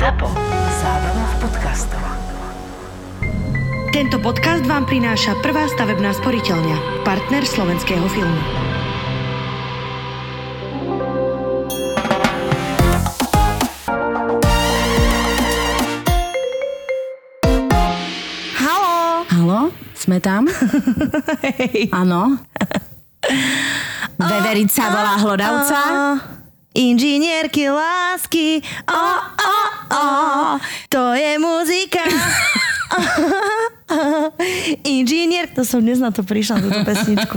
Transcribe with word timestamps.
ZAPO. 0.00 0.32
Zábrná 0.80 1.24
v 1.28 1.34
podcastov. 1.44 2.00
Tento 3.92 4.16
podcast 4.24 4.64
vám 4.64 4.88
prináša 4.88 5.36
prvá 5.44 5.68
stavebná 5.68 6.16
sporiteľňa, 6.16 7.04
partner 7.04 7.44
slovenského 7.44 8.08
filmu. 8.08 8.40
Halo! 18.56 19.28
Halo? 19.28 19.60
Sme 19.92 20.16
tam? 20.24 20.48
Áno. 22.00 22.40
Veverica 24.16 24.84
volá 24.88 25.20
hlodavca? 25.20 25.80
Inžinierky 26.72 27.68
lásky, 27.68 28.64
o, 28.88 29.02
o, 29.20 29.69
o, 29.90 30.04
to 30.86 31.02
je 31.12 31.32
muzika. 31.36 32.02
Inžinier, 34.82 35.46
to 35.48 35.62
som 35.62 35.78
dnes 35.78 35.98
na 35.98 36.10
to 36.10 36.22
prišla, 36.22 36.58
na 36.58 36.62
túto 36.64 36.80
pesničku. 36.82 37.36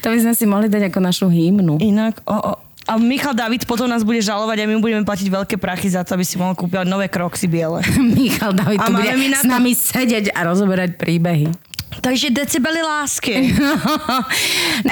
To 0.00 0.06
by 0.06 0.18
sme 0.18 0.32
si 0.32 0.44
mohli 0.44 0.66
dať 0.66 0.88
ako 0.88 0.98
našu 0.98 1.26
hymnu. 1.28 1.76
Inak, 1.78 2.20
o, 2.24 2.34
o. 2.34 2.52
A 2.84 3.00
Michal 3.00 3.32
David 3.32 3.64
potom 3.64 3.88
nás 3.88 4.04
bude 4.04 4.20
žalovať 4.20 4.60
a 4.60 4.68
my 4.68 4.76
mu 4.76 4.82
budeme 4.82 5.00
platiť 5.02 5.24
veľké 5.26 5.56
prachy 5.56 5.88
za 5.88 6.04
to, 6.04 6.12
aby 6.12 6.24
si 6.24 6.36
mohol 6.36 6.52
kúpiť 6.52 6.84
nové 6.84 7.08
kroxy 7.08 7.48
biele. 7.48 7.80
Michal 8.16 8.52
David 8.52 8.76
A 8.76 8.84
tu 8.84 8.92
bude 8.92 9.08
my 9.14 9.28
na 9.30 9.40
s 9.40 9.44
to- 9.44 9.48
nami 9.50 9.72
sedieť 9.72 10.28
a 10.30 10.40
rozoberať 10.44 11.00
príbehy. 11.00 11.48
Takže 12.00 12.30
decibely 12.30 12.82
lásky. 12.82 13.54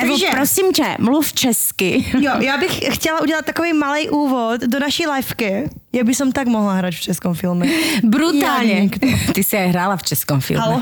Evo, 0.03 0.15
Takže- 0.15 0.31
prosím 0.31 0.73
ťa, 0.73 0.97
mluv 1.01 1.33
česky. 1.33 2.05
Jo, 2.21 2.33
já 2.41 2.57
bych 2.57 2.95
chtěla 2.95 3.21
udělat 3.23 3.45
takový 3.45 3.73
malý 3.73 4.11
úvod 4.11 4.61
do 4.61 4.79
naší 4.79 5.07
liveky. 5.07 5.71
Ja 5.93 6.09
by 6.09 6.15
som 6.17 6.33
tak 6.33 6.49
mohla 6.49 6.81
hrať 6.81 6.97
v 6.97 7.03
českom 7.13 7.37
filme. 7.37 7.69
Brutálne. 8.01 8.89
Ja 8.89 9.33
Ty 9.37 9.43
si 9.45 9.55
aj 9.61 9.77
hrála 9.77 10.01
v 10.01 10.05
českom 10.09 10.41
filme. 10.41 10.65
Halo? 10.65 10.81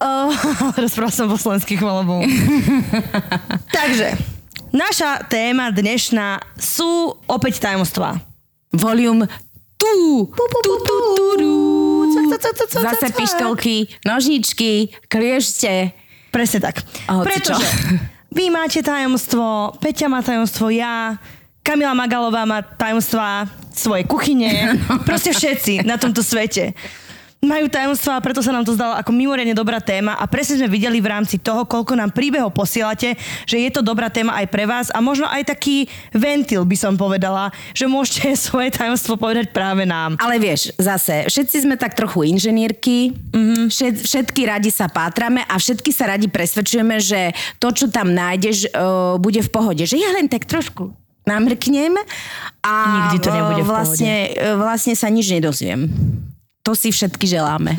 Oh, 0.00 0.32
rozprával 0.80 1.12
som 1.12 1.28
po 1.28 1.36
slovensky, 1.36 1.76
chvala 1.76 2.00
Bohu. 2.00 2.24
Takže, 3.68 4.16
naša 4.72 5.28
téma 5.28 5.68
dnešná 5.76 6.40
sú 6.56 7.12
opäť 7.28 7.60
tajomstvá. 7.60 8.16
Volume 8.72 9.28
tu. 9.76 10.24
Tu, 10.24 10.44
tu, 10.48 10.56
tu, 10.64 10.72
tu. 10.80 11.04
Cak, 11.36 11.65
Zase 12.82 13.06
cak. 13.10 13.16
pištolky, 13.16 13.76
nožničky, 14.02 14.92
kliešte. 15.06 15.94
Presne 16.30 16.58
tak. 16.60 16.82
Čo. 16.82 17.24
Pretože 17.24 17.66
vy 18.34 18.52
máte 18.52 18.84
tajomstvo, 18.84 19.76
Peťa 19.80 20.06
má 20.10 20.20
tajomstvo, 20.20 20.68
ja, 20.68 21.16
Kamila 21.64 21.96
Magalová 21.96 22.46
má 22.46 22.62
tajomstvá 22.62 23.50
svojej 23.74 24.04
kuchyne. 24.06 24.78
Proste 25.08 25.34
všetci 25.34 25.82
na 25.82 25.98
tomto 25.98 26.22
svete 26.22 26.76
majú 27.44 27.68
tajomstvá 27.68 28.18
a 28.18 28.24
preto 28.24 28.40
sa 28.40 28.50
nám 28.50 28.64
to 28.64 28.72
zdalo 28.72 28.96
ako 28.96 29.12
mimoriadne 29.12 29.52
dobrá 29.52 29.78
téma 29.78 30.16
a 30.16 30.24
presne 30.24 30.60
sme 30.60 30.72
videli 30.72 30.98
v 31.04 31.12
rámci 31.12 31.36
toho, 31.36 31.68
koľko 31.68 31.92
nám 31.94 32.10
príbehov 32.16 32.56
posielate, 32.56 33.14
že 33.44 33.56
je 33.60 33.70
to 33.70 33.84
dobrá 33.84 34.08
téma 34.08 34.34
aj 34.40 34.46
pre 34.48 34.64
vás 34.64 34.88
a 34.90 34.98
možno 35.04 35.28
aj 35.28 35.52
taký 35.52 35.86
ventil 36.16 36.64
by 36.64 36.76
som 36.76 36.96
povedala, 36.96 37.52
že 37.76 37.84
môžete 37.86 38.34
svoje 38.48 38.72
tajomstvo 38.72 39.20
povedať 39.20 39.52
práve 39.52 39.84
nám. 39.84 40.16
Ale 40.16 40.40
vieš, 40.40 40.72
zase, 40.80 41.28
všetci 41.28 41.68
sme 41.68 41.76
tak 41.76 41.92
trochu 41.92 42.26
inženierky, 42.26 43.12
mm-hmm. 43.12 43.68
všet, 43.68 43.94
všetky 44.02 44.42
radi 44.48 44.70
sa 44.72 44.88
pátrame 44.88 45.44
a 45.44 45.54
všetky 45.60 45.92
sa 45.92 46.10
radi 46.10 46.26
presvedčujeme, 46.32 46.96
že 46.98 47.36
to, 47.60 47.68
čo 47.70 47.86
tam 47.92 48.12
nájdeš, 48.12 48.72
uh, 48.72 49.20
bude 49.20 49.44
v 49.44 49.50
pohode. 49.52 49.84
Že 49.84 49.96
ja 50.00 50.10
len 50.16 50.26
tak 50.26 50.48
trošku 50.48 50.92
namrknem 51.26 51.98
a 52.62 52.72
Nikdy 52.86 53.18
to 53.18 53.30
nebude 53.34 53.62
v 53.66 53.68
vlastne, 53.68 54.30
e, 54.30 54.54
vlastne 54.54 54.94
sa 54.94 55.10
nič 55.10 55.26
nedozviem. 55.34 55.90
To 56.66 56.74
si 56.74 56.90
všetky 56.90 57.30
želáme. 57.30 57.78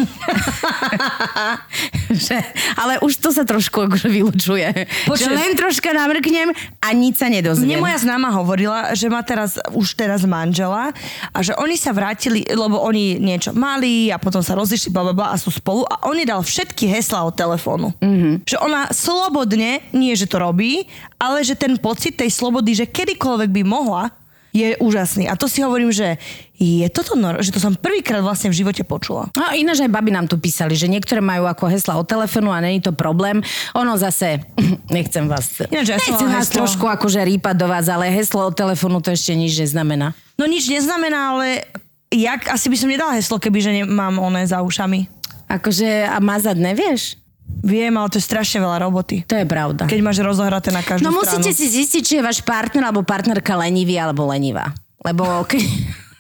že, 2.28 2.40
ale 2.80 3.04
už 3.04 3.20
to 3.20 3.36
sa 3.36 3.44
trošku 3.44 3.84
akože 3.84 4.08
vylučuje. 4.08 4.88
Počuj. 5.04 5.28
Že 5.28 5.36
len 5.36 5.52
troška 5.60 5.92
namrknem 5.92 6.56
a 6.80 6.88
nič 6.96 7.20
sa 7.20 7.28
nedozviem. 7.28 7.68
Mne 7.68 7.84
moja 7.84 8.00
známa 8.00 8.32
hovorila, 8.32 8.96
že 8.96 9.12
má 9.12 9.20
teraz, 9.28 9.60
už 9.76 9.92
teraz 10.00 10.24
manžela 10.24 10.96
a 11.36 11.38
že 11.44 11.52
oni 11.60 11.76
sa 11.76 11.92
vrátili, 11.92 12.48
lebo 12.48 12.80
oni 12.80 13.20
niečo 13.20 13.52
mali 13.52 14.08
a 14.08 14.16
potom 14.16 14.40
sa 14.40 14.56
rozišli 14.56 14.88
bla, 14.96 15.12
bla, 15.12 15.36
a 15.36 15.38
sú 15.38 15.52
spolu 15.52 15.84
a 15.84 16.08
on 16.08 16.16
jej 16.16 16.24
dal 16.24 16.40
všetky 16.40 16.88
heslá 16.88 17.28
od 17.28 17.36
telefónu. 17.36 17.92
Mm-hmm. 18.00 18.48
Že 18.48 18.58
ona 18.64 18.88
slobodne, 18.96 19.84
nie 19.92 20.16
že 20.16 20.32
to 20.32 20.40
robí, 20.40 20.88
ale 21.20 21.44
že 21.44 21.60
ten 21.60 21.76
pocit 21.76 22.16
tej 22.16 22.32
slobody, 22.32 22.72
že 22.72 22.88
kedykoľvek 22.88 23.52
by 23.52 23.64
mohla, 23.68 24.16
je 24.58 24.68
úžasný. 24.78 25.30
A 25.30 25.38
to 25.38 25.46
si 25.46 25.62
hovorím, 25.62 25.94
že 25.94 26.18
je 26.54 26.90
toto 26.90 27.14
nor- 27.14 27.38
že 27.38 27.54
to 27.54 27.62
som 27.62 27.78
prvýkrát 27.78 28.20
vlastne 28.20 28.50
v 28.50 28.58
živote 28.58 28.82
počula. 28.82 29.30
No 29.38 29.46
ináč 29.54 29.86
aj 29.86 29.94
baby 29.94 30.10
nám 30.10 30.26
tu 30.26 30.36
písali, 30.36 30.74
že 30.74 30.90
niektoré 30.90 31.22
majú 31.22 31.46
ako 31.46 31.70
hesla 31.70 31.94
od 31.96 32.04
telefónu 32.04 32.50
a 32.50 32.58
není 32.58 32.82
to 32.82 32.90
problém. 32.92 33.46
Ono 33.74 33.94
zase, 33.94 34.42
nechcem 34.90 35.30
vás, 35.30 35.62
Ináč 35.70 35.88
ja 35.88 35.98
nechcem 36.02 36.26
vás 36.28 36.50
heslo. 36.50 36.66
trošku 36.66 36.86
akože 36.90 37.22
rýpať 37.22 37.56
do 37.56 37.70
vás, 37.70 37.86
ale 37.86 38.10
heslo 38.10 38.42
od 38.44 38.58
telefónu 38.58 38.98
to 39.00 39.14
ešte 39.14 39.32
nič 39.32 39.54
neznamená. 39.62 40.18
No 40.36 40.50
nič 40.50 40.66
neznamená, 40.66 41.38
ale 41.38 41.70
jak 42.10 42.50
asi 42.50 42.68
by 42.68 42.78
som 42.78 42.90
nedala 42.90 43.14
heslo, 43.14 43.38
keby 43.38 43.58
že 43.60 43.72
nemám 43.78 44.18
oné 44.18 44.42
za 44.44 44.66
ušami. 44.66 45.06
Akože 45.48 45.86
a 46.04 46.18
mazať 46.18 46.58
nevieš? 46.58 47.16
Viem, 47.60 47.94
ale 47.94 48.08
to 48.08 48.18
je 48.18 48.24
strašne 48.24 48.60
veľa 48.60 48.80
roboty. 48.80 49.24
To 49.24 49.36
je 49.36 49.44
pravda. 49.44 49.86
Keď 49.86 50.00
máš 50.00 50.20
rozohraté 50.20 50.70
na 50.70 50.80
každú 50.80 51.04
No 51.04 51.16
stranu. 51.16 51.42
musíte 51.42 51.52
si 51.52 51.68
zistiť, 51.68 52.02
či 52.02 52.14
je 52.16 52.24
váš 52.24 52.40
partner 52.40 52.86
alebo 52.86 53.02
partnerka 53.02 53.56
lenivý 53.56 53.96
alebo 53.96 54.24
lenivá. 54.24 54.72
Lebo 55.00 55.24
keď 55.44 55.64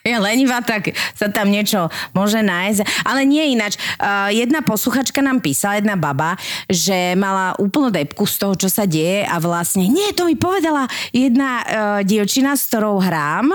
je 0.07 0.18
lenivá, 0.18 0.63
tak 0.63 0.95
sa 1.13 1.28
tam 1.28 1.51
niečo 1.51 1.91
môže 2.16 2.40
nájsť. 2.40 3.03
Ale 3.03 3.28
nie 3.28 3.53
ináč. 3.53 3.75
Uh, 4.00 4.31
jedna 4.31 4.63
posluchačka 4.63 5.19
nám 5.19 5.44
písala, 5.44 5.79
jedna 5.84 6.00
baba, 6.00 6.40
že 6.72 7.13
mala 7.19 7.53
úplnú 7.59 7.91
depku 7.91 8.23
z 8.23 8.35
toho, 8.40 8.53
čo 8.56 8.72
sa 8.72 8.88
deje 8.88 9.28
a 9.28 9.35
vlastne, 9.44 9.85
nie, 9.91 10.16
to 10.16 10.23
mi 10.23 10.40
povedala 10.40 10.88
jedna 11.12 11.50
uh, 11.62 11.66
dievčina, 12.01 12.56
s 12.56 12.72
ktorou 12.72 13.03
hrám, 13.03 13.51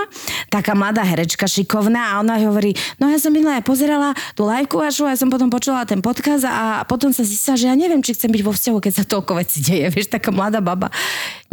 taká 0.53 0.77
mladá 0.77 1.01
herečka 1.01 1.49
šikovná 1.49 2.13
a 2.15 2.19
ona 2.21 2.37
hovorí, 2.39 2.77
no 3.01 3.09
ja 3.09 3.17
som 3.17 3.33
minulé 3.33 3.65
pozerala 3.65 4.13
tú 4.37 4.45
liveku 4.45 4.77
vašu 4.77 5.09
a 5.09 5.15
ja 5.15 5.17
som 5.19 5.31
potom 5.31 5.49
počula 5.49 5.87
ten 5.87 5.99
podcast 6.03 6.45
a 6.45 6.85
potom 6.85 7.09
sa 7.09 7.25
zistila, 7.25 7.57
že 7.57 7.69
ja 7.69 7.75
neviem, 7.75 8.03
či 8.05 8.13
chcem 8.13 8.29
byť 8.29 8.43
vo 8.43 8.53
vzťahu, 8.53 8.77
keď 8.77 8.93
sa 8.93 9.03
toľko 9.07 9.31
vecí 9.39 9.63
deje. 9.63 9.89
Vieš, 9.89 10.13
taká 10.13 10.29
mladá 10.29 10.59
baba. 10.59 10.91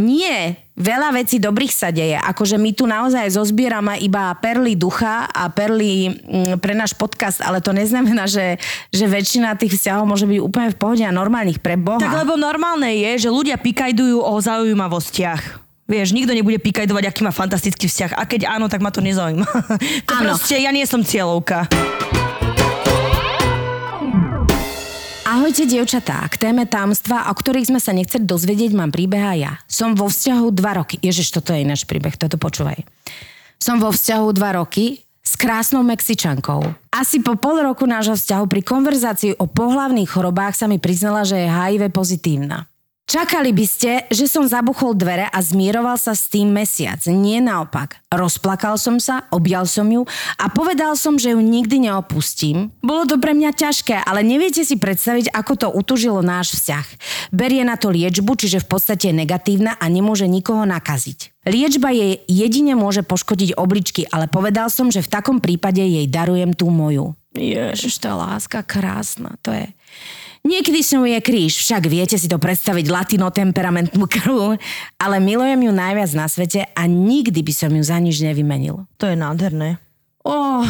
Nie, 0.00 0.69
veľa 0.80 1.12
vecí 1.12 1.36
dobrých 1.36 1.70
sa 1.70 1.92
deje. 1.92 2.16
Akože 2.16 2.56
my 2.56 2.70
tu 2.72 2.88
naozaj 2.88 3.28
zozbierame 3.36 4.00
iba 4.00 4.32
perly 4.40 4.74
ducha 4.74 5.28
a 5.28 5.52
perly 5.52 6.08
mm, 6.10 6.56
pre 6.58 6.72
náš 6.72 6.96
podcast, 6.96 7.44
ale 7.44 7.60
to 7.60 7.76
neznamená, 7.76 8.24
že, 8.24 8.56
že 8.88 9.04
väčšina 9.04 9.54
tých 9.60 9.76
vzťahov 9.76 10.08
môže 10.08 10.24
byť 10.24 10.40
úplne 10.40 10.68
v 10.72 10.78
pohode 10.80 11.04
a 11.04 11.12
normálnych 11.12 11.60
pre 11.60 11.76
Boha. 11.76 12.00
Tak 12.00 12.24
lebo 12.24 12.40
normálne 12.40 12.88
je, 12.96 13.28
že 13.28 13.28
ľudia 13.28 13.60
pikajdujú 13.60 14.24
o 14.24 14.34
zaujímavostiach. 14.40 15.68
Vieš, 15.90 16.14
nikto 16.14 16.30
nebude 16.30 16.62
pikajdovať, 16.62 17.04
aký 17.10 17.20
má 17.26 17.34
fantastický 17.34 17.90
vzťah. 17.90 18.14
A 18.14 18.22
keď 18.22 18.46
áno, 18.46 18.70
tak 18.70 18.78
ma 18.78 18.94
to 18.94 19.02
nezaujíma. 19.02 19.46
to 20.06 20.14
Áno. 20.14 20.38
proste, 20.38 20.62
ja 20.62 20.70
nie 20.70 20.86
som 20.86 21.02
cieľovka. 21.02 21.66
Ahojte, 25.30 25.62
dievčatá. 25.62 26.26
K 26.26 26.50
téme 26.50 26.66
támstva, 26.66 27.30
o 27.30 27.34
ktorých 27.38 27.70
sme 27.70 27.78
sa 27.78 27.94
nechceli 27.94 28.26
dozvedieť, 28.26 28.74
mám 28.74 28.90
príbeh 28.90 29.22
aj 29.22 29.38
ja. 29.38 29.52
Som 29.70 29.94
vo 29.94 30.10
vzťahu 30.10 30.50
dva 30.50 30.82
roky. 30.82 30.98
Ježiš, 30.98 31.30
toto 31.30 31.54
je 31.54 31.62
náš 31.62 31.86
príbeh, 31.86 32.18
toto 32.18 32.34
počúvaj. 32.34 32.82
Som 33.62 33.78
vo 33.78 33.94
vzťahu 33.94 34.26
dva 34.34 34.58
roky 34.58 35.06
s 35.22 35.38
krásnou 35.38 35.86
Mexičankou. 35.86 36.74
Asi 36.90 37.22
po 37.22 37.38
pol 37.38 37.62
roku 37.62 37.86
nášho 37.86 38.18
vzťahu 38.18 38.44
pri 38.50 38.62
konverzácii 38.66 39.38
o 39.38 39.46
pohlavných 39.46 40.10
chorobách 40.10 40.58
sa 40.58 40.66
mi 40.66 40.82
priznala, 40.82 41.22
že 41.22 41.38
je 41.38 41.46
HIV 41.46 41.94
pozitívna. 41.94 42.66
Čakali 43.10 43.50
by 43.50 43.66
ste, 43.66 44.06
že 44.06 44.30
som 44.30 44.46
zabuchol 44.46 44.94
dvere 44.94 45.26
a 45.26 45.42
zmieroval 45.42 45.98
sa 45.98 46.14
s 46.14 46.30
tým 46.30 46.54
mesiac. 46.54 47.02
Nie 47.10 47.42
naopak. 47.42 47.98
Rozplakal 48.06 48.78
som 48.78 49.02
sa, 49.02 49.26
objal 49.34 49.66
som 49.66 49.90
ju 49.90 50.06
a 50.38 50.46
povedal 50.46 50.94
som, 50.94 51.18
že 51.18 51.34
ju 51.34 51.42
nikdy 51.42 51.90
neopustím. 51.90 52.70
Bolo 52.78 53.10
to 53.10 53.18
pre 53.18 53.34
mňa 53.34 53.50
ťažké, 53.50 54.06
ale 54.06 54.22
neviete 54.22 54.62
si 54.62 54.78
predstaviť, 54.78 55.34
ako 55.34 55.52
to 55.58 55.68
utužilo 55.74 56.22
náš 56.22 56.54
vzťah. 56.54 56.86
Berie 57.34 57.66
na 57.66 57.74
to 57.74 57.90
liečbu, 57.90 58.30
čiže 58.38 58.62
v 58.62 58.78
podstate 58.78 59.10
je 59.10 59.18
negatívna 59.26 59.74
a 59.74 59.90
nemôže 59.90 60.30
nikoho 60.30 60.62
nakaziť. 60.62 61.50
Liečba 61.50 61.90
jej 61.90 62.22
jedine 62.30 62.78
môže 62.78 63.02
poškodiť 63.02 63.58
obličky, 63.58 64.06
ale 64.06 64.30
povedal 64.30 64.70
som, 64.70 64.86
že 64.86 65.02
v 65.02 65.10
takom 65.10 65.42
prípade 65.42 65.82
jej 65.82 66.06
darujem 66.06 66.54
tú 66.54 66.70
moju. 66.70 67.18
Ježiš, 67.34 67.98
tá 67.98 68.14
láska 68.14 68.62
krásna, 68.62 69.34
to 69.42 69.50
je... 69.50 69.66
Niekedy 70.40 70.80
som 70.80 71.04
je 71.04 71.20
kríž, 71.20 71.60
však 71.60 71.84
viete 71.84 72.16
si 72.16 72.24
to 72.24 72.40
predstaviť 72.40 72.88
latino 72.88 73.28
temperamentnú 73.28 74.08
krv, 74.08 74.56
ale 74.96 75.16
milujem 75.20 75.68
ju 75.68 75.72
najviac 75.72 76.10
na 76.16 76.26
svete 76.32 76.64
a 76.64 76.82
nikdy 76.88 77.44
by 77.44 77.52
som 77.52 77.70
ju 77.76 77.84
za 77.84 78.00
nič 78.00 78.24
nevymenil. 78.24 78.88
To 78.96 79.04
je 79.04 79.20
nádherné. 79.20 79.76
Oh, 80.20 80.64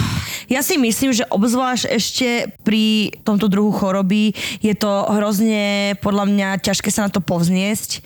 Ja 0.50 0.66
si 0.66 0.74
myslím, 0.74 1.14
že 1.14 1.26
obzvlášť 1.30 1.86
ešte 1.90 2.50
pri 2.66 3.14
tomto 3.22 3.46
druhu 3.46 3.70
choroby 3.70 4.34
je 4.58 4.74
to 4.74 5.06
hrozne 5.06 5.94
podľa 6.02 6.26
mňa 6.26 6.48
ťažké 6.62 6.90
sa 6.90 7.06
na 7.06 7.10
to 7.14 7.22
povzniesť. 7.22 8.02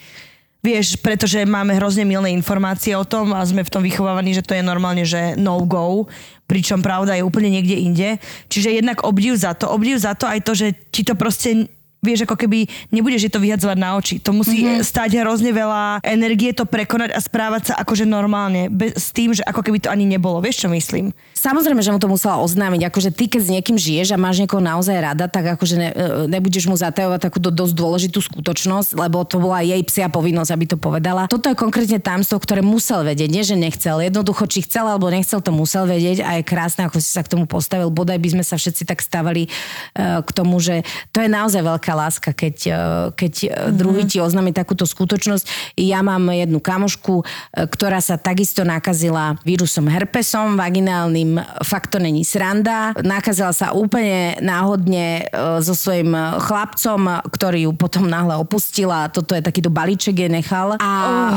Vieš, 0.65 1.01
pretože 1.01 1.45
máme 1.45 1.77
hrozne 1.77 2.09
milné 2.09 2.33
informácie 2.33 2.97
o 2.97 3.05
tom 3.05 3.37
a 3.37 3.45
sme 3.45 3.65
v 3.65 3.73
tom 3.73 3.85
vychovávaní, 3.85 4.33
že 4.33 4.45
to 4.45 4.57
je 4.57 4.65
normálne, 4.65 5.05
že 5.05 5.37
no 5.37 5.61
go, 5.65 6.09
pričom 6.45 6.85
pravda 6.85 7.17
je 7.17 7.27
úplne 7.27 7.49
niekde 7.49 7.77
inde. 7.77 8.09
Čiže 8.49 8.81
jednak 8.81 9.05
obdiv 9.05 9.37
za 9.37 9.57
to. 9.57 9.71
Obdiv 9.73 9.97
za 10.01 10.13
to 10.15 10.29
aj 10.29 10.41
to, 10.45 10.53
že 10.53 10.67
ti 10.93 11.03
to 11.03 11.17
proste 11.17 11.69
vieš, 12.05 12.29
ako 12.29 12.37
keby 12.37 12.69
nebudeš 12.93 13.27
je 13.27 13.33
to 13.33 13.41
vyhadzovať 13.41 13.79
na 13.81 13.97
oči. 13.97 14.21
To 14.21 14.37
musí 14.37 14.63
mm-hmm. 14.63 14.85
stať 14.85 15.25
hrozne 15.25 15.51
veľa 15.51 16.05
energie 16.05 16.53
to 16.53 16.69
prekonať 16.69 17.17
a 17.17 17.21
správať 17.25 17.73
sa 17.73 17.75
akože 17.81 18.05
normálne. 18.05 18.69
Bez, 18.69 19.01
s 19.01 19.09
tým, 19.17 19.33
že 19.33 19.41
ako 19.43 19.65
keby 19.65 19.81
to 19.81 19.89
ani 19.89 20.05
nebolo. 20.05 20.45
Vieš, 20.45 20.67
čo 20.67 20.69
myslím? 20.69 21.17
Samozrejme, 21.33 21.81
že 21.81 21.93
mu 21.93 22.01
to 22.01 22.09
musela 22.09 22.41
oznámiť. 22.41 22.89
Akože 22.89 23.11
ty, 23.13 23.29
keď 23.29 23.41
s 23.41 23.51
niekým 23.53 23.77
žiješ 23.81 24.13
a 24.13 24.21
máš 24.21 24.41
niekoho 24.45 24.61
naozaj 24.61 24.97
rada, 25.01 25.29
tak 25.29 25.57
akože 25.57 25.77
ne, 25.77 25.89
e, 25.93 26.05
nebudeš 26.29 26.69
mu 26.69 26.77
zatajovať 26.77 27.21
takúto 27.21 27.49
dosť 27.53 27.75
dôležitú 27.77 28.19
skutočnosť, 28.21 28.97
lebo 28.97 29.25
to 29.25 29.41
bola 29.41 29.65
jej 29.65 29.81
psia 29.85 30.09
povinnosť, 30.13 30.51
aby 30.53 30.65
to 30.69 30.77
povedala. 30.77 31.29
Toto 31.29 31.49
je 31.49 31.57
konkrétne 31.57 32.01
tamstvo, 32.01 32.41
ktoré 32.41 32.61
musel 32.65 33.05
vedieť, 33.05 33.29
nie 33.29 33.45
že 33.45 33.57
nechcel. 33.57 34.01
Jednoducho, 34.01 34.45
či 34.49 34.65
chcel 34.65 34.89
alebo 34.89 35.09
nechcel, 35.09 35.41
to 35.41 35.53
musel 35.53 35.89
vedieť 35.89 36.25
a 36.25 36.41
je 36.41 36.43
krásne, 36.45 36.85
ako 36.89 37.01
si 37.01 37.09
sa 37.09 37.25
k 37.25 37.33
tomu 37.33 37.45
postavil. 37.49 37.89
Bodaj 37.93 38.21
by 38.21 38.29
sme 38.41 38.45
sa 38.45 38.57
všetci 38.61 38.83
tak 38.89 39.01
stavali 39.01 39.49
uh, 39.49 40.21
k 40.21 40.31
tomu, 40.35 40.61
že 40.61 40.85
to 41.15 41.23
je 41.23 41.29
naozaj 41.31 41.63
veľká 41.65 41.93
láska, 41.95 42.35
keď, 42.35 42.57
uh, 42.69 42.77
keď 43.15 43.33
mm-hmm. 43.49 43.75
druhý 43.75 44.03
ti 44.05 44.19
oznámi 44.19 44.51
takúto 44.51 44.85
skutočnosť. 44.85 45.75
Ja 45.79 46.03
mám 46.03 46.29
jednu 46.31 46.59
kamošku, 46.59 47.15
uh, 47.23 47.25
ktorá 47.67 48.03
sa 48.03 48.21
takisto 48.21 48.67
nakazila 48.67 49.39
vírusom 49.47 49.87
herpesom 49.89 50.59
vaginálnym 50.59 51.45
fakt 51.63 51.95
to 51.95 52.03
není 52.03 52.27
sranda. 52.27 52.97
Nakazila 53.01 53.55
sa 53.55 53.71
úplne 53.77 54.35
náhodne 54.43 55.29
e, 55.29 55.63
so 55.63 55.77
svojím 55.77 56.17
chlapcom, 56.43 57.23
ktorý 57.31 57.71
ju 57.71 57.73
potom 57.77 58.09
náhle 58.09 58.35
opustila. 58.41 59.07
Toto 59.13 59.37
je 59.37 59.45
takýto 59.45 59.71
balíček 59.71 60.27
je 60.27 60.29
nechal. 60.29 60.75
A 60.81 60.91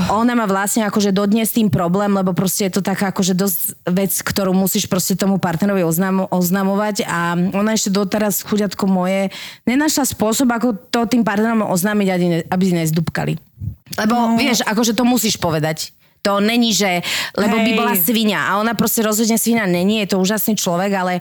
oh. 0.10 0.24
ona 0.24 0.34
má 0.34 0.50
vlastne 0.50 0.88
akože 0.88 1.14
dodnes 1.14 1.54
tým 1.54 1.70
problém, 1.70 2.10
lebo 2.10 2.34
proste 2.34 2.70
je 2.70 2.80
to 2.80 2.82
taká 2.82 3.14
akože 3.14 3.38
dosť 3.38 3.60
vec, 3.88 4.12
ktorú 4.14 4.52
musíš 4.56 4.90
proste 4.90 5.14
tomu 5.14 5.38
partnerovi 5.38 5.86
oznam, 5.86 6.26
oznamovať 6.32 7.06
a 7.06 7.38
ona 7.54 7.78
ešte 7.78 7.94
doteraz, 7.94 8.42
chuďatko 8.42 8.84
moje, 8.90 9.30
nenašla 9.70 10.08
spôsob, 10.08 10.47
ako 10.50 10.90
to 10.90 11.06
tým 11.06 11.24
partnerom 11.28 11.64
oznámiť, 11.68 12.08
aby 12.48 12.66
nezdúbkali. 12.72 13.38
Lebo 13.96 14.16
no. 14.16 14.36
vieš, 14.36 14.64
akože 14.64 14.94
to 14.98 15.04
musíš 15.08 15.40
povedať. 15.40 15.96
To 16.26 16.44
není, 16.44 16.76
že, 16.76 17.06
lebo 17.40 17.56
Hej. 17.56 17.64
by 17.64 17.72
bola 17.78 17.94
svinia 17.96 18.52
a 18.52 18.60
ona 18.60 18.76
proste 18.76 19.00
rozhodne 19.00 19.40
svinia 19.40 19.64
není, 19.64 20.04
je 20.04 20.12
to 20.12 20.20
úžasný 20.20 20.60
človek, 20.60 20.92
ale 20.92 21.14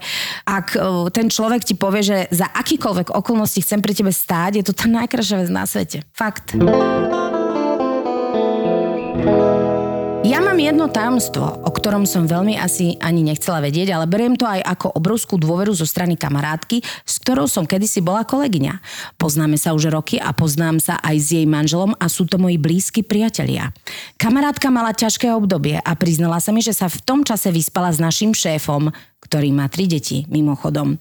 ak 0.43 0.75
uh, 0.75 1.07
ten 1.13 1.31
človek 1.31 1.63
ti 1.63 1.79
povie, 1.79 2.03
že 2.03 2.17
za 2.33 2.49
akýkoľvek 2.51 3.15
okolnosti 3.15 3.61
chcem 3.63 3.79
pri 3.79 3.95
tebe 3.95 4.11
stáť, 4.11 4.59
je 4.59 4.65
to 4.67 4.73
tá 4.75 4.89
najkrajšia 4.89 5.47
vec 5.47 5.49
na 5.53 5.63
svete. 5.63 6.03
Fakt. 6.11 6.57
Ja 10.27 10.43
mám 10.43 10.56
jedno 10.57 10.89
tajomstvo, 10.89 11.63
o 11.63 11.71
ktorom 11.71 12.09
som 12.09 12.25
veľmi 12.25 12.57
asi 12.57 12.97
ani 12.97 13.21
nechcela 13.21 13.61
vedieť, 13.61 13.93
ale 13.93 14.09
beriem 14.09 14.33
to 14.33 14.49
aj 14.49 14.65
ako 14.65 14.97
obrovskú 14.97 15.37
dôveru 15.37 15.71
zo 15.71 15.85
strany 15.85 16.17
kamarátky, 16.17 16.81
s 17.05 17.21
ktorou 17.21 17.45
som 17.45 17.69
kedysi 17.69 18.01
bola 18.01 18.25
kolegyňa. 18.25 18.81
Poznáme 19.21 19.55
sa 19.55 19.77
už 19.77 19.93
roky 19.93 20.17
a 20.17 20.33
poznám 20.33 20.81
sa 20.81 20.97
aj 21.01 21.15
s 21.17 21.27
jej 21.37 21.45
manželom 21.45 21.93
a 22.01 22.05
sú 22.09 22.25
to 22.25 22.41
moji 22.41 22.57
blízki 22.57 23.05
priatelia. 23.05 23.69
Kamarátka 24.17 24.73
mala 24.73 24.93
ťažké 24.97 25.29
obdobie 25.31 25.77
a 25.77 25.91
priznala 25.93 26.41
sa 26.41 26.49
mi, 26.49 26.65
že 26.65 26.73
sa 26.73 26.89
v 26.89 27.01
tom 27.05 27.21
čase 27.21 27.53
vyspala 27.53 27.93
s 27.93 28.01
našim 28.01 28.33
šéfom, 28.33 28.89
ktorý 29.17 29.49
má 29.51 29.67
tri 29.67 29.89
deti, 29.89 30.23
mimochodom. 30.29 30.95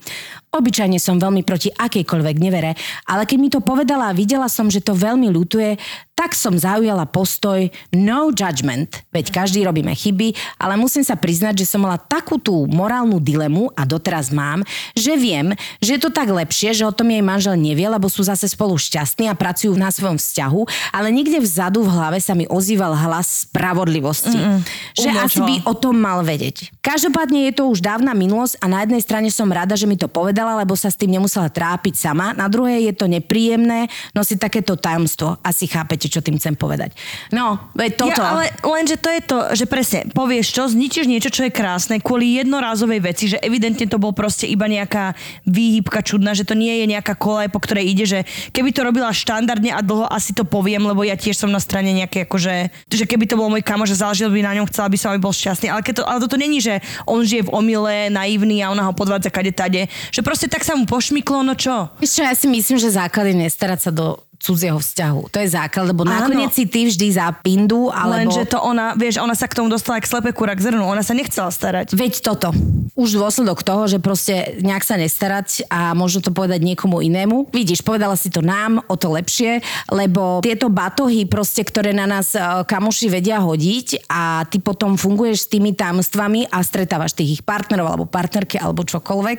Obyčajne 0.50 0.96
som 0.96 1.20
veľmi 1.20 1.44
proti 1.44 1.68
akejkoľvek 1.68 2.36
nevere, 2.40 2.72
ale 3.06 3.28
keď 3.28 3.38
mi 3.38 3.52
to 3.52 3.60
povedala 3.60 4.10
a 4.10 4.16
videla 4.16 4.48
som, 4.48 4.72
že 4.72 4.80
to 4.80 4.96
veľmi 4.96 5.28
ľutuje, 5.28 5.76
tak 6.16 6.32
som 6.32 6.56
zaujala 6.56 7.04
postoj 7.12 7.68
no 7.92 8.32
judgment. 8.32 9.04
Veď 9.12 9.36
každý 9.46 9.62
robíme 9.62 9.94
chyby, 9.94 10.34
ale 10.58 10.74
musím 10.74 11.06
sa 11.06 11.14
priznať, 11.14 11.62
že 11.62 11.70
som 11.70 11.86
mala 11.86 12.02
takú 12.02 12.34
tú 12.34 12.66
morálnu 12.66 13.22
dilemu 13.22 13.70
a 13.78 13.86
doteraz 13.86 14.34
mám, 14.34 14.66
že 14.98 15.14
viem, 15.14 15.54
že 15.78 15.94
je 15.94 16.00
to 16.02 16.10
tak 16.10 16.26
lepšie, 16.26 16.74
že 16.74 16.82
o 16.82 16.90
tom 16.90 17.06
jej 17.14 17.22
manžel 17.22 17.54
nevie, 17.54 17.86
lebo 17.86 18.10
sú 18.10 18.26
zase 18.26 18.50
spolu 18.50 18.74
šťastní 18.74 19.30
a 19.30 19.38
pracujú 19.38 19.78
na 19.78 19.94
svojom 19.94 20.18
vzťahu, 20.18 20.90
ale 20.90 21.14
niekde 21.14 21.38
vzadu 21.38 21.86
v 21.86 21.94
hlave 21.94 22.18
sa 22.18 22.34
mi 22.34 22.50
ozýval 22.50 22.98
hlas 22.98 23.46
spravodlivosti. 23.46 24.34
Mm-mm. 24.34 24.66
Že 24.98 25.08
Umoč 25.14 25.22
asi 25.22 25.38
by 25.38 25.54
o 25.70 25.74
tom 25.78 25.94
mal 25.94 26.26
vedieť. 26.26 26.74
Každopádne 26.82 27.46
je 27.46 27.52
to 27.54 27.70
už 27.70 27.78
dávna 27.78 28.18
minulosť 28.18 28.58
a 28.58 28.66
na 28.66 28.82
jednej 28.82 28.98
strane 28.98 29.30
som 29.30 29.46
rada, 29.46 29.78
že 29.78 29.86
mi 29.86 29.94
to 29.94 30.10
povedala, 30.10 30.58
lebo 30.58 30.74
sa 30.74 30.90
s 30.90 30.98
tým 30.98 31.14
nemusela 31.14 31.46
trápiť 31.46 31.94
sama. 31.94 32.34
Na 32.34 32.50
druhej 32.50 32.90
je 32.90 32.94
to 32.98 33.06
nepríjemné 33.06 33.86
nosiť 34.10 34.42
takéto 34.42 34.74
tajomstvo. 34.74 35.38
Asi 35.46 35.70
chápete, 35.70 36.10
čo 36.10 36.18
tým 36.18 36.34
chcem 36.42 36.58
povedať. 36.58 36.98
No, 37.30 37.70
veď 37.78 37.90
toto. 37.94 38.22
Ja, 38.22 38.42
ale 38.42 38.50
lenže 38.64 38.96
to 38.98 39.12
je 39.12 39.20
to, 39.22 39.35
že 39.52 39.64
presne, 39.68 40.08
povieš 40.10 40.46
čo, 40.52 40.62
zničíš 40.68 41.06
niečo, 41.08 41.30
čo 41.32 41.46
je 41.46 41.52
krásne 41.52 42.00
kvôli 42.00 42.38
jednorázovej 42.40 43.00
veci, 43.02 43.24
že 43.32 43.40
evidentne 43.40 43.86
to 43.88 44.00
bol 44.00 44.14
proste 44.16 44.48
iba 44.48 44.64
nejaká 44.70 45.16
výhybka 45.44 46.00
čudná, 46.00 46.32
že 46.32 46.46
to 46.46 46.54
nie 46.56 46.82
je 46.82 46.86
nejaká 46.90 47.18
kolaj, 47.18 47.52
po 47.52 47.60
ktorej 47.60 47.90
ide, 47.90 48.04
že 48.04 48.18
keby 48.52 48.72
to 48.72 48.86
robila 48.86 49.12
štandardne 49.12 49.72
a 49.72 49.80
dlho, 49.80 50.06
asi 50.08 50.32
to 50.32 50.46
poviem, 50.46 50.84
lebo 50.86 51.04
ja 51.04 51.18
tiež 51.18 51.36
som 51.36 51.50
na 51.52 51.60
strane 51.60 51.92
nejaké 51.92 52.24
akože, 52.24 52.54
že 52.88 53.04
keby 53.04 53.24
to 53.26 53.38
bol 53.38 53.52
môj 53.52 53.64
kamo, 53.64 53.84
že 53.84 53.98
záležil 53.98 54.30
by 54.32 54.40
na 54.44 54.56
ňom, 54.56 54.68
chcela 54.70 54.88
by 54.88 54.96
som, 54.98 55.12
aby 55.12 55.20
bol 55.20 55.34
šťastný. 55.34 55.68
Ale, 55.68 55.82
to, 55.84 56.02
ale 56.06 56.22
toto 56.22 56.36
není, 56.40 56.62
že 56.62 56.80
on 57.04 57.22
žije 57.26 57.48
v 57.48 57.52
omyle, 57.52 57.96
naivný 58.08 58.62
a 58.62 58.70
ona 58.72 58.86
ho 58.86 58.92
podvádza 58.96 59.28
kade 59.28 59.52
tade. 59.52 59.90
Že 60.14 60.20
proste 60.22 60.46
tak 60.46 60.62
sa 60.62 60.78
mu 60.78 60.88
pošmyklo, 60.88 61.42
no 61.42 61.58
čo? 61.58 61.92
Čo, 62.00 62.22
ja 62.24 62.32
si 62.32 62.46
myslím, 62.48 62.78
že 62.78 62.94
základ 62.94 63.34
nestarať 63.34 63.80
sa 63.88 63.90
do 63.92 64.26
cudzieho 64.38 64.78
vzťahu. 64.78 65.32
To 65.32 65.38
je 65.40 65.48
základ, 65.48 65.90
lebo 65.90 66.04
Áno. 66.04 66.12
nakoniec 66.12 66.52
si 66.52 66.68
ty 66.68 66.86
vždy 66.86 67.16
za 67.16 67.32
pindu, 67.40 67.88
alebo... 67.90 68.30
Lenže 68.30 68.44
to 68.48 68.58
ona, 68.60 68.94
vieš, 68.94 69.20
ona 69.20 69.34
sa 69.34 69.48
k 69.48 69.56
tomu 69.56 69.68
dostala 69.68 70.00
k 70.00 70.06
slepe 70.06 70.30
kura 70.36 70.54
k 70.54 70.70
zrnu, 70.70 70.84
ona 70.84 71.00
sa 71.00 71.16
nechcela 71.16 71.48
starať. 71.50 71.96
Veď 71.96 72.20
toto. 72.22 72.52
Už 72.96 73.12
dôsledok 73.12 73.60
toho, 73.60 73.84
že 73.84 74.00
proste 74.00 74.56
nejak 74.64 74.80
sa 74.80 74.96
nestarať 74.96 75.68
a 75.68 75.92
možno 75.92 76.24
to 76.24 76.32
povedať 76.32 76.64
niekomu 76.64 77.04
inému. 77.04 77.52
Vidíš, 77.52 77.84
povedala 77.84 78.16
si 78.16 78.32
to 78.32 78.40
nám, 78.40 78.80
o 78.88 78.96
to 78.96 79.12
lepšie, 79.12 79.60
lebo 79.92 80.40
tieto 80.40 80.72
batohy 80.72 81.28
proste, 81.28 81.60
ktoré 81.60 81.92
na 81.92 82.08
nás 82.08 82.32
e, 82.32 82.40
kamoši 82.40 83.12
vedia 83.12 83.44
hodiť 83.44 84.08
a 84.08 84.48
ty 84.48 84.64
potom 84.64 84.96
funguješ 84.96 85.44
s 85.44 85.50
tými 85.52 85.76
tajomstvami 85.76 86.48
a 86.48 86.64
stretávaš 86.64 87.12
tých 87.12 87.36
ich 87.36 87.42
partnerov 87.44 87.84
alebo 87.84 88.04
partnerky 88.08 88.56
alebo 88.56 88.80
čokoľvek. 88.80 89.38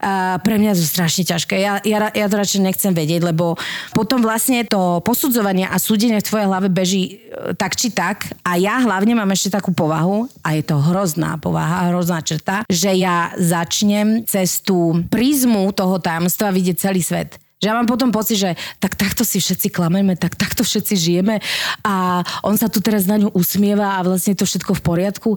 Uh, 0.00 0.40
pre 0.40 0.56
mňa 0.56 0.72
to 0.72 0.80
strašne 0.80 1.28
ťažké. 1.28 1.60
Ja, 1.60 1.84
ja, 1.84 2.08
ja 2.08 2.26
to 2.32 2.40
radšej 2.40 2.64
nechcem 2.64 2.96
vedieť, 2.96 3.20
lebo 3.20 3.60
potom 3.92 4.24
vlastne 4.24 4.64
to 4.64 5.04
posudzovanie 5.04 5.68
a 5.68 5.76
súdenie 5.76 6.24
v 6.24 6.24
tvojej 6.24 6.48
hlave 6.48 6.72
beží 6.72 7.28
e, 7.28 7.52
tak 7.52 7.76
či 7.76 7.92
tak 7.92 8.32
a 8.48 8.56
ja 8.56 8.80
hlavne 8.80 9.12
mám 9.12 9.28
ešte 9.28 9.52
takú 9.52 9.76
povahu 9.76 10.24
a 10.40 10.56
je 10.56 10.64
to 10.64 10.80
hrozná 10.80 11.36
povaha, 11.36 11.92
hrozná 11.92 12.24
črta, 12.24 12.64
že 12.64 12.93
ja 12.94 13.34
začnem 13.36 14.24
cez 14.24 14.62
tú 14.62 15.04
prízmu 15.10 15.74
toho 15.74 15.98
tajomstva 15.98 16.54
vidieť 16.54 16.76
celý 16.78 17.02
svet. 17.02 17.36
Že 17.64 17.72
ja 17.72 17.78
mám 17.80 17.88
potom 17.88 18.12
pocit, 18.12 18.36
že 18.36 18.60
tak 18.76 18.92
takto 18.92 19.24
si 19.24 19.40
všetci 19.40 19.72
klameme, 19.72 20.20
tak 20.20 20.36
takto 20.36 20.60
všetci 20.60 20.94
žijeme 21.00 21.40
a 21.80 22.20
on 22.44 22.60
sa 22.60 22.68
tu 22.68 22.84
teraz 22.84 23.08
na 23.08 23.16
ňu 23.16 23.32
usmieva 23.32 23.96
a 23.96 24.04
vlastne 24.04 24.36
je 24.36 24.44
to 24.44 24.48
všetko 24.50 24.76
v 24.76 24.84
poriadku. 24.84 25.30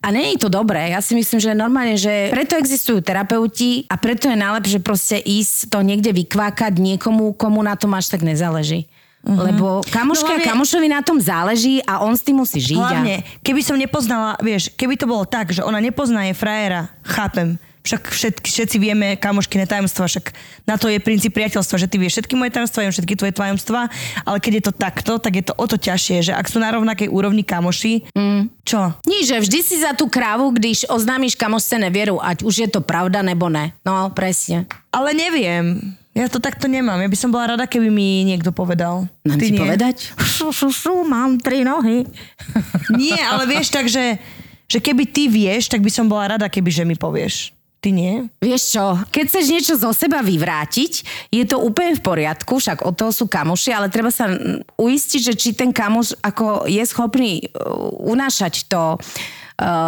A 0.00 0.08
nie 0.08 0.32
je 0.32 0.40
to 0.40 0.48
dobré. 0.48 0.96
Ja 0.96 1.04
si 1.04 1.12
myslím, 1.12 1.36
že 1.36 1.52
normálne, 1.52 2.00
že 2.00 2.32
preto 2.32 2.56
existujú 2.56 3.04
terapeuti 3.04 3.84
a 3.92 4.00
preto 4.00 4.32
je 4.32 4.40
najlepšie 4.40 4.80
proste 4.80 5.20
ísť 5.20 5.68
to 5.68 5.84
niekde 5.84 6.16
vykvákať 6.16 6.80
niekomu, 6.80 7.36
komu 7.36 7.60
na 7.60 7.76
tom 7.76 7.92
až 7.92 8.08
tak 8.08 8.24
nezáleží. 8.24 8.88
Uh-huh. 9.26 9.42
Lebo 9.42 9.82
kamoška, 9.90 10.38
no, 10.38 10.38
hlavne, 10.38 10.46
kamošovi 10.46 10.86
na 10.86 11.02
tom 11.02 11.18
záleží 11.18 11.82
a 11.82 11.98
on 12.06 12.14
s 12.14 12.22
tým 12.22 12.38
musí 12.38 12.62
žiť. 12.62 12.78
Hlavne, 12.78 13.26
keby 13.42 13.58
som 13.58 13.74
nepoznala, 13.74 14.38
vieš, 14.38 14.70
keby 14.78 14.94
to 14.94 15.10
bolo 15.10 15.26
tak, 15.26 15.50
že 15.50 15.66
ona 15.66 15.82
nepozná 15.82 16.30
je 16.30 16.34
frajera, 16.38 16.94
chápem, 17.02 17.58
však 17.86 18.02
všetky, 18.10 18.48
všetci 18.50 18.76
vieme 18.82 19.14
kamoškine 19.14 19.62
tajomstva, 19.66 20.10
však 20.10 20.34
na 20.66 20.74
to 20.74 20.90
je 20.90 20.98
princíp 20.98 21.30
priateľstva, 21.38 21.78
že 21.78 21.86
ty 21.86 22.02
vieš 22.02 22.18
všetky 22.18 22.34
moje 22.34 22.50
tajomstva, 22.50 22.82
viem 22.82 22.94
všetky 22.94 23.14
tvoje 23.14 23.34
tajomstva, 23.34 23.80
ale 24.26 24.38
keď 24.42 24.52
je 24.58 24.64
to 24.66 24.72
takto, 24.74 25.12
tak 25.22 25.32
je 25.38 25.44
to 25.46 25.54
o 25.54 25.66
to 25.70 25.78
ťažšie, 25.78 26.30
že 26.30 26.32
ak 26.34 26.50
sú 26.50 26.58
na 26.58 26.74
rovnakej 26.74 27.06
úrovni 27.06 27.46
kamoši, 27.46 28.10
mm. 28.10 28.66
čo? 28.66 28.90
Nie, 29.06 29.22
že 29.22 29.38
vždy 29.38 29.58
si 29.62 29.76
za 29.78 29.94
tú 29.94 30.10
krávu, 30.10 30.50
když 30.50 30.90
oznámiš 30.90 31.38
kamošce 31.38 31.78
nevieru, 31.78 32.18
ať 32.18 32.42
už 32.42 32.54
je 32.66 32.68
to 32.70 32.82
pravda 32.82 33.22
nebo 33.22 33.46
ne. 33.46 33.70
No, 33.86 34.10
presne. 34.10 34.66
Ale 34.90 35.14
neviem. 35.14 35.94
Ja 36.16 36.32
to 36.32 36.40
takto 36.40 36.64
nemám. 36.64 36.96
Ja 37.04 37.12
by 37.12 37.18
som 37.20 37.28
bola 37.28 37.52
rada, 37.52 37.68
keby 37.68 37.92
mi 37.92 38.24
niekto 38.24 38.48
povedal. 38.48 39.04
Mám 39.28 39.36
Ty 39.36 39.44
ti 39.44 39.52
nie. 39.52 39.60
povedať? 39.60 39.96
Šu, 40.36 40.48
šu, 40.48 40.68
šu, 40.72 40.94
mám 41.04 41.36
tri 41.36 41.60
nohy. 41.60 42.08
Nie, 43.00 43.20
ale 43.20 43.44
vieš 43.44 43.68
tak, 43.68 43.84
že, 43.84 44.16
že 44.64 44.78
keby 44.80 45.04
ty 45.12 45.28
vieš, 45.28 45.68
tak 45.68 45.84
by 45.84 45.92
som 45.92 46.08
bola 46.08 46.36
rada, 46.36 46.48
keby 46.48 46.72
že 46.72 46.88
mi 46.88 46.96
povieš. 46.96 47.52
Ty 47.84 47.92
nie? 47.92 48.24
Vieš 48.40 48.62
čo, 48.72 48.84
keď 49.12 49.24
chceš 49.28 49.46
niečo 49.52 49.74
zo 49.76 49.92
seba 49.92 50.24
vyvrátiť, 50.24 50.92
je 51.28 51.44
to 51.44 51.60
úplne 51.60 51.92
v 51.92 52.02
poriadku, 52.02 52.56
však 52.56 52.80
od 52.88 52.96
toho 52.96 53.12
sú 53.12 53.28
kamoši, 53.28 53.76
ale 53.76 53.92
treba 53.92 54.08
sa 54.08 54.32
uistiť, 54.80 55.20
že 55.20 55.34
či 55.36 55.52
ten 55.52 55.70
kamoš 55.76 56.16
ako 56.24 56.64
je 56.64 56.80
schopný 56.88 57.44
uh, 57.52 57.92
unášať 58.08 58.64
to 58.72 58.96
uh, 58.96 59.45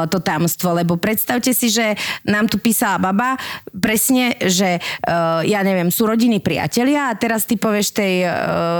to 0.09 0.19
tajomstvo, 0.19 0.73
lebo 0.73 0.97
predstavte 0.97 1.53
si, 1.53 1.69
že 1.69 1.93
nám 2.25 2.49
tu 2.49 2.57
písala 2.57 2.97
baba 2.97 3.37
presne, 3.69 4.33
že 4.41 4.81
uh, 4.81 5.45
ja 5.45 5.61
neviem, 5.61 5.93
sú 5.93 6.09
rodiny 6.09 6.41
priatelia 6.41 7.13
a 7.13 7.19
teraz 7.19 7.45
ty 7.45 7.61
povieš 7.61 7.93
tej 7.93 8.15
uh, 8.25 8.33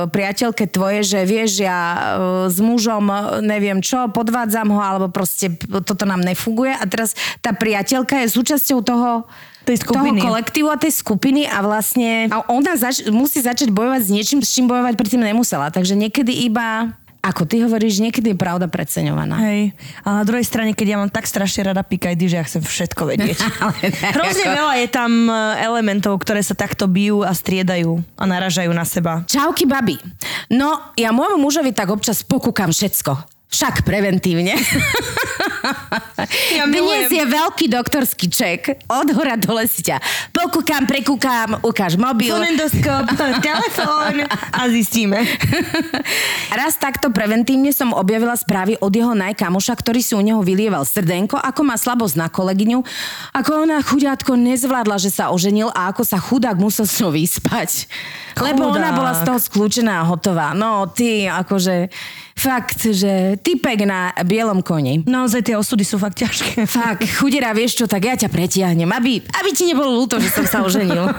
priateľke 0.09 0.65
tvoje, 0.65 1.05
že 1.05 1.21
vieš, 1.29 1.61
ja 1.61 1.81
uh, 2.17 2.49
s 2.49 2.57
mužom 2.57 3.13
neviem 3.45 3.85
čo, 3.85 4.09
podvádzam 4.09 4.73
ho, 4.73 4.81
alebo 4.81 5.07
proste 5.13 5.53
toto 5.85 6.09
nám 6.09 6.25
nefunguje 6.25 6.73
a 6.73 6.85
teraz 6.89 7.13
tá 7.45 7.53
priateľka 7.53 8.25
je 8.25 8.33
súčasťou 8.33 8.81
toho 8.81 9.29
Tej 9.69 9.85
skupiny. 9.85 10.17
toho 10.17 10.33
kolektívu 10.33 10.69
a 10.73 10.81
tej 10.81 10.97
skupiny 10.97 11.45
a 11.45 11.61
vlastne 11.61 12.33
a 12.33 12.41
ona 12.49 12.73
zač- 12.81 13.05
musí 13.13 13.45
začať 13.45 13.69
bojovať 13.69 14.01
s 14.01 14.09
niečím, 14.09 14.41
s 14.41 14.57
čím 14.57 14.65
bojovať 14.65 14.97
predtým 14.97 15.21
nemusela. 15.21 15.69
Takže 15.69 15.93
niekedy 15.93 16.33
iba 16.49 16.97
ako 17.19 17.43
ty 17.51 17.61
hovoríš, 17.67 17.99
niekedy 17.99 18.33
je 18.33 18.39
pravda 18.39 18.71
preceňovaná. 18.71 19.37
Hej. 19.43 19.75
A 20.07 20.23
na 20.23 20.25
druhej 20.25 20.47
strane, 20.47 20.71
keď 20.73 20.87
ja 20.87 20.97
mám 21.03 21.11
tak 21.11 21.27
strašne 21.27 21.75
rada 21.75 21.83
pikajdy, 21.83 22.25
že 22.31 22.37
ja 22.39 22.45
chcem 22.47 22.63
všetko 22.63 23.03
vedieť. 23.11 23.39
Hrozne 24.17 24.47
ako- 24.47 24.57
veľa 24.57 24.75
je 24.79 24.89
tam 24.89 25.13
e, 25.27 25.35
elementov, 25.67 26.15
ktoré 26.23 26.41
sa 26.47 26.55
takto 26.55 26.87
bijú 26.87 27.27
a 27.27 27.35
striedajú 27.35 27.99
a 28.15 28.25
naražajú 28.25 28.71
na 28.71 28.87
seba. 28.87 29.27
Čauky, 29.27 29.67
babi. 29.67 29.99
No, 30.49 30.95
ja 30.95 31.11
môjmu 31.11 31.43
mužovi 31.43 31.75
tak 31.75 31.91
občas 31.91 32.23
pokúkam 32.23 32.71
všetko. 32.71 33.19
Však 33.49 33.83
preventívne. 33.83 34.55
Ja 36.53 36.65
Dnes 36.67 37.11
je 37.13 37.25
veľký 37.25 37.71
doktorský 37.71 38.27
ček. 38.29 38.83
Od 38.91 39.09
hora 39.15 39.39
dole 39.39 39.69
si 39.71 39.87
ťa 39.87 40.01
pokúkam, 40.33 40.87
prekúkam, 40.87 41.49
ukáž 41.67 41.99
mobil. 41.99 42.31
Fonendoskop, 42.31 43.05
telefón 43.47 44.23
a 44.31 44.61
zistíme. 44.71 45.19
Raz 46.59 46.79
takto 46.79 47.11
preventívne 47.11 47.75
som 47.75 47.91
objavila 47.91 48.39
správy 48.39 48.79
od 48.79 48.93
jeho 48.95 49.13
najkamoša, 49.19 49.75
ktorý 49.75 50.01
si 50.01 50.15
u 50.15 50.23
neho 50.23 50.41
vylieval 50.41 50.87
srdenko, 50.87 51.37
ako 51.37 51.61
má 51.67 51.75
slabosť 51.75 52.15
na 52.17 52.29
kolegyňu, 52.31 52.81
ako 53.35 53.51
ona 53.67 53.83
chudátko 53.83 54.39
nezvládla, 54.39 54.97
že 55.03 55.11
sa 55.11 55.35
oženil 55.35 55.75
a 55.75 55.91
ako 55.91 56.07
sa 56.07 56.23
chudák 56.23 56.55
musel 56.55 56.87
s 56.87 57.03
ňou 57.03 57.11
vyspať. 57.11 57.91
Lebo 58.39 58.71
ona 58.71 58.95
bola 58.95 59.19
z 59.19 59.27
toho 59.27 59.39
skľúčená 59.43 60.07
a 60.07 60.07
hotová. 60.07 60.55
No 60.55 60.87
ty, 60.87 61.27
akože 61.27 61.91
fakt, 62.39 62.87
že 62.87 63.35
typek 63.43 63.83
na 63.83 64.15
bielom 64.23 64.63
koni. 64.63 65.03
Naozaj 65.03 65.51
tie 65.51 65.58
osudy 65.59 65.83
sú 65.83 65.99
fakt 65.99 66.19
ťažké. 66.19 66.65
Fakt, 66.65 67.05
chudera, 67.19 67.51
vieš 67.53 67.83
čo, 67.83 67.85
tak 67.85 68.07
ja 68.07 68.15
ťa 68.15 68.31
pretiahnem, 68.31 68.89
aby, 68.89 69.21
aby 69.21 69.51
ti 69.53 69.67
nebolo 69.67 69.93
ľúto, 69.93 70.17
že 70.17 70.31
som 70.31 70.47
sa 70.47 70.59
oženil. 70.63 71.11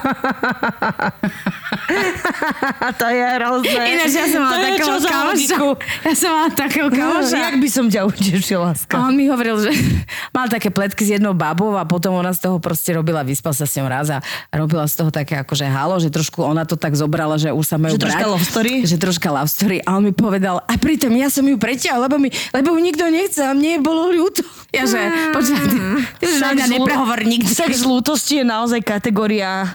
to 2.99 3.05
je 3.05 3.25
hrozné. 3.37 3.81
Ináč 3.95 4.11
ja 4.13 4.25
som 4.29 4.41
mala 4.43 4.57
takého 4.63 4.97
kamoša. 4.99 5.57
Ja 6.05 6.13
som 6.15 6.29
mala 6.31 6.49
takého 6.53 6.87
kamoša. 6.99 7.37
Jak 7.51 7.57
by 7.59 7.69
som 7.69 7.85
ťa 7.89 8.01
utešil, 8.05 8.59
láska? 8.61 8.93
A 8.95 9.09
on 9.09 9.13
mi 9.15 9.25
hovoril, 9.27 9.57
že 9.59 9.71
mal 10.35 10.47
také 10.47 10.69
pletky 10.69 11.03
s 11.05 11.09
jednou 11.17 11.33
babou 11.33 11.75
a 11.75 11.83
potom 11.83 12.15
ona 12.15 12.31
z 12.31 12.45
toho 12.45 12.57
proste 12.61 12.93
robila, 12.93 13.25
vyspal 13.25 13.51
sa 13.51 13.65
s 13.65 13.73
ňou 13.77 13.87
raz 13.89 14.07
a 14.13 14.19
robila 14.53 14.85
z 14.85 14.95
toho 14.95 15.09
také 15.09 15.41
akože 15.41 15.65
halo, 15.65 15.97
že 15.97 16.09
trošku 16.09 16.41
ona 16.41 16.63
to 16.63 16.77
tak 16.77 16.93
zobrala, 16.95 17.35
že 17.35 17.49
už 17.51 17.65
sa 17.65 17.77
majú 17.81 17.97
Že 17.97 18.01
troška 18.05 18.25
brať. 18.25 18.31
love 18.31 18.45
story? 18.45 18.73
Že 18.85 18.95
troška 19.01 19.27
love 19.33 19.51
story. 19.51 19.77
A 19.83 19.97
on 19.97 20.03
mi 20.05 20.13
povedal, 20.13 20.61
a 20.61 20.73
pritom 20.77 21.11
ja 21.17 21.27
som 21.27 21.43
ju 21.43 21.57
preťahol, 21.57 22.05
lebo, 22.05 22.21
mi, 22.21 22.29
lebo 22.53 22.75
ju 22.75 22.79
nikto 22.79 23.03
nechce 23.09 23.41
a 23.41 23.51
mne 23.51 23.81
bolo 23.81 24.13
ľúto. 24.13 24.28
Ja 24.69 24.85
že, 24.85 25.01
počkaj, 25.33 25.65
ty, 25.65 25.77
ty 26.21 26.23
už 26.29 26.37
na 26.45 26.53
mňa 26.53 26.65
zlu- 26.69 26.73
neprehovor 26.77 27.19
nikdy. 27.25 27.49
Sex 27.49 27.81
lútosti 27.81 28.37
je 28.37 28.45
naozaj 28.45 28.85
kategória... 28.85 29.65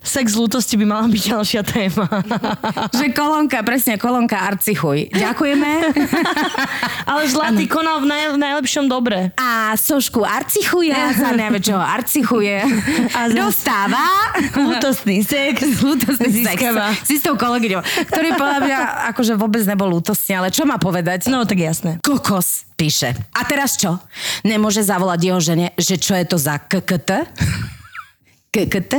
Sex 0.00 0.32
lútosti 0.32 0.80
by 0.80 0.84
mala 0.88 1.06
byť 1.12 1.22
ďalšia 1.28 1.60
téma. 1.60 2.08
že 2.96 3.12
kolónka, 3.12 3.60
presne, 3.60 4.00
kolónka 4.00 4.40
arcichuj. 4.40 5.12
Ďakujeme. 5.12 5.70
Ale 7.12 7.22
zlatý 7.28 7.68
konal 7.68 8.00
v 8.00 8.08
naj, 8.08 8.22
najlepšom 8.40 8.88
dobre. 8.88 9.28
A 9.36 9.76
sošku 9.76 10.24
arcichuja, 10.24 11.12
za 11.12 11.36
najväčšieho 11.36 11.82
arcichuje. 11.84 12.64
A 13.18 13.28
za- 13.28 13.36
dostáva 13.36 14.08
Lútostný 14.56 15.20
sex. 15.20 15.84
Lútostný 15.84 16.32
Získava. 16.32 16.96
sex 16.96 17.12
s 17.12 17.20
istou 17.20 17.36
kolegyňou, 17.36 17.84
ktorý 18.08 18.40
podľa 18.40 18.58
mňa 18.64 18.78
akože 19.12 19.36
vôbec 19.36 19.60
nebol 19.68 19.92
lútostný, 19.92 20.40
ale 20.40 20.48
čo 20.48 20.64
má 20.64 20.80
povedať? 20.80 21.28
No 21.28 21.44
tak 21.44 21.60
jasné. 21.60 22.00
Kokos 22.00 22.64
píše. 22.74 23.14
A 23.34 23.46
teraz 23.46 23.78
čo? 23.78 23.98
Nemôže 24.42 24.82
zavolať 24.82 25.20
jeho 25.22 25.40
žene, 25.40 25.66
že 25.78 25.98
čo 25.98 26.14
je 26.14 26.24
to 26.26 26.36
za 26.38 26.58
KKT? 26.58 27.10
KKT? 28.54 28.92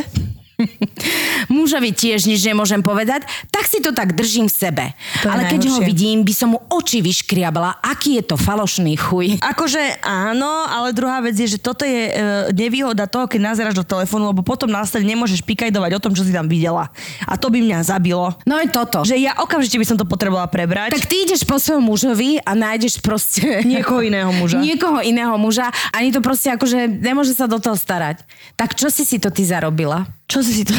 Mužovi 1.56 1.92
tiež 1.92 2.26
nič 2.26 2.42
nemôžem 2.48 2.80
povedať, 2.80 3.28
tak 3.52 3.68
si 3.68 3.84
to 3.84 3.92
tak 3.92 4.16
držím 4.16 4.48
v 4.48 4.56
sebe. 4.56 4.86
To 5.24 5.28
Ale 5.32 5.52
keď 5.52 5.62
ho 5.76 5.80
vidím, 5.84 6.24
by 6.24 6.34
som 6.34 6.56
mu 6.56 6.60
oči 6.72 7.04
vyškriabala, 7.04 7.84
aký 7.84 8.22
je 8.22 8.24
to 8.24 8.36
falošný 8.40 8.96
chuj. 8.96 9.38
Akože 9.52 10.00
áno, 10.04 10.68
ale 10.68 10.96
druhá 10.96 11.20
vec 11.20 11.36
je, 11.36 11.58
že 11.58 11.60
toto 11.60 11.84
je 11.84 12.10
e, 12.10 12.12
nevýhoda 12.56 13.08
toho, 13.10 13.28
keď 13.28 13.54
nazeráš 13.54 13.76
do 13.76 13.86
telefónu, 13.86 14.32
lebo 14.32 14.42
potom 14.42 14.72
následne 14.72 15.12
nemôžeš 15.16 15.44
pikajdovať 15.44 15.92
o 16.00 16.04
tom, 16.04 16.12
čo 16.16 16.24
si 16.24 16.32
tam 16.32 16.48
videla. 16.48 16.90
A 17.28 17.36
to 17.36 17.52
by 17.52 17.60
mňa 17.60 17.84
zabilo. 17.84 18.36
No 18.48 18.58
je 18.60 18.72
toto. 18.72 19.04
Že 19.04 19.20
ja 19.20 19.36
okamžite 19.38 19.76
by 19.76 19.86
som 19.86 19.98
to 20.00 20.08
potrebovala 20.08 20.48
prebrať. 20.48 20.96
Tak 20.96 21.08
ty 21.08 21.28
ideš 21.28 21.44
po 21.44 21.60
svojom 21.60 21.84
mužovi 21.84 22.40
a 22.42 22.52
nájdeš 22.56 23.04
proste... 23.04 23.62
Niekoho 23.68 24.02
iného 24.02 24.32
muža. 24.32 24.62
Niekoho 24.62 25.04
iného 25.04 25.36
muža. 25.36 25.70
Ani 25.92 26.16
to 26.16 26.24
proste 26.24 26.56
akože 26.56 26.88
nemôže 26.88 27.36
sa 27.36 27.46
do 27.46 27.60
toho 27.60 27.76
starať. 27.76 28.24
Tak 28.56 28.78
čo 28.78 28.88
si 28.88 29.04
si 29.04 29.20
to 29.20 29.30
ty 29.30 29.44
zarobila? 29.44 30.08
Čo 30.26 30.45
si 30.46 30.54
si 30.62 30.64
to... 30.66 30.74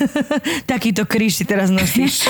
Takýto 0.72 1.04
kríž 1.04 1.36
si 1.36 1.44
teraz 1.44 1.68
nosíš. 1.68 2.24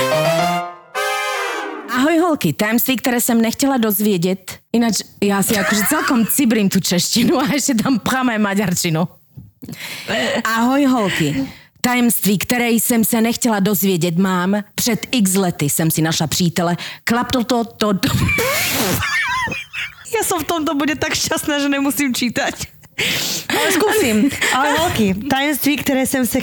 Ahoj 1.95 2.17
holky, 2.19 2.51
tajemství, 2.51 2.99
ktoré 2.99 3.23
som 3.23 3.39
nechtěla 3.39 3.79
dozvědět. 3.79 4.59
Ináč 4.75 5.07
ja 5.23 5.39
si 5.39 5.55
akože 5.55 5.87
celkom 5.87 6.27
cibrím 6.27 6.67
tú 6.67 6.83
češtinu 6.83 7.39
a 7.39 7.47
ešte 7.55 7.79
tam 7.79 8.03
pchám 8.03 8.35
aj 8.35 8.39
maďarčinu. 8.43 9.07
Ahoj 10.43 10.83
holky. 10.85 11.47
Tajemství, 11.81 12.37
které 12.37 12.69
jsem 12.69 13.05
se 13.05 13.21
nechtěla 13.21 13.59
dozvědět, 13.59 14.17
mám. 14.17 14.63
Před 14.75 15.07
x 15.11 15.35
lety 15.35 15.69
jsem 15.69 15.91
si 15.91 16.01
našla 16.01 16.27
přítele. 16.27 16.77
Klaplo 17.03 17.43
to, 17.43 17.63
to, 17.63 17.93
to. 18.03 18.09
Ja 20.15 20.23
som 20.23 20.39
v 20.39 20.47
tomto 20.47 20.75
bude 20.79 20.95
tak 20.95 21.11
šťastná, 21.11 21.59
že 21.59 21.67
nemusím 21.67 22.15
čítať. 22.15 22.55
Ale 23.51 23.67
skúsim. 23.75 24.31
Ale 24.55 24.71
holky, 24.79 25.11
tajemství, 25.27 25.83
ktoré 25.83 26.07
som 26.07 26.23
sa 26.23 26.39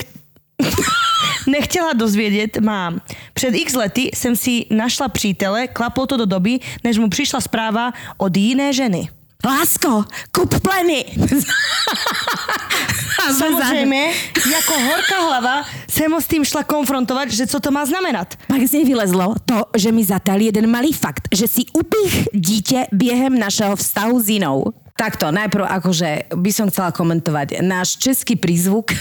nechtěla 1.47 1.93
dozvědět, 1.93 2.59
mám. 2.61 3.01
Před 3.35 3.55
x 3.55 3.75
lety 3.75 4.11
jsem 4.15 4.37
si 4.37 4.67
našla 4.71 5.09
přítele, 5.09 5.67
klaplo 5.69 6.07
to 6.07 6.17
do 6.17 6.27
doby, 6.27 6.59
než 6.85 6.99
mu 6.99 7.09
přišla 7.09 7.41
zpráva 7.41 7.93
od 8.17 8.37
jiné 8.37 8.73
ženy. 8.73 9.09
Lásko, 9.43 10.05
kup 10.31 10.55
pleny. 10.63 11.03
Samozrejme, 13.43 14.15
ako 14.39 14.75
horká 14.79 15.19
hlava 15.19 15.67
som 15.91 16.15
ho 16.15 16.21
s 16.23 16.31
tým 16.31 16.47
šla 16.47 16.63
konfrontovať, 16.63 17.35
že 17.35 17.51
co 17.51 17.59
to 17.59 17.75
má 17.75 17.83
znamenat. 17.83 18.39
Pak 18.47 18.63
z 18.63 18.79
nej 18.79 18.85
vylezlo 18.87 19.35
to, 19.43 19.67
že 19.75 19.91
mi 19.91 20.07
zatal 20.07 20.39
jeden 20.39 20.71
malý 20.71 20.95
fakt, 20.95 21.27
že 21.35 21.51
si 21.51 21.63
upich 21.75 22.31
dítě 22.31 22.87
během 22.95 23.35
našeho 23.35 23.75
vztahu 23.75 24.23
s 24.23 24.27
jinou. 24.31 24.71
Takto, 24.95 25.35
najprv 25.35 25.67
akože 25.67 26.31
by 26.39 26.51
som 26.55 26.71
chcela 26.71 26.95
komentovať. 26.95 27.67
Náš 27.67 27.99
český 27.99 28.39
prízvuk 28.39 28.95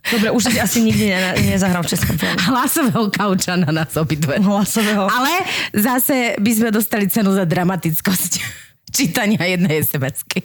Dobre, 0.00 0.30
už 0.30 0.42
si 0.46 0.56
asi 0.56 0.78
nikdy 0.80 1.10
ne, 1.10 1.20
nezahrám 1.52 1.82
v 1.82 1.90
českom 1.90 2.14
filme. 2.14 2.38
hlasového 2.40 3.10
kauča 3.10 3.56
na 3.56 3.74
nás 3.74 3.92
obidve. 3.92 4.38
Hlasového. 4.38 5.04
Ale 5.04 5.42
zase 5.74 6.38
by 6.38 6.50
sme 6.54 6.68
dostali 6.70 7.04
cenu 7.06 7.34
za 7.34 7.44
dramatickosť 7.44 8.32
čítania 8.96 9.42
jednej 9.44 9.82
SMS-ky. 9.82 10.40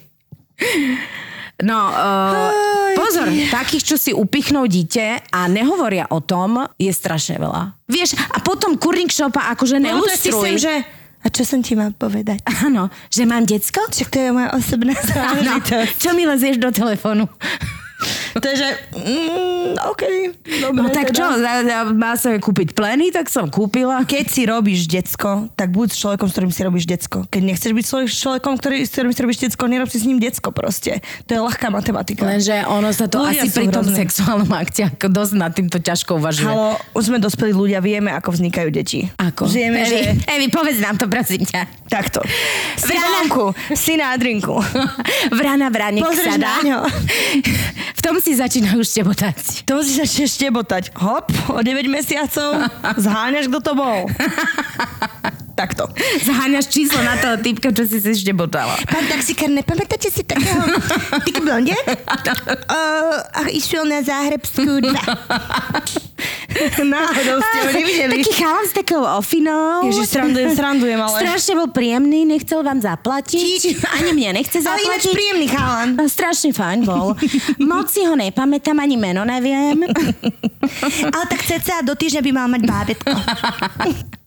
No, 1.54 1.78
uh, 1.86 2.50
pozor, 2.98 3.30
takých, 3.48 3.94
čo 3.94 3.96
si 3.96 4.10
upichnú 4.10 4.66
dieťa 4.66 5.30
a 5.30 5.46
nehovoria 5.46 6.10
o 6.10 6.18
tom, 6.18 6.66
je 6.74 6.90
strašne 6.90 7.38
veľa. 7.38 7.78
Vieš, 7.86 8.18
a 8.18 8.42
potom 8.42 8.74
kurník 8.74 9.08
šopa 9.08 9.54
akože 9.54 9.78
No, 9.78 10.02
systém, 10.04 10.34
nelustruj. 10.34 10.58
že... 10.58 10.74
A 11.24 11.32
čo 11.32 11.46
som 11.46 11.62
ti 11.62 11.72
mal 11.72 11.88
povedať? 11.90 12.42
Áno, 12.60 12.90
že 13.08 13.24
mám 13.24 13.46
decko? 13.46 13.80
Však 13.86 14.08
to 14.10 14.18
je 14.18 14.30
moja 14.30 14.50
osobná 14.52 14.92
záležitosť. 15.08 15.94
čo 15.96 16.10
mi 16.12 16.26
lezieš 16.26 16.58
do 16.58 16.68
telefónu? 16.68 17.30
To 18.34 18.46
je, 18.50 18.56
že... 18.58 18.68
Mm, 18.98 19.78
OK, 19.94 20.02
dobre. 20.58 20.80
No 20.82 20.90
tak 20.90 21.14
teda. 21.14 21.18
čo, 21.18 21.24
má 21.94 22.18
sa 22.18 22.34
kúpiť 22.34 22.74
pleny, 22.74 23.14
tak 23.14 23.30
som 23.30 23.46
kúpila. 23.46 24.02
Keď 24.02 24.24
si 24.26 24.42
robíš 24.42 24.90
decko, 24.90 25.46
tak 25.54 25.70
buď 25.70 25.94
s 25.94 25.96
človekom, 26.02 26.26
s 26.26 26.32
ktorým 26.34 26.50
si 26.50 26.60
robíš 26.66 26.84
decko. 26.90 27.30
Keď 27.30 27.42
nechceš 27.46 27.70
byť 27.70 27.84
s 27.86 28.16
človekom, 28.18 28.58
ktorý, 28.58 28.82
s 28.82 28.90
ktorým 28.90 29.12
si 29.14 29.20
robíš 29.22 29.38
decko, 29.46 29.62
nerob 29.70 29.86
si 29.86 30.02
s 30.02 30.06
ním 30.10 30.18
decko 30.18 30.50
proste. 30.50 30.98
To 31.26 31.30
je 31.30 31.40
ľahká 31.40 31.70
matematika. 31.70 32.26
Lenže 32.26 32.66
ono 32.66 32.90
sa 32.90 33.06
to 33.06 33.22
Ľudia 33.22 33.46
asi 33.46 33.54
pri 33.54 33.66
tom 33.70 33.86
hrozné. 33.86 33.96
sexuálnom 34.02 34.50
akte 34.50 34.82
ako 34.90 35.06
dosť 35.14 35.32
nad 35.38 35.52
týmto 35.54 35.78
ťažko 35.78 36.18
uvažuje. 36.18 36.50
Halo, 36.50 36.74
už 36.98 37.02
sme 37.14 37.18
dospelí 37.22 37.54
ľudia, 37.54 37.78
vieme, 37.78 38.10
ako 38.10 38.34
vznikajú 38.34 38.68
deti. 38.74 39.06
Ako? 39.14 39.46
Vieme, 39.46 39.86
Evi, 39.86 39.90
že... 39.90 39.98
Evi, 40.26 40.46
povedz 40.50 40.82
nám 40.82 40.98
to, 40.98 41.06
prosím 41.06 41.46
ťa. 41.46 41.86
Takto. 41.86 42.18
Si 42.74 42.90
Vrana. 42.90 43.06
vonku, 43.22 43.46
si 43.78 43.94
na 43.94 44.10
drinku. 44.18 44.58
Vrana 45.38 45.70
vranek 45.70 46.02
Pozrieš 46.02 46.26
sa 46.26 46.36
dá. 46.40 46.52
na 46.58 46.66
ňo. 46.66 46.78
V 47.94 48.00
tom 48.02 48.16
si 48.24 48.32
začínajú 48.40 48.80
štebotať. 48.80 49.68
To 49.68 49.84
si 49.84 50.00
začneš 50.00 50.40
štebotať. 50.40 50.96
Hop, 50.96 51.28
o 51.52 51.60
9 51.60 51.84
mesiacov 51.92 52.56
zháňaš, 52.96 53.52
kto 53.52 53.60
to 53.60 53.72
bol. 53.76 54.08
takto. 55.60 55.86
Zaháňaš 56.24 56.66
číslo 56.66 56.98
na 57.04 57.14
toho 57.20 57.36
typka, 57.38 57.70
čo 57.70 57.86
si 57.86 58.02
si 58.02 58.10
ešte 58.10 58.32
botala. 58.34 58.74
Pán 58.90 59.06
taxikár, 59.06 59.52
nepamätáte 59.52 60.10
si 60.10 60.26
takého 60.26 60.66
taký 61.22 61.40
blonde? 61.40 61.76
Uh, 62.64 63.20
a 63.34 63.42
išiel 63.52 63.84
na 63.84 64.00
Záhrebskú 64.00 64.80
2. 64.80 64.90
Náhodou 66.94 67.38
ste 67.42 67.58
ho 67.60 67.70
nevideli. 67.74 68.22
Taký 68.22 68.34
chalan 68.34 68.64
s 68.66 68.72
takou 68.72 69.02
ofinou. 69.02 69.86
Ježiš, 69.90 70.06
srandujem, 70.10 70.50
srandujem, 70.54 70.98
ale... 70.98 71.18
Strašne 71.20 71.52
bol 71.58 71.68
príjemný, 71.70 72.24
nechcel 72.24 72.60
vám 72.62 72.78
zaplatiť. 72.80 73.84
Ani 74.00 74.10
mne 74.14 74.40
nechce 74.40 74.62
Ale 74.62 74.82
ináč 74.82 75.04
zaplatiť. 75.06 75.14
príjemný 75.14 75.46
chalan. 75.50 75.88
Strašne 76.06 76.50
fajn 76.54 76.78
bol. 76.86 77.14
Moc 77.62 77.86
si 77.90 78.02
ho 78.06 78.14
nepamätám, 78.14 78.78
ani 78.78 78.96
meno 78.96 79.22
neviem. 79.26 79.84
Ale 81.14 81.24
tak 81.28 81.40
ceca 81.44 81.84
do 81.84 81.94
týždňa 81.94 82.20
by 82.24 82.30
mal 82.32 82.46
mať 82.48 82.62
bábetko. 82.64 83.12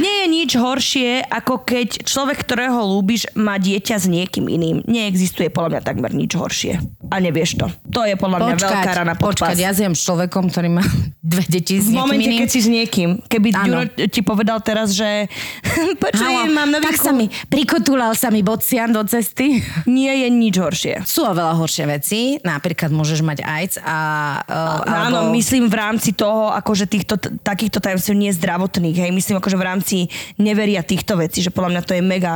Nie 0.00 0.14
je 0.24 0.26
nič 0.32 0.50
horšie, 0.56 1.28
ako 1.28 1.60
keď 1.68 2.08
človek, 2.08 2.40
ktorého 2.40 2.80
ľúbiš, 2.80 3.28
má 3.36 3.60
dieťa 3.60 3.96
s 4.00 4.06
niekým 4.08 4.48
iným. 4.48 4.80
Neexistuje 4.88 5.52
podľa 5.52 5.78
mňa 5.78 5.82
takmer 5.84 6.12
nič 6.16 6.32
horšie. 6.32 6.80
A 7.12 7.20
nevieš 7.20 7.60
to. 7.60 7.66
To 7.92 8.08
je 8.08 8.16
podľa 8.16 8.38
mňa 8.40 8.54
veľká 8.56 8.92
rana 8.96 9.14
pod 9.14 9.34
počkať, 9.34 9.56
ja 9.58 9.70
žijem 9.74 9.94
s 9.98 10.02
človekom, 10.06 10.48
ktorý 10.48 10.68
má 10.78 10.84
dve 11.34 11.44
deti 11.50 11.82
s 11.82 11.90
v 11.90 11.98
momente, 11.98 12.30
iným. 12.30 12.40
keď 12.44 12.48
si 12.48 12.60
s 12.62 12.68
niekým. 12.70 13.08
Keby. 13.26 13.48
Ďuro 13.50 13.82
ti 14.08 14.20
povedal 14.22 14.58
teraz, 14.62 14.94
že 14.94 15.26
počuj, 16.02 16.22
Halo, 16.22 16.46
mám 16.54 16.70
nový 16.70 16.86
tak 16.86 16.98
sa 17.00 17.10
mi, 17.10 17.26
prikotulal 17.50 18.14
sa 18.14 18.30
mi 18.30 18.46
bocian 18.46 18.94
do 18.94 19.02
cesty. 19.04 19.60
Nie 19.90 20.26
je 20.26 20.28
nič 20.30 20.54
horšie. 20.56 20.94
Sú 21.04 21.26
oveľa 21.26 21.58
horšie 21.58 21.84
veci, 21.90 22.38
napríklad 22.40 22.94
môžeš 22.94 23.20
mať 23.26 23.38
AIDS 23.42 23.76
a... 23.82 23.98
Uh, 24.46 24.82
Áno, 25.04 25.34
myslím 25.34 25.66
v 25.66 25.76
rámci 25.76 26.14
toho, 26.14 26.52
akože 26.54 26.86
týchto, 26.86 27.18
takýchto 27.18 27.82
tajomstiev 27.82 28.13
nie 28.14 28.30
zdravotných, 28.30 28.96
hej, 28.96 29.10
myslím 29.10 29.38
akože 29.38 29.58
v 29.58 29.66
rámci 29.66 29.96
neveria 30.38 30.80
týchto 30.80 31.18
vecí, 31.18 31.42
že 31.42 31.50
podľa 31.50 31.70
mňa 31.74 31.82
to 31.82 31.92
je 31.94 32.02
mega 32.02 32.34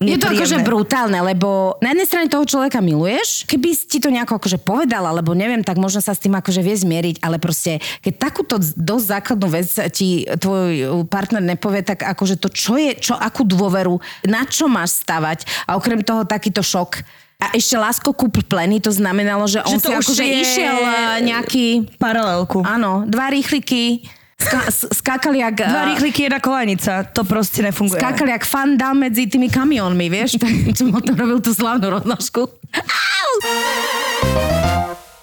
Je 0.00 0.16
to 0.16 0.32
akože 0.32 0.64
brutálne, 0.64 1.20
lebo 1.20 1.76
na 1.84 1.92
jednej 1.92 2.08
strane 2.08 2.32
toho 2.32 2.48
človeka 2.48 2.80
miluješ, 2.80 3.44
keby 3.44 3.68
si 3.76 4.00
to 4.00 4.08
nejako 4.08 4.40
akože 4.40 4.56
povedal, 4.56 5.04
alebo 5.04 5.36
neviem, 5.36 5.60
tak 5.60 5.76
možno 5.76 6.00
sa 6.00 6.16
s 6.16 6.24
tým 6.24 6.32
akože 6.32 6.64
vie 6.64 6.72
zmieriť, 6.72 7.20
ale 7.20 7.36
proste, 7.36 7.84
keď 8.00 8.14
takúto 8.16 8.56
dosť 8.80 9.04
základnú 9.04 9.48
vec 9.52 9.68
ti 9.92 10.24
tvoj 10.24 11.04
partner 11.04 11.44
nepovie, 11.44 11.84
tak 11.84 12.00
akože 12.00 12.40
to, 12.40 12.48
čo 12.48 12.80
je, 12.80 12.96
čo, 12.96 13.12
akú 13.12 13.44
dôveru, 13.44 14.00
na 14.24 14.48
čo 14.48 14.72
máš 14.72 15.04
stavať 15.04 15.44
a 15.68 15.76
okrem 15.76 16.00
toho 16.00 16.24
takýto 16.24 16.64
šok. 16.64 17.04
A 17.40 17.52
ešte 17.52 17.76
lásko 17.76 18.12
kúp 18.16 18.40
pleny, 18.44 18.80
to 18.80 18.92
znamenalo, 18.92 19.44
že 19.48 19.64
on 19.64 19.76
Že 19.76 19.80
si 19.80 19.92
akože 19.96 20.24
je- 20.24 20.36
išiel 20.44 20.76
eh, 20.76 20.94
nejaký, 21.24 21.66
Paralelku. 22.00 22.64
áno, 22.64 23.04
dva 23.04 23.28
rýchliky, 23.28 24.04
ska, 24.40 24.58
skákali 24.94 25.38
jak... 25.38 25.54
Dva 25.54 25.82
eh, 25.82 25.88
rýchliky, 25.94 26.22
jedna 26.22 26.40
kolenica. 26.40 27.02
To 27.02 27.24
proste 27.24 27.62
nefunguje. 27.62 28.00
Skákali 28.00 28.30
jak 28.30 28.44
fanda 28.44 28.92
medzi 28.92 29.26
tými 29.26 29.48
kamionmi, 29.48 30.08
vieš? 30.10 30.36
Tak 30.40 30.52
som 30.76 30.94
o 30.94 31.00
tom 31.00 31.16
robil 31.16 31.40
tú 31.44 31.52
slavnú 31.52 31.90
roznožku. 31.90 32.48
Au! 32.72 34.59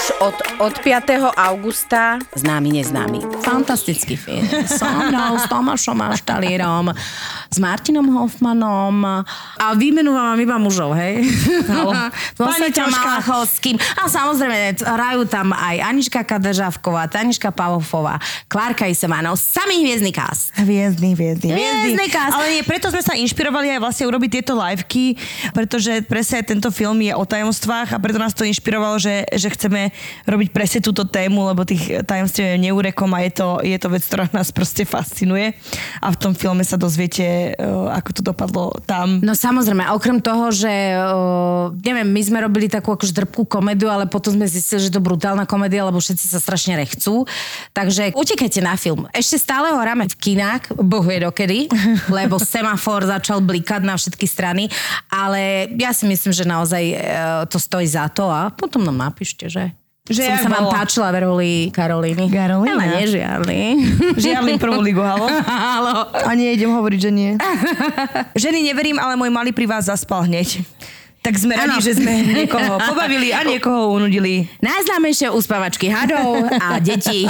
už 0.00 0.12
od, 0.18 0.36
od 0.58 0.74
5. 0.78 1.04
augusta 1.36 2.18
známy 2.34 2.80
neznámy. 2.80 3.20
Fantastický 3.44 4.16
film. 4.16 4.48
So 4.64 4.88
mnou, 4.88 5.38
s 5.38 5.44
Tomášom 5.48 6.00
Aštalírom, 6.00 6.88
s 7.50 7.58
Martinom 7.58 8.06
Hoffmanom 8.14 9.26
a 9.58 9.66
vymenúvam 9.74 10.32
vám 10.34 10.40
iba 10.40 10.56
mužov, 10.56 10.94
hej? 10.94 11.26
So 12.40 12.46
Pani. 12.46 12.72
Malachovským. 12.72 13.76
A 14.00 14.08
samozrejme, 14.08 14.80
hrajú 14.80 15.26
tam 15.28 15.52
aj 15.52 15.76
Anička 15.82 16.22
Kadežavková, 16.24 17.10
Taniška 17.10 17.50
Pavofová, 17.52 18.16
Klárka 18.46 18.86
Isemanov, 18.86 19.36
samý 19.36 19.82
hviezdny 19.84 20.12
cast. 20.14 20.54
Hviezdny, 20.56 21.12
hviezdny, 21.18 21.52
Hviezdny 21.52 22.06
cast. 22.08 22.38
Ale 22.38 22.46
nie, 22.54 22.62
preto 22.62 22.88
sme 22.88 23.02
sa 23.02 23.18
inšpirovali 23.18 23.76
aj 23.76 23.80
vlastne 23.82 24.04
urobiť 24.08 24.30
tieto 24.30 24.54
liveky, 24.56 25.18
pretože 25.52 26.06
presne 26.06 26.46
tento 26.46 26.70
film 26.70 27.02
je 27.02 27.12
o 27.12 27.24
tajomstvách 27.26 27.96
a 27.96 27.98
preto 27.98 28.22
nás 28.22 28.32
to 28.32 28.46
inšpirovalo, 28.46 28.96
že, 28.96 29.26
že 29.34 29.48
chceme 29.52 29.90
robiť 30.24 30.48
presne 30.54 30.80
túto 30.80 31.04
tému, 31.04 31.50
lebo 31.50 31.66
tých 31.66 32.04
tajomstiev 32.06 32.56
je 32.56 32.62
neurekom 32.70 33.10
a 33.12 33.20
je 33.26 33.32
to, 33.34 33.48
je 33.64 33.76
to 33.76 33.88
vec, 33.90 34.02
ktorá 34.06 34.24
nás 34.32 34.48
proste 34.54 34.86
fascinuje. 34.86 35.52
A 36.00 36.12
v 36.12 36.16
tom 36.20 36.32
filme 36.32 36.64
sa 36.64 36.80
dozviete, 36.80 37.39
eh, 37.52 37.96
ako 37.96 38.10
to 38.16 38.22
dopadlo 38.22 38.64
tam. 38.84 39.20
No 39.24 39.32
samozrejme, 39.32 39.86
a 39.86 39.96
okrem 39.96 40.20
toho, 40.20 40.52
že 40.52 40.70
o, 40.96 41.72
neviem, 41.80 42.06
my 42.06 42.20
sme 42.22 42.38
robili 42.44 42.68
takú 42.68 42.94
akože 42.94 43.12
drbkú 43.16 43.48
komédiu, 43.48 43.88
ale 43.90 44.06
potom 44.06 44.36
sme 44.36 44.46
zistili, 44.46 44.86
že 44.86 44.94
to 44.94 45.02
brutálna 45.02 45.48
komédia, 45.48 45.86
lebo 45.86 45.98
všetci 45.98 46.26
sa 46.30 46.38
strašne 46.38 46.78
rechcú. 46.78 47.24
Takže 47.74 48.14
utekajte 48.14 48.60
na 48.62 48.74
film. 48.76 49.08
Ešte 49.10 49.40
stále 49.40 49.72
ho 49.72 49.78
hráme 49.80 50.06
v 50.06 50.16
kinách, 50.16 50.74
boh 50.76 51.04
vie 51.04 51.22
dokedy, 51.22 51.66
lebo 52.16 52.36
semafor 52.38 53.04
začal 53.08 53.42
blikať 53.42 53.82
na 53.82 53.94
všetky 53.96 54.26
strany, 54.28 54.68
ale 55.10 55.72
ja 55.76 55.90
si 55.90 56.06
myslím, 56.06 56.32
že 56.34 56.44
naozaj 56.46 56.84
e, 56.84 56.96
to 57.50 57.58
stojí 57.58 57.86
za 57.88 58.06
to 58.12 58.28
a 58.28 58.52
potom 58.52 58.84
nám 58.86 59.10
napíšte, 59.10 59.50
že 59.50 59.74
Že 60.06 60.22
som 60.26 60.38
sa 60.42 60.50
vám 60.50 60.64
bolo? 60.66 60.72
páčila 60.72 61.08
v 61.12 61.18
roli 61.22 61.52
Karolíny. 61.70 62.26
Karolína. 62.28 62.74
Ale 62.74 62.84
nežiarli. 62.98 63.60
Žiadny 64.26 64.56
prvú 64.56 64.80
ligu, 64.80 64.98
halo? 64.98 65.28
Halo. 65.46 66.08
A 66.10 66.30
nejdem 66.32 66.72
hovoriť, 66.72 67.00
že 67.00 67.10
nie. 67.10 67.30
Ženy 68.42 68.64
neverím, 68.64 68.96
ale 68.96 69.14
môj 69.14 69.30
malý 69.30 69.52
pri 69.52 69.68
vás 69.68 69.86
zaspal 69.86 70.24
hneď. 70.24 70.64
Tak 71.20 71.36
sme 71.36 71.52
radi, 71.52 71.68
Áno. 71.68 71.84
že 71.84 72.00
sme 72.00 72.32
niekoho 72.32 72.80
pobavili 72.80 73.28
a 73.28 73.44
niekoho 73.44 73.92
unudili. 73.92 74.48
Najznámejšie 74.64 75.28
uspávačky 75.28 75.92
hadov 75.92 76.48
a 76.48 76.80
detí. 76.80 77.28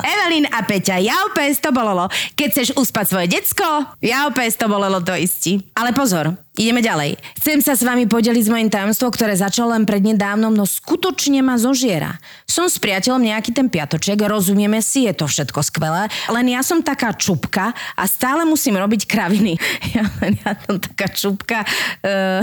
Evelyn 0.00 0.48
a 0.48 0.64
Peťa, 0.64 1.04
jaupes 1.04 1.60
to 1.60 1.68
bolelo. 1.68 2.08
Keď 2.32 2.48
chceš 2.48 2.68
uspať 2.72 3.04
svoje 3.04 3.26
decko, 3.28 3.92
jaupes 4.00 4.56
to 4.56 4.72
bolelo 4.72 5.04
to 5.04 5.12
istí. 5.12 5.68
Ale 5.76 5.92
pozor, 5.92 6.32
ideme 6.54 6.78
ďalej. 6.78 7.18
Chcem 7.42 7.58
sa 7.58 7.74
s 7.74 7.82
vami 7.82 8.06
podeliť 8.06 8.46
s 8.46 8.52
mojim 8.52 8.70
tajomstvom, 8.70 9.10
ktoré 9.10 9.34
začalo 9.34 9.74
len 9.74 9.82
prednedávnom, 9.82 10.54
no 10.54 10.62
skutočne 10.62 11.42
ma 11.42 11.58
zožiera. 11.58 12.18
Som 12.46 12.70
s 12.70 12.78
priateľom 12.78 13.26
nejaký 13.26 13.50
ten 13.50 13.66
piatoček, 13.66 14.22
rozumieme 14.22 14.78
si, 14.78 15.10
je 15.10 15.14
to 15.18 15.26
všetko 15.26 15.60
skvelé, 15.66 16.06
len 16.30 16.46
ja 16.54 16.62
som 16.62 16.78
taká 16.78 17.10
čupka 17.10 17.74
a 17.98 18.02
stále 18.06 18.46
musím 18.46 18.78
robiť 18.78 19.06
kraviny. 19.06 19.56
Ja, 19.94 20.10
ja 20.10 20.58
som 20.66 20.82
taká 20.82 21.06
čupka. 21.06 21.62
Uh, 22.02 22.42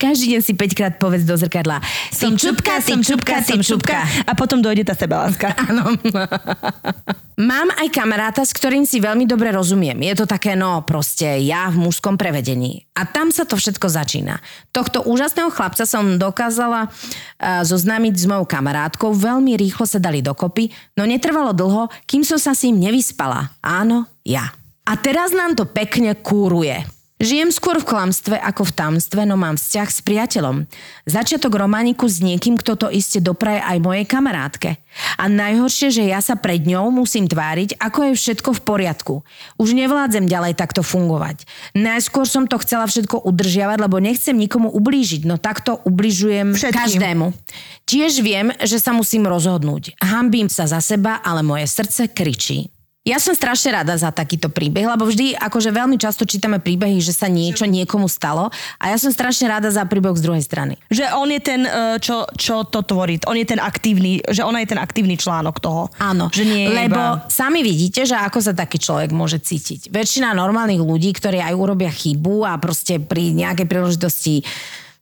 každý 0.00 0.32
deň 0.36 0.40
si 0.40 0.56
5 0.56 0.78
krát 0.78 0.94
povedz 0.96 1.28
do 1.28 1.36
zrkadla. 1.36 1.84
Som 2.08 2.32
čupka, 2.40 2.80
som 2.80 3.04
čupka, 3.04 3.44
som 3.44 3.60
čupka. 3.60 4.08
A 4.24 4.32
potom 4.32 4.64
dojde 4.64 4.88
tá 4.88 4.96
sebaláska. 4.96 5.52
Áno. 5.68 6.00
Mám 7.38 7.68
aj 7.76 7.88
kamaráta, 7.94 8.42
s 8.42 8.56
ktorým 8.56 8.88
si 8.88 8.98
veľmi 8.98 9.28
dobre 9.28 9.52
rozumiem. 9.52 9.94
Je 10.00 10.14
to 10.18 10.26
také, 10.26 10.56
no 10.56 10.80
proste 10.82 11.44
ja 11.44 11.68
v 11.68 11.76
mužskom 11.86 12.16
prevedení. 12.16 12.88
A 12.98 13.06
tam 13.06 13.30
sa 13.38 13.46
to 13.46 13.54
všetko 13.54 13.86
začína. 13.86 14.42
Tohto 14.74 15.06
úžasného 15.06 15.54
chlapca 15.54 15.86
som 15.86 16.18
dokázala 16.18 16.90
uh, 16.90 17.62
zoznámiť 17.62 18.14
s 18.18 18.24
mojou 18.26 18.50
kamarátkou. 18.50 19.14
Veľmi 19.14 19.54
rýchlo 19.54 19.86
sa 19.86 20.02
dali 20.02 20.18
dokopy, 20.18 20.74
no 20.98 21.06
netrvalo 21.06 21.54
dlho, 21.54 21.86
kým 22.10 22.26
som 22.26 22.42
sa 22.42 22.50
s 22.50 22.66
ním 22.66 22.90
nevyspala. 22.90 23.54
Áno, 23.62 24.10
ja. 24.26 24.50
A 24.82 24.92
teraz 24.98 25.30
nám 25.30 25.54
to 25.54 25.68
pekne 25.68 26.18
kúruje. 26.18 26.97
Žijem 27.18 27.50
skôr 27.50 27.82
v 27.82 27.88
klamstve 27.90 28.38
ako 28.38 28.62
v 28.70 28.72
tamstve, 28.78 29.26
no 29.26 29.34
mám 29.34 29.58
vzťah 29.58 29.88
s 29.90 29.98
priateľom. 30.06 30.70
Začiatok 31.02 31.50
romániku 31.50 32.06
s 32.06 32.22
niekým, 32.22 32.54
kto 32.54 32.78
to 32.78 32.86
iste 32.94 33.18
dopraje 33.18 33.58
aj 33.58 33.82
mojej 33.82 34.06
kamarátke. 34.06 34.78
A 35.18 35.26
najhoršie, 35.26 35.90
že 35.90 36.06
ja 36.06 36.22
sa 36.22 36.38
pred 36.38 36.62
ňou 36.62 36.94
musím 36.94 37.26
tváriť, 37.26 37.74
ako 37.82 37.98
je 38.06 38.12
všetko 38.14 38.50
v 38.54 38.60
poriadku. 38.62 39.14
Už 39.58 39.74
nevládzem 39.74 40.30
ďalej 40.30 40.54
takto 40.54 40.86
fungovať. 40.86 41.42
Najskôr 41.74 42.22
som 42.22 42.46
to 42.46 42.54
chcela 42.62 42.86
všetko 42.86 43.26
udržiavať, 43.26 43.78
lebo 43.82 43.98
nechcem 43.98 44.38
nikomu 44.38 44.70
ublížiť, 44.70 45.26
no 45.26 45.42
takto 45.42 45.82
ubližujem 45.82 46.54
Všetkým. 46.54 46.78
každému. 46.78 47.26
Tiež 47.82 48.22
viem, 48.22 48.54
že 48.62 48.78
sa 48.78 48.94
musím 48.94 49.26
rozhodnúť. 49.26 49.98
Hambím 49.98 50.46
sa 50.46 50.70
za 50.70 50.78
seba, 50.78 51.18
ale 51.18 51.42
moje 51.42 51.66
srdce 51.66 52.14
kričí. 52.14 52.70
Ja 53.08 53.16
som 53.16 53.32
strašne 53.32 53.72
rada 53.72 53.96
za 53.96 54.12
takýto 54.12 54.52
príbeh, 54.52 54.84
lebo 54.84 55.08
vždy, 55.08 55.32
akože 55.40 55.72
veľmi 55.72 55.96
často 55.96 56.28
čítame 56.28 56.60
príbehy, 56.60 57.00
že 57.00 57.16
sa 57.16 57.24
niečo 57.24 57.64
niekomu 57.64 58.04
stalo 58.04 58.52
a 58.76 58.84
ja 58.92 59.00
som 59.00 59.08
strašne 59.08 59.48
rada 59.48 59.72
za 59.72 59.88
príbeh 59.88 60.12
z 60.12 60.28
druhej 60.28 60.44
strany. 60.44 60.76
Že 60.92 61.16
on 61.16 61.32
je 61.32 61.40
ten, 61.40 61.64
e, 61.64 61.96
čo, 62.04 62.28
čo 62.36 62.68
to 62.68 62.84
tvorí. 62.84 63.16
On 63.24 63.32
je 63.32 63.48
ten 63.48 63.56
aktívny, 63.56 64.20
že 64.28 64.44
ona 64.44 64.60
je 64.60 64.76
ten 64.76 64.76
aktívny 64.76 65.16
článok 65.16 65.56
toho. 65.56 65.88
Áno, 65.96 66.28
Že 66.28 66.44
nie 66.44 66.68
lebo 66.68 67.00
iba... 67.00 67.24
sami 67.32 67.64
vidíte, 67.64 68.04
že 68.04 68.12
ako 68.12 68.44
sa 68.44 68.52
taký 68.52 68.76
človek 68.76 69.08
môže 69.16 69.40
cítiť. 69.40 69.88
Väčšina 69.88 70.36
normálnych 70.36 70.84
ľudí, 70.84 71.16
ktorí 71.16 71.40
aj 71.40 71.56
urobia 71.56 71.88
chybu 71.88 72.44
a 72.44 72.60
proste 72.60 73.00
pri 73.00 73.32
nejakej 73.32 73.64
príležitosti 73.64 74.44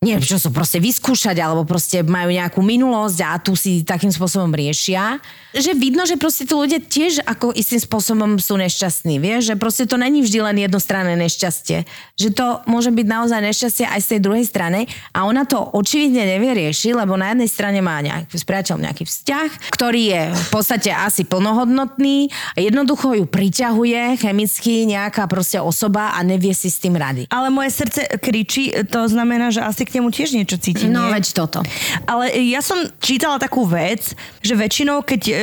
neviem, 0.05 0.21
čo 0.21 0.37
sú 0.37 0.53
proste 0.53 0.77
vyskúšať, 0.77 1.41
alebo 1.41 1.65
proste 1.65 2.05
majú 2.05 2.29
nejakú 2.29 2.61
minulosť 2.61 3.19
a 3.25 3.41
tu 3.41 3.57
si 3.57 3.81
takým 3.81 4.13
spôsobom 4.13 4.53
riešia. 4.53 5.17
Že 5.57 5.73
vidno, 5.73 6.05
že 6.05 6.21
proste 6.21 6.45
tí 6.45 6.53
ľudia 6.53 6.85
tiež 6.85 7.25
ako 7.25 7.57
istým 7.57 7.81
spôsobom 7.81 8.37
sú 8.37 8.61
nešťastní, 8.61 9.17
vieš? 9.17 9.49
Že 9.49 9.55
proste 9.57 9.85
to 9.89 9.97
není 9.97 10.21
vždy 10.21 10.45
len 10.45 10.57
jednostranné 10.61 11.17
nešťastie. 11.17 11.89
Že 12.21 12.29
to 12.37 12.47
môže 12.69 12.93
byť 12.93 13.07
naozaj 13.09 13.41
nešťastie 13.41 13.89
aj 13.89 14.01
z 14.05 14.09
tej 14.13 14.21
druhej 14.21 14.45
strany 14.45 14.85
a 15.17 15.25
ona 15.25 15.49
to 15.49 15.57
očividne 15.57 16.29
nevie 16.29 16.53
riešiť, 16.53 16.93
lebo 16.93 17.17
na 17.17 17.33
jednej 17.33 17.49
strane 17.49 17.81
má 17.81 17.97
nejaký, 18.05 18.37
s 18.37 18.45
priateľom 18.45 18.85
nejaký 18.85 19.09
vzťah, 19.09 19.49
ktorý 19.73 20.03
je 20.13 20.23
v 20.37 20.49
podstate 20.53 20.93
asi 20.93 21.25
plnohodnotný, 21.25 22.29
jednoducho 22.53 23.17
ju 23.17 23.25
priťahuje 23.25 24.21
chemicky 24.21 24.85
nejaká 24.85 25.25
proste 25.25 25.57
osoba 25.57 26.13
a 26.13 26.21
nevie 26.21 26.53
si 26.53 26.69
s 26.69 26.85
tým 26.85 27.01
rady. 27.01 27.33
Ale 27.33 27.49
moje 27.49 27.73
srdce 27.73 28.05
kričí, 28.21 28.77
to 28.93 29.09
znamená, 29.09 29.49
že 29.49 29.65
asi 29.65 29.86
k 29.87 30.03
nemu 30.03 30.11
tiež 30.11 30.35
niečo 30.35 30.59
cíti, 30.59 30.91
No 30.91 31.07
nie? 31.07 31.15
veď 31.15 31.33
toto. 31.33 31.63
Ale 32.05 32.35
ja 32.51 32.59
som 32.59 32.77
čítala 32.99 33.39
takú 33.39 33.63
vec, 33.63 34.13
že 34.43 34.59
väčšinou, 34.59 35.07
keď 35.07 35.21
e, 35.27 35.35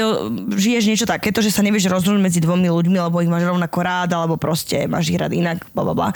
žiješ 0.60 0.84
niečo 0.91 1.08
takéto, 1.08 1.39
že 1.39 1.49
sa 1.49 1.63
nevieš 1.63 1.88
rozhodnúť 1.88 2.19
medzi 2.19 2.39
dvomi 2.43 2.67
ľuďmi, 2.67 2.97
lebo 2.99 3.23
ich 3.23 3.32
máš 3.32 3.47
rovnako 3.47 3.79
rád, 3.79 4.10
alebo 4.12 4.36
proste 4.36 4.84
máš 4.86 5.08
ich 5.08 5.17
rád 5.17 5.32
inak, 5.32 5.63
bla, 5.71 5.84
bla, 5.88 5.95
bla, 5.95 6.10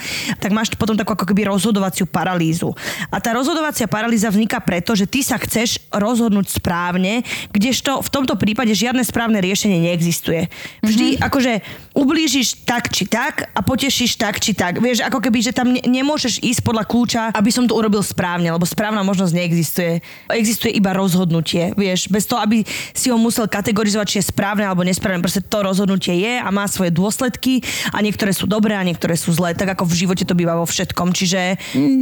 tak 0.44 0.52
máš 0.52 0.76
potom 0.76 1.00
takú 1.00 1.16
ako 1.16 1.24
keby 1.24 1.48
rozhodovaciu 1.48 2.04
paralýzu. 2.04 2.76
A 3.08 3.24
tá 3.24 3.32
rozhodovacia 3.32 3.88
paralýza 3.88 4.28
vzniká 4.28 4.60
preto, 4.60 4.98
že 4.98 5.08
ty 5.08 5.24
sa 5.24 5.40
chceš 5.40 5.80
rozhodnúť 5.94 6.58
správne, 6.58 7.24
kdežto 7.54 8.04
v 8.04 8.10
tomto 8.12 8.36
prípade 8.36 8.74
žiadne 8.74 9.06
správne 9.06 9.40
riešenie 9.40 9.88
neexistuje. 9.88 10.52
Vždy 10.84 11.16
mm-hmm. 11.16 11.28
akože 11.28 11.54
ublížiš 11.94 12.66
tak 12.66 12.90
či 12.92 13.06
tak 13.06 13.50
a 13.54 13.60
potešíš 13.62 14.18
tak 14.18 14.42
či 14.42 14.58
tak. 14.58 14.82
Vieš, 14.82 15.06
ako 15.06 15.22
keby, 15.22 15.40
že 15.42 15.56
tam 15.56 15.72
ne- 15.74 15.82
nemôžeš 15.82 16.42
ísť 16.42 16.62
podľa 16.62 16.84
kľúča, 16.86 17.22
aby 17.34 17.50
som 17.54 17.64
to 17.66 17.74
urobil 17.74 18.02
správne, 18.02 18.16
lebo 18.18 18.66
správna 18.66 19.06
možnosť 19.06 19.34
neexistuje. 19.38 20.02
Existuje 20.34 20.74
iba 20.74 20.92
rozhodnutie, 20.92 21.78
vieš, 21.78 22.10
bez 22.10 22.26
toho, 22.26 22.42
aby 22.42 22.66
si 22.92 23.14
ho 23.14 23.18
musel 23.22 23.46
kategorizovať, 23.46 24.08
či 24.10 24.18
je 24.20 24.30
správne 24.34 24.66
alebo 24.66 24.82
nesprávne. 24.82 25.22
Proste 25.22 25.46
to 25.46 25.62
rozhodnutie 25.62 26.18
je 26.18 26.34
a 26.42 26.50
má 26.50 26.66
svoje 26.66 26.90
dôsledky 26.90 27.62
a 27.94 28.02
niektoré 28.02 28.34
sú 28.34 28.50
dobré 28.50 28.74
a 28.74 28.82
niektoré 28.82 29.14
sú 29.14 29.30
zlé, 29.32 29.54
tak 29.54 29.78
ako 29.78 29.86
v 29.86 29.98
živote 30.06 30.24
to 30.26 30.34
býva 30.34 30.58
vo 30.58 30.66
všetkom. 30.66 31.14
Čiže 31.14 31.42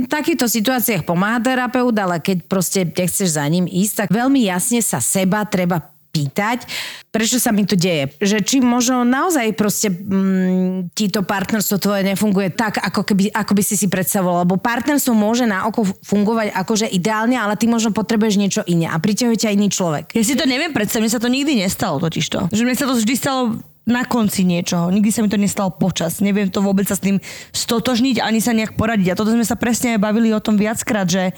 V 0.06 0.08
takýchto 0.08 0.48
situáciách 0.48 1.04
pomáha 1.04 1.42
terapeut, 1.44 1.94
ale 1.98 2.24
keď 2.24 2.48
proste 2.48 2.88
nechceš 2.88 3.36
za 3.36 3.46
ním 3.50 3.68
ísť, 3.68 4.06
tak 4.06 4.10
veľmi 4.14 4.48
jasne 4.48 4.80
sa 4.80 5.04
seba 5.04 5.44
treba 5.44 5.95
pýtať, 6.16 6.64
prečo 7.12 7.36
sa 7.36 7.52
mi 7.52 7.68
to 7.68 7.76
deje. 7.76 8.16
Že 8.24 8.38
či 8.48 8.58
možno 8.64 9.04
naozaj 9.04 9.52
proste 9.60 9.92
mm, 9.92 10.96
ti 10.96 11.12
to 11.12 11.28
partnerstvo 11.28 11.76
tvoje 11.84 12.08
nefunguje 12.08 12.56
tak, 12.56 12.80
ako, 12.80 13.04
keby, 13.04 13.36
ako 13.36 13.52
by 13.52 13.64
si 13.64 13.76
si 13.76 13.92
predstavoval. 13.92 14.48
Lebo 14.48 14.56
partnerstvo 14.56 15.12
môže 15.12 15.44
na 15.44 15.68
oko 15.68 15.84
fungovať 15.84 16.56
akože 16.56 16.88
ideálne, 16.88 17.36
ale 17.36 17.60
ty 17.60 17.68
možno 17.68 17.92
potrebuješ 17.92 18.40
niečo 18.40 18.62
iné 18.64 18.88
a 18.88 18.96
priťahuje 18.96 19.36
ťa 19.36 19.52
iný 19.52 19.68
človek. 19.68 20.16
ja 20.16 20.24
si 20.24 20.40
to 20.40 20.48
neviem 20.48 20.72
predstaviť, 20.72 21.04
mne 21.04 21.12
sa 21.12 21.20
to 21.20 21.28
nikdy 21.28 21.60
nestalo 21.60 22.00
totižto. 22.00 22.56
Že 22.56 22.64
mne 22.64 22.76
sa 22.80 22.88
to 22.88 22.96
vždy 22.96 23.16
stalo 23.20 23.60
na 23.86 24.02
konci 24.02 24.42
niečoho. 24.42 24.90
Nikdy 24.90 25.10
sa 25.14 25.22
mi 25.22 25.30
to 25.30 25.38
nestalo 25.38 25.70
počas. 25.70 26.18
Neviem 26.18 26.50
to 26.50 26.66
vôbec 26.66 26.90
sa 26.90 26.98
s 26.98 27.06
tým 27.06 27.22
stotožniť 27.54 28.18
ani 28.18 28.42
sa 28.42 28.52
nejak 28.52 28.74
poradiť. 28.74 29.14
A 29.14 29.18
toto 29.18 29.30
sme 29.30 29.46
sa 29.46 29.54
presne 29.54 29.96
aj 29.96 30.02
bavili 30.02 30.34
o 30.34 30.42
tom 30.42 30.58
viackrát, 30.58 31.06
že 31.06 31.38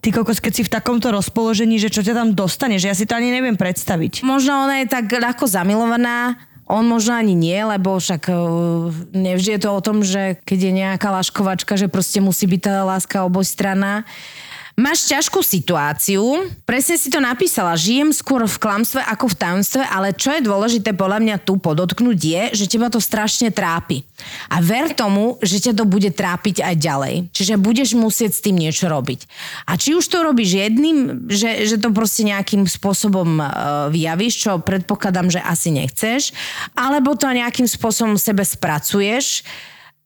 ty 0.00 0.08
kokos, 0.14 0.38
keď 0.40 0.52
si 0.54 0.62
v 0.66 0.72
takomto 0.72 1.10
rozpoložení, 1.10 1.80
že 1.80 1.92
čo 1.92 2.04
ťa 2.04 2.14
tam 2.14 2.28
dostane, 2.32 2.80
že 2.80 2.88
ja 2.90 2.96
si 2.96 3.08
to 3.08 3.16
ani 3.16 3.32
neviem 3.32 3.58
predstaviť. 3.58 4.22
Možno 4.22 4.66
ona 4.66 4.84
je 4.84 4.90
tak 4.90 5.10
ľahko 5.10 5.48
zamilovaná, 5.48 6.36
on 6.66 6.82
možno 6.82 7.14
ani 7.14 7.38
nie, 7.38 7.56
lebo 7.62 7.94
však 8.02 8.26
uh, 8.26 8.90
nevždy 9.14 9.54
je 9.54 9.60
to 9.62 9.70
o 9.70 9.80
tom, 9.80 10.02
že 10.02 10.42
keď 10.42 10.58
je 10.66 10.72
nejaká 10.74 11.08
laškovačka, 11.14 11.78
že 11.78 11.86
proste 11.86 12.18
musí 12.18 12.50
byť 12.50 12.60
tá 12.60 12.82
láska 12.82 13.22
obojstranná. 13.22 14.02
Máš 14.76 15.08
ťažkú 15.08 15.40
situáciu, 15.40 16.52
presne 16.68 17.00
si 17.00 17.08
to 17.08 17.16
napísala, 17.16 17.80
žijem 17.80 18.12
skôr 18.12 18.44
v 18.44 18.60
klamstve 18.60 19.00
ako 19.08 19.32
v 19.32 19.38
tajomstve, 19.40 19.82
ale 19.88 20.12
čo 20.12 20.36
je 20.36 20.44
dôležité 20.44 20.92
podľa 20.92 21.24
mňa 21.24 21.36
tu 21.48 21.56
podotknúť 21.56 22.18
je, 22.20 22.42
že 22.52 22.68
teba 22.68 22.92
to 22.92 23.00
strašne 23.00 23.48
trápi. 23.48 24.04
A 24.52 24.60
ver 24.60 24.92
tomu, 24.92 25.40
že 25.40 25.64
ťa 25.64 25.80
to 25.80 25.88
bude 25.88 26.12
trápiť 26.12 26.60
aj 26.60 26.74
ďalej. 26.76 27.14
Čiže 27.32 27.56
budeš 27.56 27.96
musieť 27.96 28.36
s 28.36 28.44
tým 28.44 28.60
niečo 28.60 28.92
robiť. 28.92 29.24
A 29.64 29.80
či 29.80 29.96
už 29.96 30.04
to 30.12 30.20
robíš 30.20 30.60
jedným, 30.60 31.24
že, 31.24 31.64
že 31.64 31.80
to 31.80 31.88
proste 31.88 32.28
nejakým 32.28 32.68
spôsobom 32.68 33.40
uh, 33.40 33.88
vyjavíš, 33.88 34.44
čo 34.44 34.60
predpokladám, 34.60 35.32
že 35.32 35.40
asi 35.40 35.72
nechceš, 35.72 36.36
alebo 36.76 37.16
to 37.16 37.32
nejakým 37.32 37.64
spôsobom 37.64 38.20
sebe 38.20 38.44
spracuješ, 38.44 39.40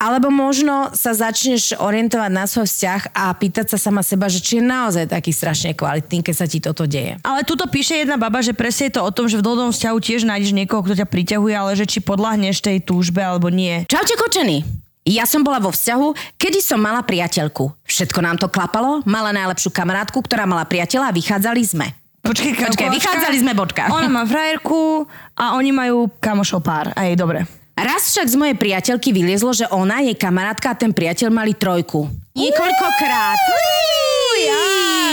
alebo 0.00 0.32
možno 0.32 0.88
sa 0.96 1.12
začneš 1.12 1.76
orientovať 1.76 2.30
na 2.32 2.48
svoj 2.48 2.64
vzťah 2.64 3.12
a 3.12 3.36
pýtať 3.36 3.76
sa 3.76 3.78
sama 3.78 4.00
seba, 4.00 4.32
že 4.32 4.40
či 4.40 4.56
je 4.58 4.64
naozaj 4.64 5.12
taký 5.12 5.28
strašne 5.28 5.76
kvalitný, 5.76 6.24
keď 6.24 6.34
sa 6.34 6.48
ti 6.48 6.56
toto 6.56 6.88
deje. 6.88 7.20
Ale 7.20 7.44
tuto 7.44 7.68
píše 7.68 8.00
jedna 8.00 8.16
baba, 8.16 8.40
že 8.40 8.56
presne 8.56 8.88
je 8.88 8.96
to 8.96 9.04
o 9.04 9.12
tom, 9.12 9.28
že 9.28 9.36
v 9.36 9.44
dlhodobom 9.44 9.76
vzťahu 9.76 9.96
tiež 10.00 10.24
nájdeš 10.24 10.56
niekoho, 10.56 10.80
kto 10.80 10.96
ťa 10.96 11.06
priťahuje, 11.06 11.52
ale 11.52 11.76
že 11.76 11.84
či 11.84 12.00
podľahneš 12.00 12.64
tej 12.64 12.80
túžbe 12.80 13.20
alebo 13.20 13.52
nie. 13.52 13.84
Čaute 13.92 14.16
kočení! 14.16 14.64
Ja 15.04 15.24
som 15.24 15.44
bola 15.44 15.60
vo 15.60 15.72
vzťahu, 15.72 16.36
kedy 16.36 16.60
som 16.60 16.80
mala 16.80 17.00
priateľku. 17.04 17.72
Všetko 17.84 18.20
nám 18.20 18.36
to 18.36 18.52
klapalo, 18.52 19.00
mala 19.08 19.32
najlepšiu 19.32 19.72
kamarátku, 19.72 20.20
ktorá 20.20 20.44
mala 20.44 20.64
priateľa 20.68 21.08
a 21.08 21.16
vychádzali 21.16 21.62
sme. 21.64 21.86
Počkej, 22.20 22.52
kalkulačka. 22.52 22.96
vychádzali 23.00 23.36
sme, 23.40 23.52
bočka. 23.56 23.88
Ona 23.88 24.12
má 24.12 24.28
frajerku 24.28 25.08
a 25.40 25.56
oni 25.56 25.72
majú 25.72 26.12
kamošov 26.20 26.60
pár. 26.60 26.92
Aj 26.92 27.08
dobre. 27.16 27.59
Raz 27.80 28.12
však 28.12 28.28
z 28.28 28.36
mojej 28.36 28.56
priateľky 28.60 29.08
vyliezlo, 29.08 29.56
že 29.56 29.64
ona, 29.72 30.04
jej 30.04 30.12
kamarátka 30.12 30.76
a 30.76 30.76
ten 30.76 30.92
priateľ 30.92 31.32
mali 31.32 31.56
trojku. 31.56 32.12
Niekoľkokrát. 32.36 33.40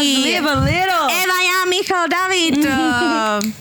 Live 0.04 0.44
a 0.44 0.56
little. 0.60 0.97
David. 2.08 2.56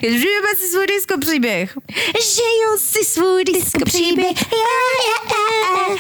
Žijeme 0.00 0.50
si 0.56 0.66
svůj 0.68 0.87
disco 0.87 1.18
příběh. 1.18 1.78
Žijú 2.20 2.70
si 2.78 3.04
svůj 3.04 3.44
disco 3.44 3.78
příběh. 3.85 4.37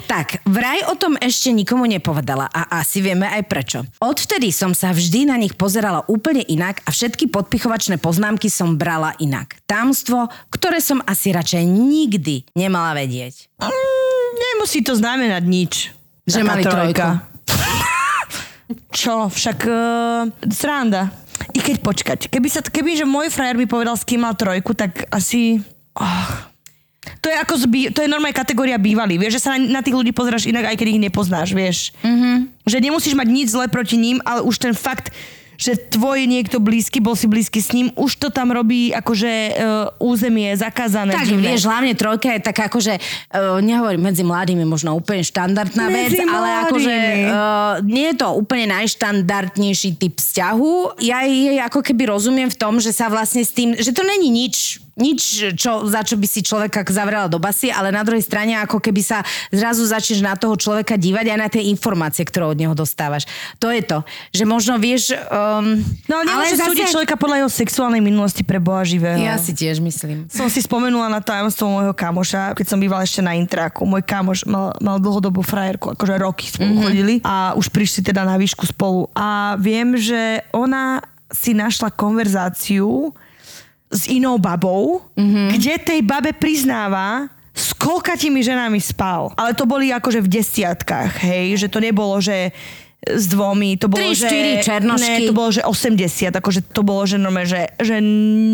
Tak, 0.06 0.42
vraj 0.46 0.82
o 0.86 0.94
tom 0.94 1.18
ešte 1.20 1.50
nikomu 1.52 1.86
nepovedala 1.86 2.46
a 2.46 2.80
asi 2.82 3.02
vieme 3.02 3.26
aj 3.26 3.42
prečo. 3.50 3.78
Odvtedy 3.98 4.54
som 4.54 4.74
sa 4.74 4.94
vždy 4.94 5.30
na 5.30 5.36
nich 5.38 5.54
pozerala 5.58 6.06
úplne 6.06 6.42
inak 6.46 6.82
a 6.86 6.94
všetky 6.94 7.26
podpichovačné 7.30 7.98
poznámky 7.98 8.46
som 8.46 8.78
brala 8.78 9.18
inak. 9.18 9.58
Támstvo, 9.66 10.30
ktoré 10.50 10.78
som 10.78 11.02
asi 11.04 11.34
radšej 11.34 11.64
nikdy 11.66 12.46
nemala 12.54 12.94
vedieť. 12.94 13.50
Mm, 13.58 14.30
nemusí 14.36 14.82
to 14.86 14.94
znamenať 14.94 15.42
nič. 15.42 15.72
Že 16.26 16.40
mali 16.42 16.62
trojku. 16.62 17.10
Čo? 18.98 19.30
Však 19.30 19.58
uh, 19.66 20.26
sranda. 20.50 21.25
I 21.54 21.60
keď 21.60 21.76
počkať, 21.80 22.18
keby, 22.28 22.48
sa, 22.48 22.60
keby 22.60 22.96
že 22.96 23.06
môj 23.08 23.32
frajer 23.32 23.56
mi 23.56 23.68
povedal, 23.68 23.96
s 23.96 24.04
kým 24.04 24.24
mal 24.24 24.36
trojku, 24.36 24.72
tak 24.76 25.08
asi... 25.12 25.60
Oh. 25.96 26.30
To 27.22 27.30
je 27.30 27.36
ako 27.38 27.54
zbý, 27.54 27.80
to 27.94 28.02
je 28.02 28.10
normálna 28.10 28.34
kategória 28.34 28.74
bývalý. 28.78 29.14
Vieš, 29.18 29.38
že 29.38 29.44
sa 29.46 29.54
na, 29.54 29.78
na 29.78 29.80
tých 29.82 29.94
ľudí 29.94 30.10
pozeráš 30.10 30.50
inak, 30.50 30.74
aj 30.74 30.76
keď 30.78 30.88
ich 30.90 31.02
nepoznáš, 31.02 31.54
vieš. 31.54 31.94
Mm-hmm. 32.02 32.66
Že 32.66 32.78
nemusíš 32.82 33.14
mať 33.14 33.28
nič 33.30 33.46
zlé 33.54 33.70
proti 33.70 33.94
ním, 33.94 34.18
ale 34.26 34.42
už 34.42 34.58
ten 34.58 34.74
fakt, 34.74 35.14
že 35.56 35.76
tvoj 35.76 36.24
niekto 36.28 36.60
blízky, 36.62 37.00
bol 37.00 37.16
si 37.18 37.28
blízky 37.28 37.60
s 37.60 37.72
ním, 37.72 37.92
už 37.96 38.16
to 38.20 38.28
tam 38.32 38.52
robí 38.52 38.92
akože 38.92 39.32
uh, 39.32 39.54
územie 40.00 40.52
zakázané. 40.56 41.16
Tak, 41.16 41.28
divné. 41.28 41.52
vieš, 41.52 41.66
hlavne 41.66 41.92
trojka 41.96 42.32
je 42.36 42.40
taká 42.40 42.68
akože, 42.68 42.94
uh, 42.96 43.58
nehovorím 43.60 44.06
medzi 44.06 44.22
mladými, 44.22 44.64
možno 44.64 44.94
úplne 44.96 45.24
štandardná 45.24 45.88
vec, 45.90 46.12
Medzi 46.14 46.24
ale 46.24 46.48
akože 46.68 46.94
mladými. 46.94 47.24
uh, 47.26 47.74
nie 47.84 48.06
je 48.12 48.16
to 48.16 48.28
úplne 48.36 48.66
najštandardnejší 48.76 49.90
typ 49.98 50.14
vzťahu. 50.16 51.02
Ja 51.02 51.24
jej 51.24 51.58
ako 51.60 51.80
keby 51.82 52.08
rozumiem 52.12 52.48
v 52.52 52.56
tom, 52.56 52.78
že 52.78 52.92
sa 52.94 53.10
vlastne 53.10 53.42
s 53.42 53.52
tým, 53.52 53.74
že 53.76 53.90
to 53.90 54.04
není 54.04 54.28
nič 54.30 54.85
nič, 54.96 55.52
čo, 55.60 55.84
za 55.84 56.00
čo 56.00 56.16
by 56.16 56.24
si 56.24 56.40
človeka 56.40 56.80
zavrela 56.88 57.28
do 57.28 57.36
basy, 57.36 57.68
ale 57.68 57.92
na 57.92 58.00
druhej 58.00 58.24
strane 58.24 58.56
ako 58.56 58.80
keby 58.80 59.04
sa 59.04 59.20
zrazu 59.52 59.84
začneš 59.84 60.24
na 60.24 60.32
toho 60.40 60.56
človeka 60.56 60.96
dívať 60.96 61.36
aj 61.36 61.38
na 61.38 61.48
tie 61.52 61.68
informácie, 61.68 62.24
ktoré 62.24 62.48
od 62.48 62.56
neho 62.56 62.72
dostávaš. 62.72 63.28
To 63.60 63.68
je 63.68 63.84
to, 63.84 64.00
že 64.32 64.48
možno 64.48 64.80
vieš... 64.80 65.12
Um, 65.28 65.84
No 66.08 66.24
ale 66.24 66.48
zase... 66.56 66.72
súdiť 66.72 66.96
človeka 66.96 67.20
podľa 67.20 67.44
jeho 67.44 67.50
sexuálnej 67.52 68.00
minulosti 68.00 68.40
pre 68.40 68.56
Boha 68.56 68.80
živého. 68.88 69.20
Ja 69.20 69.36
si 69.36 69.52
tiež 69.52 69.84
myslím. 69.84 70.32
Som 70.32 70.48
si 70.48 70.64
spomenula 70.64 71.12
na 71.12 71.20
tajomstvo 71.20 71.68
môjho 71.68 71.92
kamoša, 71.92 72.56
keď 72.56 72.66
som 72.66 72.80
bývala 72.80 73.04
ešte 73.04 73.20
na 73.20 73.36
Intraku. 73.36 73.84
Môj 73.84 74.00
kamoš 74.00 74.48
mal, 74.48 74.72
mal 74.80 74.96
dlhodobú 74.96 75.44
frajerku, 75.44 75.92
akože 75.92 76.14
roky 76.16 76.48
spolu 76.48 76.72
mm-hmm. 76.72 76.84
chodili 76.88 77.14
a 77.20 77.52
už 77.52 77.68
prišli 77.68 78.00
teda 78.00 78.24
na 78.24 78.40
výšku 78.40 78.64
spolu. 78.64 79.12
A 79.12 79.60
viem, 79.60 79.92
že 80.00 80.40
ona 80.56 81.04
si 81.28 81.52
našla 81.52 81.92
konverzáciu 81.92 83.12
s 83.90 84.10
inou 84.10 84.38
babou, 84.38 85.02
mm-hmm. 85.14 85.46
kde 85.54 85.72
tej 85.78 86.00
babe 86.02 86.34
priznáva, 86.34 87.30
s 87.56 87.72
koľkatými 87.72 88.44
ženami 88.44 88.76
spal. 88.84 89.32
Ale 89.32 89.56
to 89.56 89.64
boli 89.64 89.88
akože 89.88 90.20
v 90.20 90.28
desiatkách, 90.28 91.24
hej, 91.24 91.56
že 91.56 91.72
to 91.72 91.80
nebolo, 91.80 92.20
že 92.20 92.52
s 93.06 93.30
dvomi, 93.30 93.78
to 93.78 93.86
bolo, 93.86 94.02
Tri, 94.02 94.18
že... 94.18 94.26
štyri 94.26 94.52
černošky. 94.66 95.22
Ne, 95.22 95.30
to 95.30 95.34
bolo, 95.34 95.54
že 95.54 95.62
80, 95.62 96.34
akože 96.34 96.60
to 96.74 96.82
bolo, 96.82 97.06
že, 97.06 97.22
normálne, 97.22 97.46
že, 97.46 97.62
že 97.78 98.02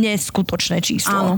neskutočné 0.04 0.84
číslo. 0.84 1.16
Áno. 1.16 1.32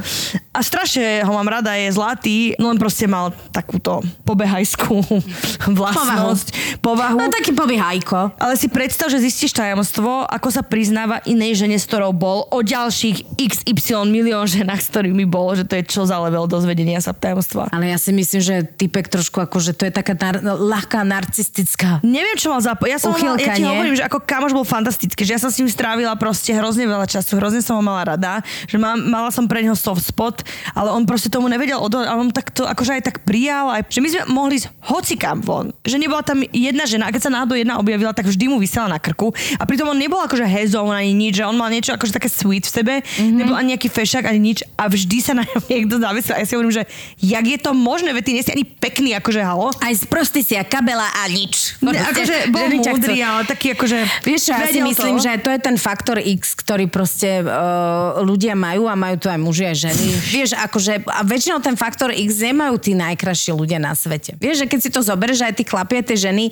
A 0.50 0.58
strašne 0.66 1.22
ho 1.22 1.32
mám 1.34 1.46
rada, 1.46 1.78
je 1.78 1.94
zlatý, 1.94 2.58
no 2.58 2.74
len 2.74 2.78
proste 2.78 3.06
mal 3.06 3.30
takúto 3.54 4.02
pobehajskú 4.26 4.98
vlastnosť, 5.78 6.78
povahu. 6.82 7.18
No 7.22 7.30
taký 7.30 7.54
pobyhajko. 7.54 8.34
Ale 8.34 8.58
si 8.58 8.66
predstav, 8.66 9.06
že 9.14 9.22
zistíš 9.22 9.54
tajomstvo, 9.54 10.26
ako 10.26 10.48
sa 10.50 10.66
priznáva 10.66 11.22
inej 11.22 11.62
žene, 11.62 11.78
s 11.78 11.86
ktorou 11.86 12.10
bol, 12.10 12.50
o 12.50 12.58
ďalších 12.66 13.38
XY 13.38 14.10
milión 14.10 14.50
ženách, 14.50 14.82
s 14.82 14.90
ktorými 14.90 15.22
bol, 15.22 15.54
že 15.54 15.62
to 15.62 15.78
je 15.78 15.86
čo 15.86 16.02
za 16.02 16.18
level 16.18 16.50
dozvedenia 16.50 16.98
sa 16.98 17.14
tajomstva. 17.14 17.70
Ale 17.70 17.94
ja 17.94 17.98
si 17.98 18.10
myslím, 18.10 18.42
že 18.42 18.66
typek 18.66 19.06
trošku 19.06 19.38
akože 19.38 19.78
to 19.78 19.86
je 19.86 19.92
taká 19.94 20.18
nar- 20.18 20.42
ľahká 20.42 21.06
narcistická. 21.06 22.02
Neviem, 22.02 22.34
čo 22.34 22.50
mal 22.50 22.58
za... 22.58 22.74
Ja 22.82 23.03
mal, 23.12 23.36
ja 23.36 23.52
ti 23.52 23.62
hovorím, 23.62 23.92
že 23.92 24.04
ako 24.04 24.22
kamoš 24.22 24.52
bol 24.52 24.64
fantastický, 24.64 25.20
že 25.22 25.36
ja 25.36 25.40
som 25.40 25.52
s 25.52 25.60
ním 25.60 25.68
strávila 25.68 26.16
proste 26.16 26.56
hrozne 26.56 26.88
veľa 26.88 27.04
času, 27.04 27.36
hrozne 27.36 27.60
som 27.60 27.76
ho 27.76 27.84
mala 27.84 28.16
rada, 28.16 28.40
že 28.64 28.80
mám, 28.80 28.96
mala 28.96 29.28
som 29.28 29.44
pre 29.44 29.60
neho 29.60 29.74
soft 29.74 30.00
spot, 30.00 30.40
ale 30.72 30.88
on 30.88 31.04
proste 31.04 31.28
tomu 31.28 31.46
nevedel 31.46 31.76
odolať, 31.76 32.06
ale 32.08 32.18
on 32.20 32.30
tak 32.30 32.48
to 32.48 32.64
akože 32.64 32.96
aj 32.96 33.02
tak 33.04 33.16
prijal, 33.22 33.68
aj, 33.68 33.90
že 33.90 34.00
my 34.00 34.08
sme 34.08 34.20
mohli 34.30 34.56
ísť 34.56 34.68
hocikam 34.80 35.38
von, 35.42 35.74
že 35.82 35.98
nebola 35.98 36.24
tam 36.24 36.40
jedna 36.48 36.86
žena, 36.86 37.08
a 37.08 37.12
keď 37.12 37.28
sa 37.28 37.34
náhodou 37.34 37.58
jedna 37.58 37.76
objavila, 37.76 38.14
tak 38.14 38.24
vždy 38.24 38.48
mu 38.48 38.56
vysela 38.56 38.86
na 38.86 39.02
krku 39.02 39.34
a 39.58 39.62
pritom 39.66 39.90
on 39.90 39.98
nebol 39.98 40.22
akože 40.22 40.46
hezón 40.46 40.88
ani 40.88 41.12
nič, 41.12 41.42
že 41.42 41.44
on 41.44 41.58
mal 41.58 41.68
niečo 41.68 41.92
akože 41.92 42.14
také 42.14 42.30
sweet 42.30 42.64
v 42.64 42.72
sebe, 42.72 42.94
Mhm. 42.94 43.02
mm-hmm. 43.18 43.38
nebol 43.42 43.54
ani 43.54 43.68
nejaký 43.74 43.88
fešák 43.90 44.24
ani 44.24 44.40
nič 44.52 44.58
a 44.78 44.86
vždy 44.86 45.18
sa 45.18 45.32
na 45.34 45.42
niekto 45.70 45.98
zavesil 45.98 46.36
a 46.36 46.40
ja 46.40 46.46
si 46.46 46.54
hovorím, 46.54 46.74
že 46.74 46.84
jak 47.18 47.44
je 47.44 47.58
to 47.58 47.74
možné, 47.74 48.14
veď 48.14 48.22
ty 48.22 48.32
nie 48.32 48.44
si 48.44 48.50
ani 48.52 48.64
pekný, 48.64 49.16
akože 49.18 49.40
halo. 49.42 49.74
Aj 49.80 49.94
sprostý 49.96 50.46
si 50.46 50.54
a 50.54 50.62
kabela 50.62 51.04
a 51.04 51.26
nič. 51.26 51.74
Ne, 51.82 51.98
akože 51.98 52.54
bol 52.54 52.70
chcú. 52.70 52.93
Múdry, 52.94 53.18
ale 53.20 53.42
taký 53.44 53.74
akože... 53.74 53.98
Vieš 54.22 54.40
čo, 54.46 54.52
ja 54.54 54.66
si 54.70 54.80
myslím, 54.80 55.18
to. 55.18 55.22
že 55.26 55.30
to 55.42 55.50
je 55.50 55.60
ten 55.60 55.76
faktor 55.76 56.22
X, 56.22 56.54
ktorý 56.54 56.86
proste 56.86 57.42
uh, 57.42 58.22
ľudia 58.22 58.54
majú 58.54 58.86
a 58.86 58.94
majú 58.94 59.18
to 59.18 59.28
aj 59.28 59.40
muži 59.42 59.64
aj 59.68 59.76
ženy. 59.90 60.06
Vieš, 60.30 60.50
akože, 60.54 61.02
a 61.10 61.20
väčšinou 61.26 61.58
ten 61.58 61.74
faktor 61.74 62.14
X 62.14 62.40
nemajú 62.40 62.78
tí 62.78 62.92
najkrajší 62.94 63.50
ľudia 63.52 63.82
na 63.82 63.92
svete. 63.98 64.38
Vieš, 64.38 64.64
že 64.64 64.66
keď 64.70 64.78
si 64.78 64.90
to 64.94 65.00
zoberieš, 65.02 65.44
aj 65.44 65.54
tí 65.58 65.64
chlapi, 65.66 66.00
aj 66.00 66.06
tie 66.14 66.18
ženy, 66.30 66.44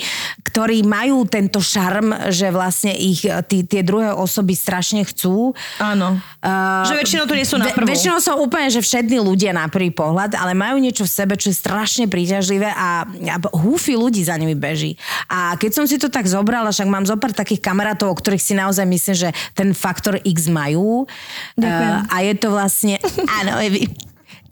ktorí 0.42 0.82
majú 0.82 1.24
tento 1.24 1.62
šarm, 1.62 2.28
že 2.28 2.50
vlastne 2.50 2.92
ich 2.92 3.24
eh, 3.24 3.40
tí, 3.46 3.64
tie 3.64 3.86
druhé 3.86 4.12
osoby 4.12 4.52
strašne 4.52 5.06
chcú. 5.06 5.54
Áno. 5.80 6.18
Uh, 6.42 6.82
Že 6.90 7.06
väčšinou 7.06 7.24
to 7.30 7.38
nie 7.38 7.46
sú 7.46 7.54
na 7.54 7.70
prvú. 7.70 7.86
väčšinou 7.86 8.18
sú 8.18 8.34
úplne, 8.34 8.66
že 8.66 8.82
všetní 8.82 9.22
ľudia 9.22 9.54
na 9.54 9.70
prvý 9.70 9.94
pohľad, 9.94 10.34
ale 10.34 10.58
majú 10.58 10.82
niečo 10.82 11.06
v 11.06 11.14
sebe, 11.14 11.38
čo 11.38 11.54
je 11.54 11.56
strašne 11.56 12.10
príťažlivé 12.10 12.66
a, 12.66 13.06
a 13.06 13.36
húfy 13.54 13.94
ľudí 13.94 14.26
za 14.26 14.34
nimi 14.34 14.58
beží. 14.58 14.98
A 15.30 15.54
keď 15.54 15.70
som 15.70 15.84
si 15.86 16.02
to 16.02 16.10
tak 16.10 16.26
zobrala, 16.26 16.74
však 16.74 16.90
mám 16.90 17.06
zo 17.06 17.14
pár 17.14 17.30
takých 17.30 17.62
kamarátov, 17.62 18.10
o 18.10 18.18
ktorých 18.18 18.42
si 18.42 18.58
naozaj 18.58 18.82
myslím, 18.90 19.14
že 19.14 19.28
ten 19.54 19.70
faktor 19.70 20.18
X 20.26 20.50
majú. 20.50 21.06
Ďakujem. 21.54 21.94
Uh, 21.94 22.10
a 22.10 22.16
je 22.26 22.34
to 22.34 22.48
vlastne... 22.50 22.94
Áno, 23.38 23.62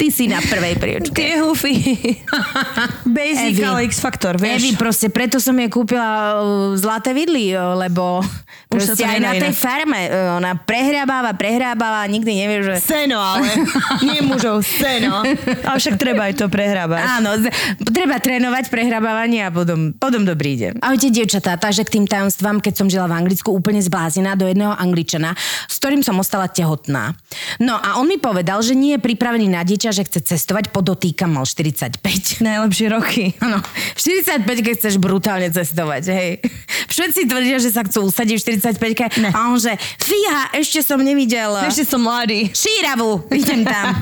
ty 0.00 0.08
si 0.08 0.24
na 0.32 0.40
prvej 0.40 0.80
príčke. 0.80 1.12
Tie 1.12 1.44
hufy. 1.44 1.76
Basic, 3.20 3.60
Evi. 3.60 3.68
ale 3.68 3.84
X-faktor, 3.84 4.40
Evi, 4.40 4.72
vieš. 4.72 4.80
proste 4.80 5.12
preto 5.12 5.36
som 5.36 5.52
jej 5.52 5.68
kúpila 5.68 6.40
uh, 6.40 6.72
zlaté 6.72 7.12
vidly, 7.12 7.52
uh, 7.52 7.76
lebo 7.76 8.24
Už 8.72 8.80
proste 8.80 9.04
aj 9.04 9.20
na 9.20 9.36
tej 9.36 9.52
farme 9.52 10.08
uh, 10.08 10.40
ona 10.40 10.56
prehrábáva, 10.56 11.36
prehrábáva, 11.36 12.08
nikdy 12.08 12.32
nevie, 12.32 12.58
že... 12.64 12.74
Seno, 12.80 13.20
ale. 13.20 13.44
Nie 14.00 14.24
mužov, 14.24 14.64
seno. 14.64 15.20
Ale 15.68 15.76
však 15.76 16.00
treba 16.00 16.30
aj 16.30 16.34
to 16.40 16.46
prehrábať. 16.48 17.20
Áno, 17.20 17.36
treba 17.92 18.16
trénovať 18.16 18.72
prehrabávanie 18.72 19.44
a 19.44 19.50
potom, 19.52 19.92
potom 19.92 20.24
to 20.24 20.32
príde. 20.32 20.72
Ahojte, 20.80 21.12
dievčatá, 21.12 21.60
takže 21.60 21.84
k 21.84 22.00
tým 22.00 22.06
tajomstvám, 22.08 22.62
keď 22.64 22.74
som 22.80 22.86
žila 22.88 23.10
v 23.10 23.20
Anglicku, 23.20 23.52
úplne 23.52 23.82
zblázená 23.82 24.38
do 24.38 24.48
jedného 24.48 24.72
Angličana, 24.72 25.36
s 25.68 25.76
ktorým 25.76 26.00
som 26.00 26.16
ostala 26.16 26.48
tehotná. 26.48 27.12
No 27.60 27.76
a 27.76 28.00
on 28.00 28.08
mi 28.08 28.16
povedal, 28.16 28.62
že 28.64 28.72
nie 28.72 28.96
je 28.96 29.00
pripravený 29.02 29.50
na 29.50 29.66
dieťa, 29.66 29.89
že 29.90 30.07
chce 30.07 30.20
cestovať, 30.35 30.74
podotýkam, 30.74 31.31
mal 31.35 31.46
45. 31.46 32.00
Najlepšie 32.46 32.87
roky. 32.90 33.24
Áno, 33.38 33.62
v 33.94 34.00
45 34.00 34.46
keď 34.46 34.74
chceš 34.79 34.94
brutálne 34.98 35.50
cestovať, 35.50 36.03
hej. 36.11 36.31
Všetci 36.90 37.31
tvrdia, 37.31 37.62
že 37.62 37.70
sa 37.70 37.87
chcú 37.87 38.11
usadiť 38.11 38.37
v 38.40 38.42
45 38.74 39.31
a 39.31 39.38
on 39.46 39.61
že, 39.61 39.76
fíha, 40.00 40.55
ešte 40.59 40.83
som 40.83 40.98
nevidel. 40.98 41.55
Ešte 41.62 41.87
som 41.87 42.03
mladý. 42.03 42.50
Šíravu, 42.50 43.31
idem 43.31 43.62
tam. 43.62 43.94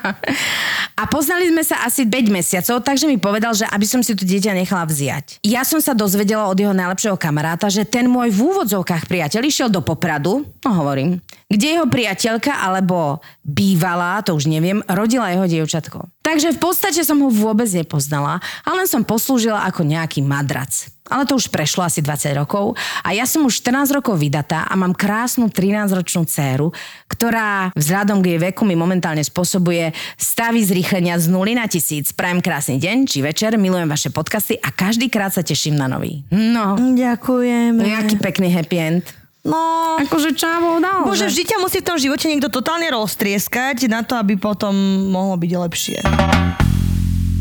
A 1.00 1.08
poznali 1.08 1.48
sme 1.48 1.64
sa 1.64 1.80
asi 1.88 2.04
5 2.04 2.28
mesiacov, 2.28 2.84
takže 2.84 3.08
mi 3.08 3.16
povedal, 3.16 3.56
že 3.56 3.64
aby 3.64 3.86
som 3.88 4.04
si 4.04 4.12
to 4.12 4.20
dieťa 4.20 4.52
nechala 4.52 4.84
vziať. 4.84 5.40
Ja 5.40 5.64
som 5.64 5.80
sa 5.80 5.96
dozvedela 5.96 6.44
od 6.44 6.58
jeho 6.60 6.76
najlepšieho 6.76 7.16
kamaráta, 7.16 7.72
že 7.72 7.88
ten 7.88 8.04
môj 8.04 8.28
v 8.28 8.40
úvodzovkách 8.52 9.08
priateľ 9.08 9.40
išiel 9.48 9.68
do 9.72 9.80
Popradu, 9.80 10.44
no 10.44 10.70
hovorím, 10.76 11.16
kde 11.48 11.80
jeho 11.80 11.86
priateľka 11.88 12.62
alebo 12.62 13.24
bývalá, 13.40 14.20
to 14.20 14.36
už 14.36 14.46
neviem, 14.46 14.84
rodila 14.94 15.30
jeho 15.32 15.46
dievčatko. 15.46 16.08
Takže 16.20 16.54
v 16.54 16.58
podstate 16.60 17.00
som 17.02 17.18
ho 17.22 17.30
vôbec 17.32 17.66
nepoznala, 17.72 18.38
ale 18.62 18.84
len 18.84 18.88
som 18.88 19.02
poslúžila 19.02 19.66
ako 19.66 19.82
nejaký 19.82 20.22
madrac. 20.22 20.90
Ale 21.10 21.26
to 21.26 21.34
už 21.34 21.50
prešlo 21.50 21.82
asi 21.82 21.98
20 21.98 22.38
rokov 22.38 22.78
a 23.02 23.10
ja 23.10 23.26
som 23.26 23.42
už 23.42 23.66
14 23.66 23.98
rokov 23.98 24.14
vydatá 24.14 24.62
a 24.70 24.78
mám 24.78 24.94
krásnu 24.94 25.50
13-ročnú 25.50 26.22
dceru, 26.22 26.70
ktorá 27.10 27.74
vzhľadom 27.74 28.22
k 28.22 28.30
jej 28.30 28.38
veku 28.38 28.62
mi 28.62 28.78
momentálne 28.78 29.26
spôsobuje 29.26 29.90
stavy 30.14 30.62
zrýchlenia 30.62 31.18
z 31.18 31.26
0 31.26 31.58
na 31.58 31.66
1000. 31.66 32.14
Prajem 32.14 32.38
krásny 32.38 32.78
deň 32.78 33.10
či 33.10 33.26
večer, 33.26 33.58
milujem 33.58 33.90
vaše 33.90 34.14
podcasty 34.14 34.54
a 34.62 34.70
každý 34.70 35.10
krát 35.10 35.34
sa 35.34 35.42
teším 35.42 35.74
na 35.74 35.90
nový. 35.90 36.22
No, 36.30 36.78
Ďakujeme. 36.78 37.82
jaký 37.82 38.14
pekný 38.22 38.54
happy 38.54 38.78
end. 38.78 39.19
No, 39.40 39.96
Akože 39.96 40.36
čavo 40.36 40.76
dal. 40.84 41.08
Bože, 41.08 41.24
vždy 41.28 41.42
ťa 41.48 41.56
musí 41.64 41.80
v 41.80 41.88
tom 41.88 41.96
živote 41.96 42.28
niekto 42.28 42.52
totálne 42.52 42.84
roztrieskať 42.92 43.88
na 43.88 44.04
to, 44.04 44.12
aby 44.20 44.36
potom 44.36 44.72
mohlo 45.08 45.40
byť 45.40 45.52
lepšie. 45.56 45.98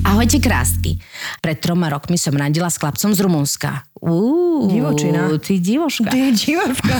Ahojte 0.07 0.39
krásky. 0.39 0.97
Pred 1.43 1.59
troma 1.59 1.91
rokmi 1.91 2.15
som 2.15 2.31
radila 2.33 2.71
s 2.71 2.79
chlapcom 2.79 3.11
z 3.11 3.19
Rumunska. 3.19 3.83
Uú, 3.99 4.71
Divočina. 4.71 5.27
Ty 5.37 5.59
divoška. 5.59 6.07
Ty 6.07 6.31
divočka. 6.31 6.95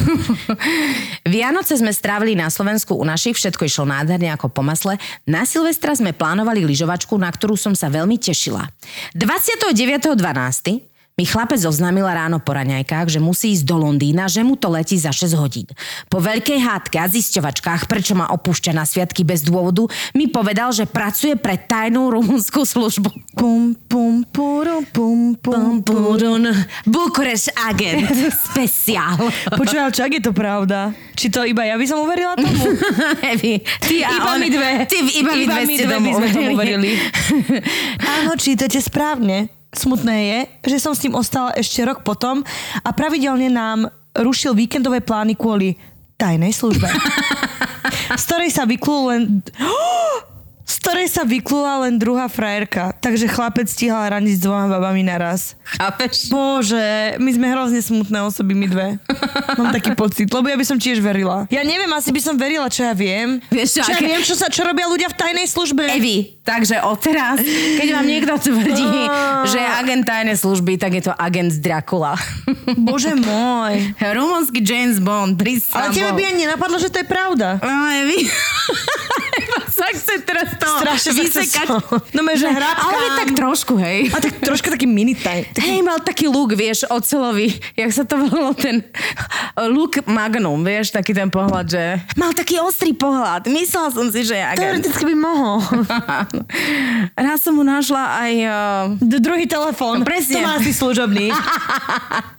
Vianoce 1.34 1.80
sme 1.80 1.96
strávili 1.96 2.36
na 2.36 2.52
Slovensku 2.52 2.94
u 2.94 3.08
našich, 3.08 3.40
všetko 3.40 3.66
išlo 3.66 3.88
nádherne 3.88 4.36
ako 4.36 4.52
po 4.52 4.62
masle. 4.62 5.00
Na 5.24 5.48
Silvestra 5.48 5.96
sme 5.96 6.12
plánovali 6.12 6.68
lyžovačku, 6.68 7.16
na 7.16 7.32
ktorú 7.32 7.56
som 7.56 7.72
sa 7.72 7.88
veľmi 7.88 8.20
tešila. 8.20 8.68
29.12. 9.16 10.99
mi 11.20 11.28
chlapec 11.28 11.60
oznámila 11.68 12.16
ráno 12.16 12.40
po 12.40 12.56
raňajkách, 12.56 13.12
že 13.12 13.20
musí 13.20 13.52
ísť 13.52 13.68
do 13.68 13.76
Londýna, 13.76 14.32
že 14.32 14.40
mu 14.40 14.56
to 14.56 14.72
letí 14.72 14.96
za 14.96 15.12
6 15.12 15.36
hodín. 15.36 15.68
Po 16.08 16.24
veľkej 16.24 16.64
hádke 16.64 16.96
a 16.96 17.12
zisťovačkách, 17.12 17.92
prečo 17.92 18.16
ma 18.16 18.32
opúšťa 18.32 18.72
na 18.72 18.88
sviatky 18.88 19.28
bez 19.28 19.44
dôvodu, 19.44 19.84
mi 20.16 20.32
povedal, 20.32 20.72
že 20.72 20.88
pracuje 20.88 21.36
pre 21.36 21.60
tajnú 21.60 22.08
rumunskú 22.16 22.64
službu. 22.64 23.12
Pum, 23.36 23.76
pum, 23.76 24.24
puru, 24.32 24.88
pum, 24.96 25.36
pum, 25.36 25.84
pum. 25.84 26.40
Bukureš 26.88 27.52
agent. 27.68 28.08
Speciál. 28.48 29.20
Počúvaj, 29.60 29.92
ale 29.92 29.92
čo, 29.92 30.02
ak 30.08 30.14
je 30.16 30.24
to 30.24 30.32
pravda? 30.32 30.96
Či 31.20 31.28
to 31.28 31.44
iba 31.44 31.68
ja 31.68 31.76
by 31.76 31.84
som 31.84 32.00
uverila 32.00 32.40
tomu? 32.40 32.80
Evi, 33.36 33.60
ty 33.84 34.08
a 34.08 34.16
Iba 34.16 34.32
on, 34.32 34.40
my 34.40 34.48
dve. 34.48 34.72
Ty, 34.88 34.98
iba, 35.04 35.32
my 35.36 35.44
dve, 35.44 35.62
my 35.68 35.76
dve 35.76 35.96
tomu 36.00 36.00
by 36.00 36.12
sme 36.16 36.28
tomu 36.32 36.50
uverili. 36.56 36.90
Áno, 38.24 38.40
čítate 38.40 38.80
správne. 38.80 39.59
Smutné 39.70 40.18
je, 40.26 40.40
že 40.74 40.78
som 40.82 40.98
s 40.98 41.06
ním 41.06 41.14
ostala 41.14 41.54
ešte 41.54 41.86
rok 41.86 42.02
potom 42.02 42.42
a 42.82 42.90
pravidelne 42.90 43.54
nám 43.54 43.86
rušil 44.18 44.58
víkendové 44.58 45.06
plány 45.06 45.38
kvôli 45.38 45.78
tajnej 46.18 46.52
službe. 46.52 46.90
z 48.20 48.24
ktorej 48.26 48.52
sa 48.52 48.66
vyklul 48.66 49.02
len... 49.14 49.22
Z 50.70 50.76
ktorej 50.86 51.10
sa 51.10 51.26
vyklula 51.26 51.90
len 51.90 51.98
druhá 51.98 52.30
frajerka. 52.30 52.94
Takže 53.02 53.26
chlapec 53.26 53.66
stíhal 53.66 54.06
raniť 54.06 54.38
s 54.38 54.42
dvoma 54.46 54.70
babami 54.70 55.02
naraz. 55.02 55.58
Chápeš? 55.66 56.30
Bože, 56.30 57.18
my 57.18 57.30
sme 57.34 57.50
hrozne 57.50 57.82
smutné 57.82 58.22
osoby, 58.22 58.54
my 58.54 58.68
dve. 58.70 58.88
Mám 59.58 59.74
taký 59.74 59.98
pocit, 59.98 60.30
lebo 60.30 60.46
ja 60.46 60.54
by 60.54 60.66
som 60.66 60.78
tiež 60.78 61.02
verila. 61.02 61.50
Ja 61.50 61.66
neviem, 61.66 61.90
asi 61.90 62.14
by 62.14 62.22
som 62.22 62.38
verila, 62.38 62.70
čo 62.70 62.86
ja 62.86 62.94
viem. 62.94 63.42
Vieš 63.50 63.82
čo, 63.82 63.82
čo 63.82 63.92
ja 63.92 63.98
aké- 63.98 64.08
viem, 64.14 64.22
čo, 64.22 64.38
sa, 64.38 64.46
čo 64.46 64.62
robia 64.62 64.86
ľudia 64.86 65.10
v 65.10 65.18
tajnej 65.18 65.50
službe. 65.50 65.90
Evi, 65.90 66.38
takže 66.46 66.86
odteraz, 66.86 67.42
keď 67.82 67.88
vám 67.90 68.06
niekto 68.06 68.34
tvrdí, 68.38 68.94
že 69.50 69.58
je 69.58 69.70
agent 69.74 70.06
tajnej 70.06 70.38
služby, 70.38 70.78
tak 70.78 70.94
je 70.94 71.10
to 71.10 71.14
agent 71.18 71.50
z 71.50 71.66
Dracula. 71.66 72.14
Bože 72.78 73.18
môj. 73.18 73.98
Rumunský 73.98 74.62
James 74.62 75.02
Bond, 75.02 75.34
Ale 75.34 75.42
prísam 75.42 75.90
tebe 75.90 76.14
by 76.14 76.24
ani 76.30 76.46
nenapadlo, 76.46 76.78
že 76.78 76.94
to 76.94 77.02
je 77.02 77.08
pravda. 77.10 77.58
No, 77.58 77.74
Evi. 78.06 78.30
Iba 79.40 79.60
sa 79.66 79.90
tak 79.90 79.98
chce 79.98 80.16
teraz 80.22 80.48
to 80.62 80.68
Strašne 80.98 81.12
vysekať. 81.22 81.68
No, 82.16 82.22
že 82.34 82.48
hrabkám. 82.50 82.90
Ale 82.90 83.08
tak 83.20 83.30
trošku, 83.36 83.74
hej. 83.78 84.10
A 84.10 84.18
tak 84.18 84.42
troška 84.42 84.74
taký 84.74 84.88
mini 84.90 85.14
time. 85.14 85.46
Hej, 85.60 85.86
mal 85.86 86.00
taký 86.02 86.26
look, 86.32 86.56
vieš, 86.56 86.88
ocelový, 86.90 87.54
jak 87.76 87.92
sa 87.94 88.08
to 88.08 88.18
volalo, 88.18 88.56
ten 88.56 88.82
look 89.70 90.02
magnum, 90.08 90.64
vieš, 90.64 90.96
taký 90.96 91.12
ten 91.14 91.28
pohľad, 91.28 91.66
že 91.68 91.84
mal 92.16 92.32
taký 92.34 92.58
ostrý 92.64 92.96
pohľad. 92.96 93.46
Myslela 93.52 93.90
som 93.92 94.08
si, 94.10 94.24
že 94.26 94.40
je 94.40 94.46
agent. 94.46 94.82
Teoreticky 94.82 95.04
by 95.04 95.16
mohol. 95.20 95.56
Raz 97.28 97.44
som 97.44 97.54
mu 97.60 97.64
našla 97.68 98.04
aj... 98.24 98.34
Uh, 98.40 99.20
druhý 99.20 99.46
telefón. 99.46 100.02
No, 100.02 100.08
presne. 100.08 100.40
To 100.40 100.48
má 100.48 100.58
asi 100.58 100.72
služobný. 100.72 101.30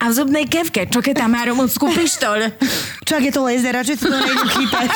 a 0.00 0.04
v 0.10 0.12
zubnej 0.12 0.44
kevke, 0.50 0.90
čo 0.90 0.98
keď 0.98 1.26
tam 1.26 1.38
má 1.38 1.46
rumunskú 1.46 1.86
pištoľ. 1.86 2.50
Čo 3.06 3.12
ak 3.18 3.24
je 3.26 3.32
to 3.34 3.42
laser, 3.46 3.72
radšej 3.78 3.96
si 3.98 4.04
to 4.06 4.10
nejdem 4.10 4.48
chytať. 4.50 4.90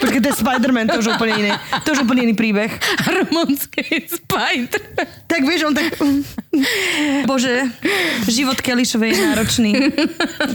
Počkej, 0.00 0.20
to 0.20 0.28
je 0.32 0.36
Spider-Man, 0.36 0.86
to 0.92 0.98
už 1.00 1.08
úplne 1.16 1.34
iný. 1.40 1.52
To 1.84 1.88
už 1.96 1.98
úplne 2.04 2.28
iný 2.28 2.34
príbeh. 2.36 2.72
Rumunský 3.08 4.04
spider. 4.04 4.84
Tak 5.24 5.40
vieš, 5.44 5.72
on 5.72 5.74
tak... 5.76 5.96
Bože, 7.24 7.72
život 8.28 8.58
Kelišovej 8.60 9.10
je 9.12 9.18
náročný. 9.32 9.70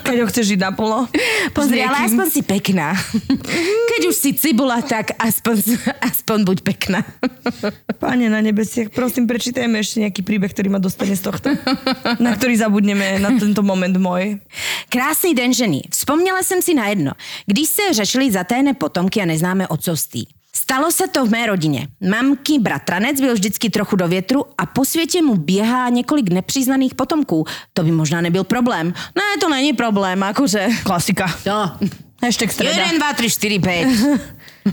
Keď 0.06 0.16
ho 0.22 0.26
chceš 0.30 0.56
žiť 0.56 0.60
na 0.62 0.72
polo. 0.74 1.10
Pozri, 1.56 1.82
ale 1.82 2.06
aspoň 2.06 2.28
si 2.30 2.42
pekná. 2.46 2.94
Keď 3.96 4.02
už 4.12 4.16
si 4.16 4.38
cibula, 4.38 4.82
tak 4.86 5.18
aspoň, 5.18 5.62
aspoň 6.04 6.38
buď 6.46 6.58
pekná. 6.62 7.02
Páne 7.98 8.30
na 8.30 8.44
nebesiach, 8.44 8.92
prosím, 8.94 9.26
prečítajme 9.26 9.82
ešte 9.82 10.04
nejaký 10.04 10.22
príbeh, 10.22 10.52
ktorý 10.52 10.70
ma 10.74 10.80
dostane 10.84 11.16
z 11.16 11.24
tohto. 11.26 11.54
Na 12.20 12.36
ktorý 12.36 12.60
zabudneme 12.60 13.15
na 13.20 13.30
tento 13.40 13.64
moment 13.64 13.98
môj. 13.98 14.40
Krásný 14.90 15.34
den 15.34 15.54
ženy. 15.54 15.82
Vzpomněla 15.92 16.44
jsem 16.44 16.62
si 16.62 16.74
na 16.74 16.88
jedno. 16.88 17.12
Když 17.46 17.68
se 17.68 17.82
řešili 17.92 18.32
zatajné 18.32 18.74
potomky 18.74 19.22
a 19.22 19.26
neznámé 19.26 19.68
otcovství. 19.68 20.28
Stalo 20.54 20.92
se 20.92 21.08
to 21.08 21.26
v 21.26 21.30
mé 21.30 21.46
rodině. 21.46 21.88
Mamky 22.10 22.60
bratranec 22.60 23.22
byl 23.22 23.34
vždycky 23.34 23.70
trochu 23.70 23.96
do 23.96 24.08
větru 24.08 24.46
a 24.58 24.66
po 24.66 24.86
světě 24.86 25.22
mu 25.22 25.36
běhá 25.36 25.90
několik 25.90 26.30
nepřiznaných 26.30 26.96
potomků. 26.96 27.46
To 27.74 27.84
by 27.84 27.92
možná 27.92 28.22
nebyl 28.22 28.44
problém. 28.44 28.94
Ne, 29.16 29.24
to 29.42 29.50
není 29.50 29.74
problém, 29.74 30.24
akože... 30.24 30.68
Klasika. 30.84 31.36
To. 31.44 31.72
Hashtag 32.24 32.52
streda. 32.52 32.72
1, 32.72 32.98
2, 32.98 33.14
3, 33.14 33.30
4, 33.30 33.60
5. 33.60 33.88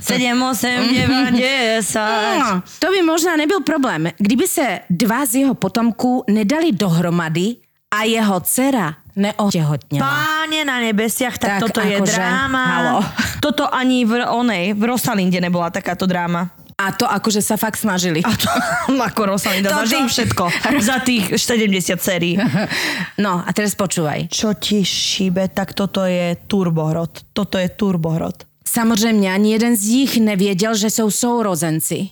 7, 0.01 0.43
8, 0.43 0.69
9, 0.95 1.33
10. 1.77 2.01
No, 2.39 2.63
to 2.79 2.87
by 2.91 3.03
možná 3.03 3.37
nebyl 3.37 3.61
problém, 3.61 4.09
kdyby 4.19 4.49
se 4.49 4.81
dva 4.91 5.27
z 5.27 5.35
jeho 5.35 5.55
potomků 5.55 6.25
nedali 6.31 6.73
dohromady 6.73 7.57
a 7.93 8.03
jeho 8.03 8.41
dcera 8.41 8.97
neotehotněla. 9.13 10.01
Páne 10.01 10.65
na 10.65 10.81
nebesiach, 10.81 11.37
tak, 11.37 11.51
Tak 11.51 11.61
toto 11.61 11.81
je 11.81 12.01
akože, 12.01 12.17
dráma. 12.17 12.65
halo. 12.65 12.99
Toto 13.39 13.69
ani 13.69 14.03
v 14.03 14.25
onej, 14.25 14.73
v 14.73 14.83
Rosalinde 14.83 15.37
nebola 15.37 15.69
takáto 15.69 16.09
dráma. 16.09 16.49
A 16.73 16.91
to 16.91 17.05
akože 17.05 17.39
sa 17.39 17.55
fakt 17.55 17.77
snažili. 17.77 18.25
A 18.25 18.33
to 18.33 18.49
ako 18.99 19.21
Rosalinda 19.29 19.71
To 19.71 19.85
zažila 19.85 20.03
ty- 20.03 20.11
všetko 20.11 20.45
za 20.81 20.97
tých 20.99 21.25
70 21.31 21.69
sérií. 22.01 22.35
No 23.17 23.39
a 23.39 23.51
teraz 23.53 23.77
počúvaj. 23.77 24.27
Čo 24.27 24.57
ti 24.57 24.81
šíbe, 24.81 25.47
tak 25.49 25.77
toto 25.77 26.03
je 26.03 26.35
turbohrod. 26.43 27.29
Toto 27.31 27.55
je 27.55 27.69
turbohrod. 27.69 28.49
Samozřejmě 28.73 29.33
ani 29.33 29.53
jeden 29.53 29.77
z 29.77 29.85
nich 29.89 30.17
nevěděl, 30.21 30.75
že 30.75 30.91
jsou 30.91 31.11
sourozenci. 31.11 32.09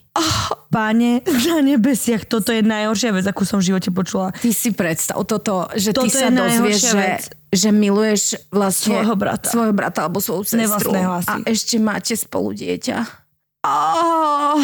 Páne 0.71 1.25
na 1.49 1.59
nebesiach, 1.65 2.29
toto 2.29 2.53
je 2.53 2.61
najhoršia 2.63 3.11
vec, 3.17 3.27
akú 3.27 3.49
som 3.49 3.59
v 3.59 3.73
živote 3.73 3.91
počula. 3.91 4.31
Ty 4.31 4.55
si 4.55 4.71
predstav 4.71 5.19
toto, 5.25 5.67
že 5.75 5.91
Toto 5.91 6.07
ty 6.07 6.15
sa 6.15 6.29
dozvieš, 6.31 6.95
že, 6.95 7.07
že 7.51 7.69
miluješ 7.75 8.39
vlastne 8.53 9.01
Svojho 9.01 9.17
brata. 9.17 9.49
svojho 9.51 9.75
brata 9.75 10.07
alebo 10.07 10.21
svoju 10.23 10.45
sestru. 10.47 10.93
A 10.95 11.43
ešte 11.49 11.81
máte 11.81 12.15
spolu 12.15 12.55
dieťa. 12.55 12.97
Oh, 13.67 14.61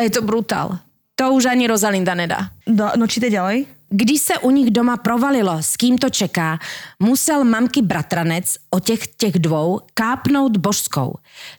je 0.00 0.10
to 0.10 0.24
brutál. 0.24 0.80
To 1.14 1.30
už 1.30 1.46
ani 1.46 1.70
Rosalinda 1.70 2.16
nedá. 2.18 2.50
No, 2.66 2.90
no 2.98 3.06
čítaj 3.06 3.30
ďalej. 3.30 3.83
Když 3.94 4.20
se 4.20 4.38
u 4.38 4.50
nich 4.50 4.70
doma 4.70 4.96
provalilo, 4.96 5.62
s 5.62 5.76
kým 5.76 5.98
to 5.98 6.10
čeká, 6.10 6.58
musel 6.98 7.44
mamky 7.44 7.82
bratranec 7.82 8.56
o 8.70 8.80
těch, 8.80 9.06
těch 9.06 9.38
dvou 9.38 9.80
kápnout 9.94 10.56
božskou. 10.56 11.14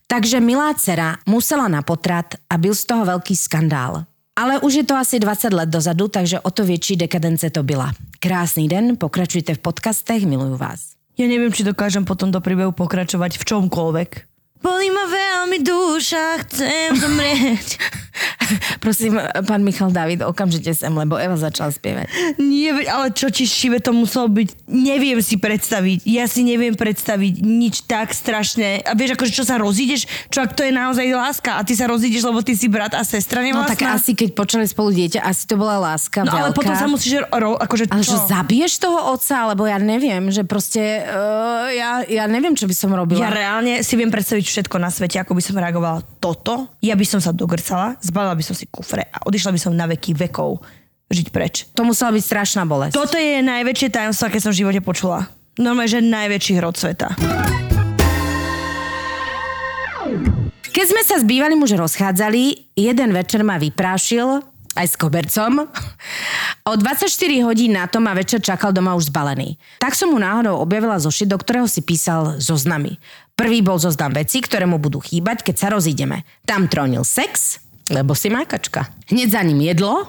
Takže 0.08 0.40
milá 0.40 0.74
dcera 0.74 1.16
musela 1.28 1.68
na 1.68 1.82
potrat 1.82 2.26
a 2.50 2.58
byl 2.58 2.76
z 2.76 2.86
toho 2.86 3.06
velký 3.06 3.36
skandál. 3.36 4.04
Ale 4.36 4.60
už 4.60 4.74
je 4.74 4.84
to 4.84 4.96
asi 4.96 5.20
20 5.20 5.54
let 5.54 5.70
dozadu, 5.70 6.08
takže 6.08 6.40
o 6.40 6.52
to 6.52 6.66
větší 6.66 6.96
dekadence 6.96 7.50
to 7.50 7.64
byla. 7.64 7.94
Krásný 8.20 8.68
den, 8.68 8.98
pokračujte 8.98 9.56
v 9.56 9.60
podcastech, 9.60 10.26
miluju 10.28 10.58
vás. 10.60 11.00
Ja 11.16 11.32
neviem, 11.32 11.56
či 11.56 11.64
dokážem 11.64 12.04
potom 12.04 12.28
do 12.28 12.44
príbehu 12.44 12.76
pokračovať 12.76 13.40
v 13.40 13.44
čomkoľvek. 13.48 14.35
Bolí 14.66 14.90
ma 14.90 15.06
veľmi 15.06 15.62
duša, 15.62 16.42
chcem 16.42 16.98
zomrieť. 16.98 17.78
Prosím, 18.80 19.18
pán 19.44 19.60
Michal 19.60 19.90
David, 19.90 20.22
okamžite 20.22 20.72
sem, 20.72 20.88
lebo 20.88 21.18
Eva 21.18 21.34
začala 21.36 21.68
spievať. 21.68 22.06
Nie, 22.38 22.72
ale 22.86 23.10
čo 23.10 23.28
ti 23.28 23.44
šive, 23.44 23.78
to 23.78 23.92
muselo 23.92 24.26
byť, 24.28 24.66
neviem 24.68 25.18
si 25.20 25.36
predstaviť. 25.36 26.06
Ja 26.06 26.24
si 26.24 26.42
neviem 26.42 26.72
predstaviť 26.72 27.42
nič 27.42 27.84
tak 27.84 28.14
strašné. 28.14 28.86
A 28.86 28.94
vieš, 28.94 29.18
akože 29.18 29.34
čo 29.34 29.44
sa 29.44 29.58
rozídeš, 29.58 30.06
čo 30.30 30.40
ak 30.40 30.54
to 30.54 30.62
je 30.62 30.72
naozaj 30.72 31.04
láska 31.10 31.58
a 31.58 31.66
ty 31.66 31.74
sa 31.74 31.86
rozídeš, 31.86 32.24
lebo 32.24 32.40
ty 32.40 32.54
si 32.54 32.70
brat 32.70 32.94
a 32.94 33.02
sestra 33.02 33.42
No 33.42 33.50
nevlastná. 33.52 33.74
tak 33.74 33.98
asi 33.98 34.14
keď 34.14 34.30
počali 34.32 34.64
spolu 34.64 34.94
dieťa, 34.94 35.20
asi 35.20 35.44
to 35.44 35.56
bola 35.56 35.82
láska 35.84 36.22
No 36.22 36.32
ale 36.32 36.50
veľká. 36.50 36.56
potom 36.56 36.74
sa 36.74 36.86
musíš, 36.86 37.26
ro, 37.26 37.58
akože 37.58 37.90
Ale 37.90 38.00
čo? 38.00 38.14
že 38.14 38.30
zabiješ 38.30 38.78
toho 38.78 39.12
otca, 39.12 39.44
alebo 39.44 39.66
ja 39.66 39.76
neviem, 39.76 40.30
že 40.30 40.42
proste, 40.44 41.02
uh, 41.02 41.68
ja, 41.68 42.06
ja 42.06 42.24
neviem, 42.26 42.54
čo 42.54 42.64
by 42.64 42.76
som 42.78 42.94
robila. 42.94 43.20
Ja 43.20 43.30
reálne 43.30 43.82
si 43.82 43.98
viem 43.98 44.08
predstaviť 44.08 44.44
všetko 44.56 44.80
na 44.80 44.88
svete, 44.88 45.20
ako 45.20 45.36
by 45.36 45.42
som 45.44 45.60
reagovala 45.60 46.00
toto. 46.24 46.72
Ja 46.80 46.96
by 46.96 47.04
som 47.04 47.20
sa 47.20 47.36
dogrcala, 47.36 48.00
zbalila 48.00 48.40
by 48.40 48.44
som 48.48 48.56
si 48.56 48.64
kufre 48.72 49.04
a 49.12 49.20
odišla 49.28 49.52
by 49.52 49.60
som 49.60 49.76
na 49.76 49.84
veky 49.92 50.16
vekov 50.16 50.64
žiť 51.12 51.28
preč. 51.36 51.68
To 51.76 51.84
musela 51.84 52.16
byť 52.16 52.24
strašná 52.24 52.64
bolesť. 52.64 52.96
Toto 52.96 53.20
je 53.20 53.44
najväčšie 53.44 53.92
tajomstvo, 53.92 54.32
aké 54.32 54.40
som 54.40 54.56
v 54.56 54.64
živote 54.64 54.80
počula. 54.80 55.28
Normálne, 55.60 55.92
že 55.92 56.00
najväčší 56.00 56.64
hrod 56.64 56.80
sveta. 56.80 57.20
Keď 60.72 60.86
sme 60.88 61.02
sa 61.04 61.20
s 61.20 61.28
bývalým 61.28 61.60
už 61.64 61.76
rozchádzali, 61.76 62.76
jeden 62.76 63.10
večer 63.12 63.44
ma 63.44 63.60
vyprášil, 63.60 64.44
aj 64.76 64.88
s 64.92 64.96
kobercom. 65.00 65.72
O 66.68 66.74
24 66.76 67.08
hodín 67.48 67.80
na 67.80 67.88
to 67.88 68.04
ma 68.04 68.12
večer 68.12 68.44
čakal 68.44 68.76
doma 68.76 68.94
už 69.00 69.08
zbalený. 69.08 69.56
Tak 69.80 69.96
som 69.96 70.12
mu 70.12 70.20
náhodou 70.20 70.60
objavila 70.60 71.00
zošit, 71.00 71.32
do 71.32 71.40
ktorého 71.40 71.66
si 71.66 71.80
písal 71.80 72.36
zoznamy. 72.44 73.00
Prvý 73.36 73.60
bol 73.60 73.76
zoznam 73.76 74.16
veci, 74.16 74.40
ktoré 74.40 74.64
mu 74.64 74.80
budú 74.80 75.04
chýbať, 75.04 75.44
keď 75.44 75.56
sa 75.60 75.68
rozídeme. 75.68 76.24
Tam 76.48 76.72
trónil 76.72 77.04
sex, 77.04 77.60
lebo 77.92 78.16
si 78.16 78.32
mákačka. 78.32 78.88
Hneď 79.12 79.28
za 79.28 79.42
ním 79.44 79.60
jedlo, 79.60 80.08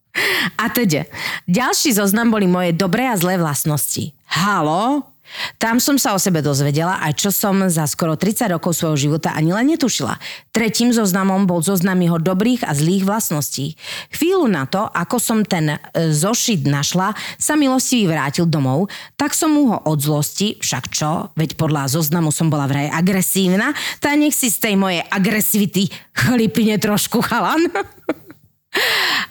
a 0.62 0.66
teda, 0.74 1.06
ďalší 1.46 1.94
zoznam 1.94 2.34
boli 2.34 2.50
moje 2.50 2.74
dobré 2.74 3.06
a 3.06 3.14
zlé 3.14 3.38
vlastnosti. 3.38 4.10
Halo? 4.26 5.13
Tam 5.58 5.82
som 5.82 5.98
sa 5.98 6.14
o 6.14 6.18
sebe 6.18 6.40
dozvedela 6.40 6.98
aj 7.04 7.12
čo 7.18 7.30
som 7.34 7.66
za 7.68 7.84
skoro 7.84 8.14
30 8.14 8.54
rokov 8.54 8.78
svojho 8.78 8.96
života 8.96 9.34
ani 9.34 9.52
len 9.52 9.74
netušila. 9.74 10.16
Tretím 10.54 10.94
zoznamom 10.94 11.44
bol 11.44 11.60
zoznam 11.60 11.98
jeho 12.00 12.18
dobrých 12.18 12.64
a 12.64 12.72
zlých 12.72 13.04
vlastností. 13.04 13.74
Chvíľu 14.14 14.46
na 14.48 14.64
to, 14.64 14.86
ako 14.86 15.16
som 15.18 15.42
ten 15.42 15.74
e, 15.74 15.78
zošit 16.10 16.66
našla, 16.66 17.12
sa 17.36 17.54
milostivý 17.58 18.10
vrátil 18.10 18.46
domov, 18.48 18.88
tak 19.18 19.36
som 19.36 19.52
mu 19.52 19.74
ho 19.74 19.78
od 19.84 19.98
zlosti, 20.00 20.56
však 20.58 20.84
čo, 20.90 21.34
veď 21.34 21.58
podľa 21.58 21.90
zoznamu 21.90 22.30
som 22.32 22.48
bola 22.48 22.64
vraj 22.70 22.88
agresívna, 22.90 23.74
tak 23.98 24.16
nech 24.18 24.34
si 24.34 24.48
z 24.50 24.70
tej 24.70 24.74
mojej 24.78 25.02
agresivity 25.10 25.90
chlipne 26.14 26.78
trošku 26.78 27.20
chalan. 27.20 27.68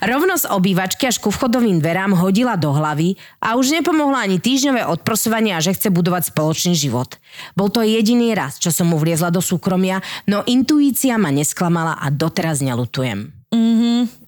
Rovno 0.04 0.36
z 0.36 0.44
obývačky 0.48 1.08
až 1.08 1.16
ku 1.16 1.32
vchodovým 1.32 1.80
dverám 1.80 2.12
hodila 2.16 2.60
do 2.60 2.72
hlavy 2.72 3.16
a 3.40 3.56
už 3.56 3.72
nepomohla 3.80 4.24
ani 4.24 4.36
týždňové 4.36 4.84
odprosovanie 4.84 5.56
a 5.56 5.64
že 5.64 5.72
chce 5.72 5.88
budovať 5.88 6.28
spoločný 6.28 6.76
život. 6.76 7.16
Bol 7.56 7.72
to 7.72 7.80
jediný 7.80 8.36
raz, 8.36 8.60
čo 8.60 8.68
som 8.68 8.92
mu 8.92 9.00
vliezla 9.00 9.32
do 9.32 9.40
súkromia, 9.40 10.04
no 10.28 10.44
intuícia 10.44 11.16
ma 11.16 11.32
nesklamala 11.32 11.96
a 11.96 12.12
doteraz 12.12 12.60
nelutujem. 12.60 13.32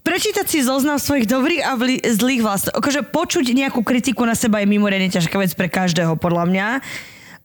Prečítať 0.07 0.47
si 0.47 0.63
zoznam 0.63 1.03
svojich 1.03 1.27
dobrých 1.27 1.63
a 1.67 1.75
vli- 1.75 1.99
zlých 1.99 2.47
vlastností. 2.47 2.79
Akože 2.79 3.01
počuť 3.11 3.51
nejakú 3.51 3.83
kritiku 3.83 4.23
na 4.23 4.39
seba 4.39 4.63
je 4.63 4.71
mimoriadne 4.71 5.11
ťažká 5.11 5.35
vec 5.35 5.51
pre 5.59 5.67
každého, 5.67 6.15
podľa 6.15 6.47
mňa. 6.47 6.67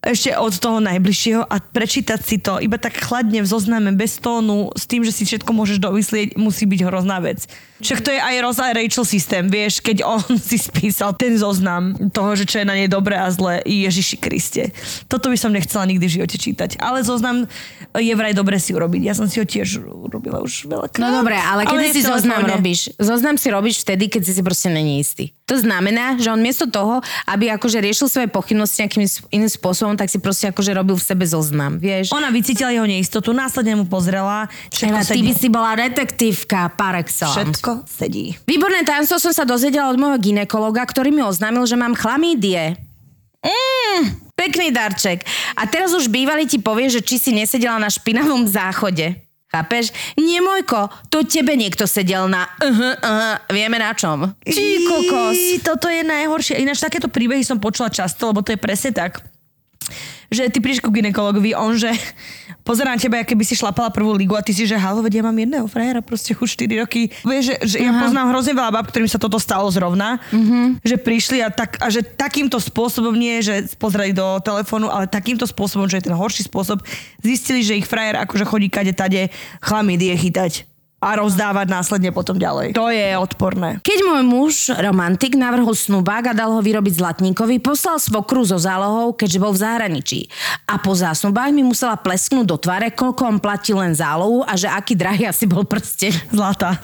Ešte 0.02 0.34
od 0.34 0.58
toho 0.58 0.82
najbližšieho 0.82 1.46
a 1.46 1.56
prečítať 1.62 2.20
si 2.26 2.42
to 2.42 2.58
iba 2.58 2.82
tak 2.82 2.98
chladne 2.98 3.46
v 3.46 3.48
zozname, 3.48 3.94
bez 3.94 4.18
tónu, 4.18 4.74
s 4.74 4.90
tým, 4.90 5.06
že 5.06 5.14
si 5.14 5.30
všetko 5.30 5.54
môžeš 5.54 5.78
dovyslieť, 5.78 6.42
musí 6.42 6.66
byť 6.66 6.82
hrozná 6.90 7.22
vec. 7.22 7.46
Však 7.82 8.00
to 8.06 8.10
je 8.14 8.22
aj 8.22 8.36
Ross 8.46 8.62
a 8.62 8.70
Rachel 8.70 9.06
systém, 9.06 9.50
vieš, 9.50 9.82
keď 9.82 10.06
on 10.06 10.22
si 10.50 10.62
spísal 10.62 11.18
ten 11.18 11.34
zoznam 11.36 11.98
toho, 12.14 12.38
že 12.38 12.46
čo 12.46 12.62
je 12.62 12.66
na 12.70 12.78
nej 12.78 12.88
dobré 12.88 13.18
a 13.18 13.28
zlé, 13.34 13.66
Ježiši 13.66 14.18
Kriste. 14.22 14.70
Toto 15.10 15.34
by 15.34 15.38
som 15.38 15.50
nechcela 15.50 15.90
nikdy 15.90 16.06
v 16.06 16.16
živote 16.22 16.38
čítať. 16.38 16.78
Ale 16.78 17.02
zoznam 17.02 17.50
je 17.98 18.14
vraj 18.16 18.32
dobre 18.32 18.56
si 18.62 18.72
urobiť. 18.72 19.02
Ja 19.04 19.14
som 19.18 19.28
si 19.28 19.42
ho 19.42 19.46
tiež 19.46 19.84
urobila 19.84 20.40
už 20.40 20.70
veľakrát. 20.70 21.02
No 21.02 21.12
dobre, 21.12 21.36
ale 21.36 21.68
je 21.68 22.00
si 22.00 22.02
zoznam 22.06 22.48
robíš? 22.48 22.94
Zoznam 22.96 23.36
si 23.36 23.52
robíš 23.52 23.84
vtedy, 23.84 24.08
keď 24.08 24.22
si 24.24 24.32
si 24.38 24.42
proste 24.46 24.72
není 24.72 25.02
istý. 25.02 25.36
To 25.52 25.60
znamená, 25.60 26.16
že 26.16 26.32
on 26.32 26.40
miesto 26.40 26.64
toho, 26.72 27.04
aby 27.28 27.52
akože 27.52 27.84
riešil 27.84 28.08
svoje 28.08 28.32
pochybnosti 28.32 28.88
nejakým 28.88 29.04
iným 29.36 29.52
spôsobom, 29.52 30.00
tak 30.00 30.08
si 30.08 30.24
proste 30.24 30.48
akože 30.48 30.72
robil 30.72 30.96
v 30.96 31.04
sebe 31.04 31.28
zoznam, 31.28 31.76
vieš? 31.76 32.16
Ona 32.16 32.32
vycítila 32.32 32.72
jeho 32.72 32.88
neistotu, 32.88 33.36
následne 33.36 33.76
mu 33.76 33.84
pozrela, 33.84 34.48
Eva, 34.80 35.04
ty 35.04 35.20
by 35.20 35.34
si 35.36 35.52
bola 35.52 35.76
detektívka 35.76 36.72
par 36.80 36.96
excellence. 36.96 37.60
Všetko 37.60 37.71
sedí. 37.88 38.36
Výborné 38.44 38.84
tajomstvo 38.84 39.18
som 39.18 39.34
sa 39.34 39.48
dozvedela 39.48 39.88
od 39.88 39.98
môjho 40.00 40.20
ginekologa, 40.20 40.84
ktorý 40.84 41.14
mi 41.16 41.24
oznámil, 41.24 41.64
že 41.64 41.80
mám 41.80 41.96
chlamídie. 41.96 42.76
Mm, 43.42 44.32
pekný 44.38 44.70
darček. 44.70 45.24
A 45.58 45.66
teraz 45.66 45.96
už 45.96 46.12
bývalý 46.12 46.46
ti 46.46 46.60
povie, 46.60 46.92
že 46.92 47.02
či 47.02 47.18
si 47.18 47.32
nesedela 47.34 47.82
na 47.82 47.90
špinavom 47.90 48.46
záchode. 48.46 49.18
Chápeš? 49.52 49.92
Nie, 50.16 50.40
Mojko, 50.40 50.88
to 51.12 51.28
tebe 51.28 51.60
niekto 51.60 51.84
sedel 51.84 52.32
na... 52.32 52.48
Uh-huh, 52.64 52.96
uh-huh, 52.96 53.36
vieme 53.52 53.76
na 53.76 53.92
čom. 53.92 54.32
Či 54.48 54.88
kokos. 54.88 55.36
Í, 55.36 55.60
Toto 55.60 55.92
je 55.92 56.08
najhoršie. 56.08 56.64
Ináč 56.64 56.80
takéto 56.80 57.12
príbehy 57.12 57.44
som 57.44 57.60
počula 57.60 57.92
často, 57.92 58.32
lebo 58.32 58.40
to 58.40 58.56
je 58.56 58.60
presne 58.60 58.96
tak 58.96 59.20
že 60.32 60.48
ty 60.48 60.64
prídeš 60.64 60.80
ku 60.80 60.96
ginekologovi, 60.96 61.52
on 61.52 61.76
že 61.76 61.92
pozerá 62.64 62.94
na 62.94 63.00
teba, 63.02 63.22
aké 63.22 63.36
by 63.38 63.46
si 63.46 63.54
šlapala 63.58 63.92
prvú 63.94 64.16
ligu 64.16 64.34
a 64.34 64.42
ty 64.42 64.56
si, 64.56 64.66
že 64.66 64.80
halo, 64.80 65.04
ja 65.06 65.24
mám 65.26 65.36
jedného 65.36 65.68
frajera 65.68 66.00
proste 66.00 66.34
už 66.34 66.56
4 66.56 66.82
roky. 66.82 67.12
Vieš, 67.22 67.44
že, 67.44 67.56
že 67.68 67.78
ja 67.84 67.92
poznám 68.00 68.32
hrozne 68.32 68.54
veľa 68.56 68.72
bab, 68.72 68.88
ktorým 68.90 69.10
sa 69.10 69.20
toto 69.20 69.38
stalo 69.38 69.68
zrovna, 69.70 70.18
že 70.82 70.96
prišli 70.96 71.44
a, 71.44 71.50
tak, 71.52 71.78
a 71.84 71.92
že 71.92 72.02
takýmto 72.06 72.58
spôsobom 72.58 73.14
nie, 73.14 73.44
že 73.44 73.68
pozerali 73.76 74.16
do 74.16 74.40
telefónu, 74.40 74.88
ale 74.88 75.06
takýmto 75.06 75.44
spôsobom, 75.44 75.90
že 75.92 76.00
je 76.00 76.08
ten 76.08 76.16
horší 76.16 76.48
spôsob, 76.48 76.82
zistili, 77.20 77.62
že 77.62 77.78
ich 77.78 77.86
frajer 77.86 78.18
akože 78.24 78.48
chodí 78.48 78.72
kade 78.72 78.96
tade 78.96 79.30
chlamydie 79.60 80.16
chytať 80.16 80.71
a 81.02 81.18
rozdávať 81.18 81.68
následne 81.68 82.14
potom 82.14 82.38
ďalej. 82.38 82.78
To 82.78 82.94
je 82.94 83.18
odporné. 83.18 83.82
Keď 83.82 84.00
môj 84.06 84.24
muž, 84.24 84.54
romantik, 84.70 85.34
navrhol 85.34 85.74
snubák 85.74 86.30
a 86.30 86.38
dal 86.38 86.54
ho 86.54 86.62
vyrobiť 86.62 87.02
zlatníkovi, 87.02 87.58
poslal 87.58 87.98
svokru 87.98 88.46
so 88.46 88.62
zálohou, 88.62 89.18
keďže 89.18 89.42
bol 89.42 89.52
v 89.52 89.62
zahraničí. 89.66 90.30
A 90.70 90.78
po 90.78 90.94
zásnubách 90.94 91.50
mi 91.50 91.66
musela 91.66 91.98
plesknúť 91.98 92.46
do 92.46 92.58
tváre, 92.62 92.94
koľko 92.94 93.22
on 93.26 93.38
platil 93.42 93.82
len 93.82 93.98
zálohu 93.98 94.46
a 94.46 94.54
že 94.54 94.70
aký 94.70 94.94
drahý 94.94 95.26
asi 95.26 95.50
bol 95.50 95.66
prsteň. 95.66 96.14
Zlata. 96.38 96.78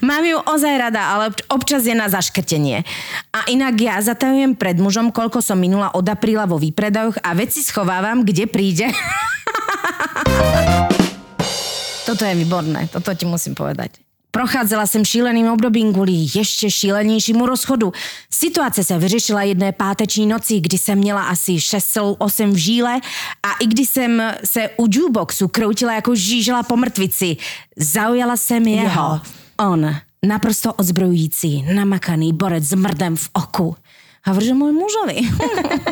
Mám 0.00 0.24
ju 0.24 0.40
ozaj 0.40 0.78
rada, 0.78 1.02
ale 1.14 1.30
obč- 1.30 1.46
občas 1.52 1.86
je 1.86 1.94
na 1.94 2.08
zaškrtenie. 2.08 2.82
A 3.34 3.44
inak 3.50 3.74
ja 3.78 4.00
zatajujem 4.00 4.56
pred 4.56 4.80
mužom, 4.80 5.12
koľko 5.12 5.42
som 5.44 5.60
minula 5.60 5.92
od 5.92 6.08
apríla 6.08 6.48
vo 6.48 6.58
výpredajoch 6.58 7.20
a 7.22 7.34
veci 7.36 7.62
schovávam, 7.62 8.24
kde 8.24 8.46
príde. 8.48 8.88
Toto 12.06 12.24
je 12.24 12.34
výborné, 12.34 12.88
toto 12.92 13.14
ti 13.14 13.26
musím 13.26 13.54
povedať. 13.54 13.90
Prochádzala 14.30 14.86
jsem 14.86 15.04
šíleným 15.04 15.48
obdobím 15.48 15.92
kvůli 15.92 16.12
ještě 16.34 16.70
šílenějšímu 16.70 17.46
rozchodu. 17.46 17.92
Situace 18.30 18.84
se 18.84 18.98
vyřešila 18.98 19.42
jedné 19.42 19.72
páteční 19.72 20.26
noci, 20.26 20.60
kdy 20.60 20.78
jsem 20.78 20.98
měla 20.98 21.22
asi 21.22 21.52
6,8 21.52 22.52
v 22.52 22.56
žíle 22.56 23.00
a 23.42 23.52
i 23.60 23.66
když 23.66 23.88
jsem 23.88 24.22
se 24.44 24.70
u 24.76 24.86
jukeboxu 24.90 25.48
kroutila 25.48 25.94
jako 25.94 26.14
žížela 26.14 26.62
po 26.62 26.76
mrtvici, 26.76 27.36
zaujala 27.76 28.36
jsem 28.36 28.66
jeho. 28.66 28.82
Jeho. 28.82 29.20
On, 29.58 29.94
naprosto 30.26 30.72
odzbrojující, 30.72 31.62
namakaný 31.74 32.32
borec 32.32 32.64
s 32.64 32.74
mrdem 32.74 33.16
v 33.16 33.30
oku. 33.32 33.76
Hovorí, 34.24 34.46
že 34.46 34.56
môj 34.56 34.72
mužovi. 34.72 35.28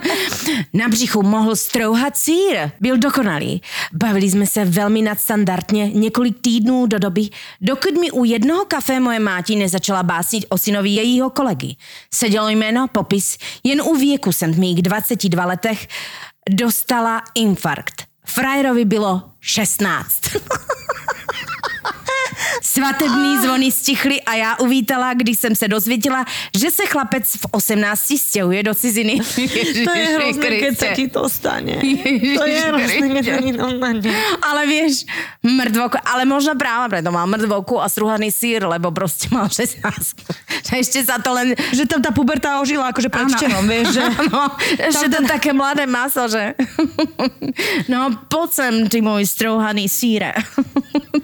Na 0.72 0.88
břichu 0.88 1.22
mohl 1.22 1.56
strouhat 1.56 2.16
sír. 2.16 2.70
Byl 2.80 2.98
dokonalý. 2.98 3.62
Bavili 3.92 4.30
jsme 4.30 4.46
se 4.46 4.64
velmi 4.64 5.02
nadstandardně 5.02 5.90
několik 5.90 6.40
týdnů 6.40 6.86
do 6.86 6.98
doby, 6.98 7.28
dokud 7.60 8.00
mi 8.00 8.10
u 8.10 8.24
jednoho 8.24 8.64
kafe 8.64 9.00
moje 9.00 9.18
máti 9.18 9.56
nezačala 9.56 10.02
básnit 10.02 10.46
o 10.48 10.58
synovi 10.58 10.90
jejího 10.90 11.30
kolegy. 11.30 11.76
Sedělo 12.14 12.48
jméno, 12.48 12.88
popis, 12.88 13.38
jen 13.64 13.82
u 13.82 13.96
věku 13.96 14.32
jsem 14.32 14.52
v 14.52 14.58
mých 14.58 14.82
22 14.82 15.44
letech 15.44 15.88
dostala 16.50 17.22
infarkt. 17.34 18.04
Frajerovi 18.24 18.84
bylo 18.84 19.22
16. 19.40 20.20
Svatební 22.62 23.38
zvony 23.38 23.72
stichly 23.72 24.22
a 24.22 24.34
já 24.34 24.56
uvítala, 24.56 25.14
když 25.14 25.38
jsem 25.38 25.54
se 25.54 25.68
dozvěděla, 25.68 26.24
že 26.56 26.70
se 26.70 26.86
chlapec 26.86 27.36
v 27.36 27.46
18 27.50 28.18
stěhuje 28.18 28.62
do 28.62 28.74
ciziny. 28.74 29.20
To 29.82 29.92
je 29.98 30.06
hrozné, 30.14 30.48
keď 30.62 30.74
sa 30.78 30.88
ti 30.94 31.06
to 31.10 31.26
stane. 31.28 31.74
To 32.38 32.44
je 32.46 32.58
hrozné, 32.70 33.06
keď 33.18 33.24
sa 33.24 33.38
ti 33.42 33.52
to 33.52 33.66
stane. 33.76 34.10
Ale 34.42 34.62
vieš, 34.66 35.04
mŕdvoku, 35.42 35.98
ale 36.06 36.22
možno 36.22 36.54
práve 36.54 36.92
preto 36.92 37.10
mal 37.10 37.26
mŕdvoku 37.26 37.82
a 37.82 37.90
struhaný 37.90 38.30
sír, 38.30 38.62
lebo 38.62 38.94
proste 38.94 39.26
mal 39.34 39.50
16. 39.50 39.82
Že 40.70 40.72
Ešte 40.78 41.00
sa 41.02 41.18
to 41.18 41.34
len... 41.34 41.56
Že 41.74 41.84
tam 41.90 42.00
tá 42.04 42.14
puberta 42.14 42.62
ožila 42.62 42.94
akože 42.94 43.08
pred 43.10 43.26
vieš, 43.66 43.98
že... 43.98 44.04
No, 44.32 44.54
že 44.78 45.06
to 45.10 45.18
také 45.26 45.50
mladé 45.50 45.88
maso, 45.88 46.30
že... 46.30 46.54
No, 47.92 48.12
poď 48.30 48.48
sem, 48.52 48.74
ty 48.86 49.02
môj 49.02 49.26
strouhaný 49.26 49.90
síre. 49.90 50.36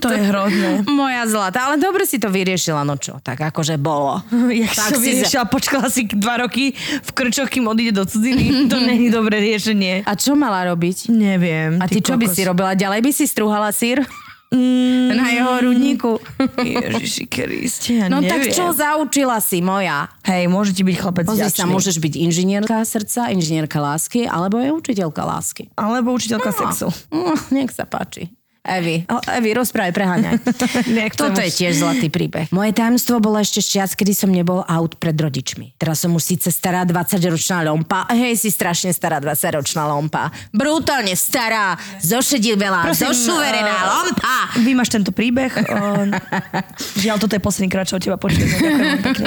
To 0.03 0.09
je 0.11 0.21
hrozné. 0.21 0.83
Moja 0.89 1.28
zlatá, 1.29 1.65
ale 1.65 1.77
dobre 1.77 2.03
si 2.03 2.17
to 2.17 2.27
vyriešila, 2.27 2.83
no 2.83 2.97
čo, 2.97 3.21
tak 3.21 3.39
akože 3.39 3.77
bolo. 3.77 4.25
Jak 4.65 4.73
tak 4.73 4.91
si 4.91 4.99
vyriešila, 4.99 5.45
počkala 5.45 5.87
si 5.87 6.09
dva 6.09 6.41
roky 6.41 6.73
v 6.75 7.11
krčoch, 7.13 7.47
kým 7.47 7.65
odíde 7.65 7.93
do 7.93 8.03
cudziny. 8.03 8.67
To 8.67 8.81
není 8.91 9.09
dobré 9.09 9.39
riešenie. 9.39 10.03
A 10.03 10.13
čo 10.13 10.33
mala 10.33 10.65
robiť? 10.67 11.09
Neviem. 11.09 11.77
A 11.77 11.87
ty, 11.87 12.01
čo 12.01 12.15
by 12.15 12.27
si 12.27 12.43
robila? 12.43 12.73
Ďalej 12.73 13.01
by 13.01 13.11
si 13.11 13.25
strúhala 13.25 13.69
sír? 13.69 14.01
Mm, 14.49 15.13
Na 15.13 15.29
jeho 15.29 15.55
rudníku. 15.61 16.17
Ježiši 16.57 17.29
Kriste, 17.29 17.93
ja 17.95 18.09
No 18.09 18.25
neviem. 18.25 18.49
tak 18.49 18.57
čo 18.57 18.73
zaučila 18.73 19.37
si 19.39 19.61
moja? 19.61 20.09
Hej, 20.25 20.49
môže 20.49 20.73
ti 20.73 20.81
byť 20.81 20.97
chlapec 20.97 21.29
Pozri 21.29 21.53
sa, 21.53 21.69
môžeš 21.69 22.01
byť 22.01 22.15
inžinierka 22.17 22.81
srdca, 22.81 23.29
inžinierka 23.29 23.77
lásky, 23.77 24.25
alebo 24.25 24.57
je 24.57 24.73
učiteľka 24.73 25.21
lásky. 25.21 25.69
Alebo 25.75 26.17
učiteľka 26.17 26.49
No. 26.49 26.57
sexu. 26.57 26.89
Mm, 27.13 27.37
nech 27.53 27.71
sa 27.71 27.85
páči. 27.85 28.33
Evi, 28.67 29.07
Evi, 29.09 29.51
rozprávaj, 29.57 29.93
preháňaj. 29.97 30.35
Toto 31.21 31.41
je 31.41 31.49
tiež 31.49 31.81
zlatý 31.81 32.13
príbeh. 32.13 32.53
Moje 32.53 32.77
tajomstvo 32.77 33.17
bolo 33.23 33.41
ešte 33.41 33.65
čias, 33.65 33.97
kedy 33.97 34.13
som 34.13 34.29
nebol 34.29 34.61
aut 34.67 34.99
pred 35.01 35.17
rodičmi. 35.17 35.79
Teraz 35.81 36.05
som 36.05 36.13
už 36.13 36.37
síce 36.37 36.53
stará 36.53 36.85
20-ročná 36.85 37.65
lompa. 37.65 38.05
Hej, 38.13 38.45
si 38.45 38.51
strašne 38.53 38.93
stará 38.93 39.25
20-ročná 39.25 39.89
lompa. 39.89 40.29
Brutálne 40.53 41.17
stará, 41.17 41.81
zošedivelá, 42.03 42.93
Prosím, 42.93 43.15
zošuverená 43.15 43.73
eh, 43.73 43.89
lompa. 43.89 44.37
Vymaš 44.61 44.89
tento 44.93 45.11
príbeh. 45.17 45.53
O, 45.65 46.13
žiaľ, 47.03 47.17
toto 47.17 47.33
je 47.39 47.43
posledný 47.43 47.73
krát, 47.73 47.89
čo 47.89 47.97
od 47.97 48.05
teba 48.05 48.21
počujem. 48.21 48.53
Ďakujem 48.53 49.01
pekne. 49.01 49.27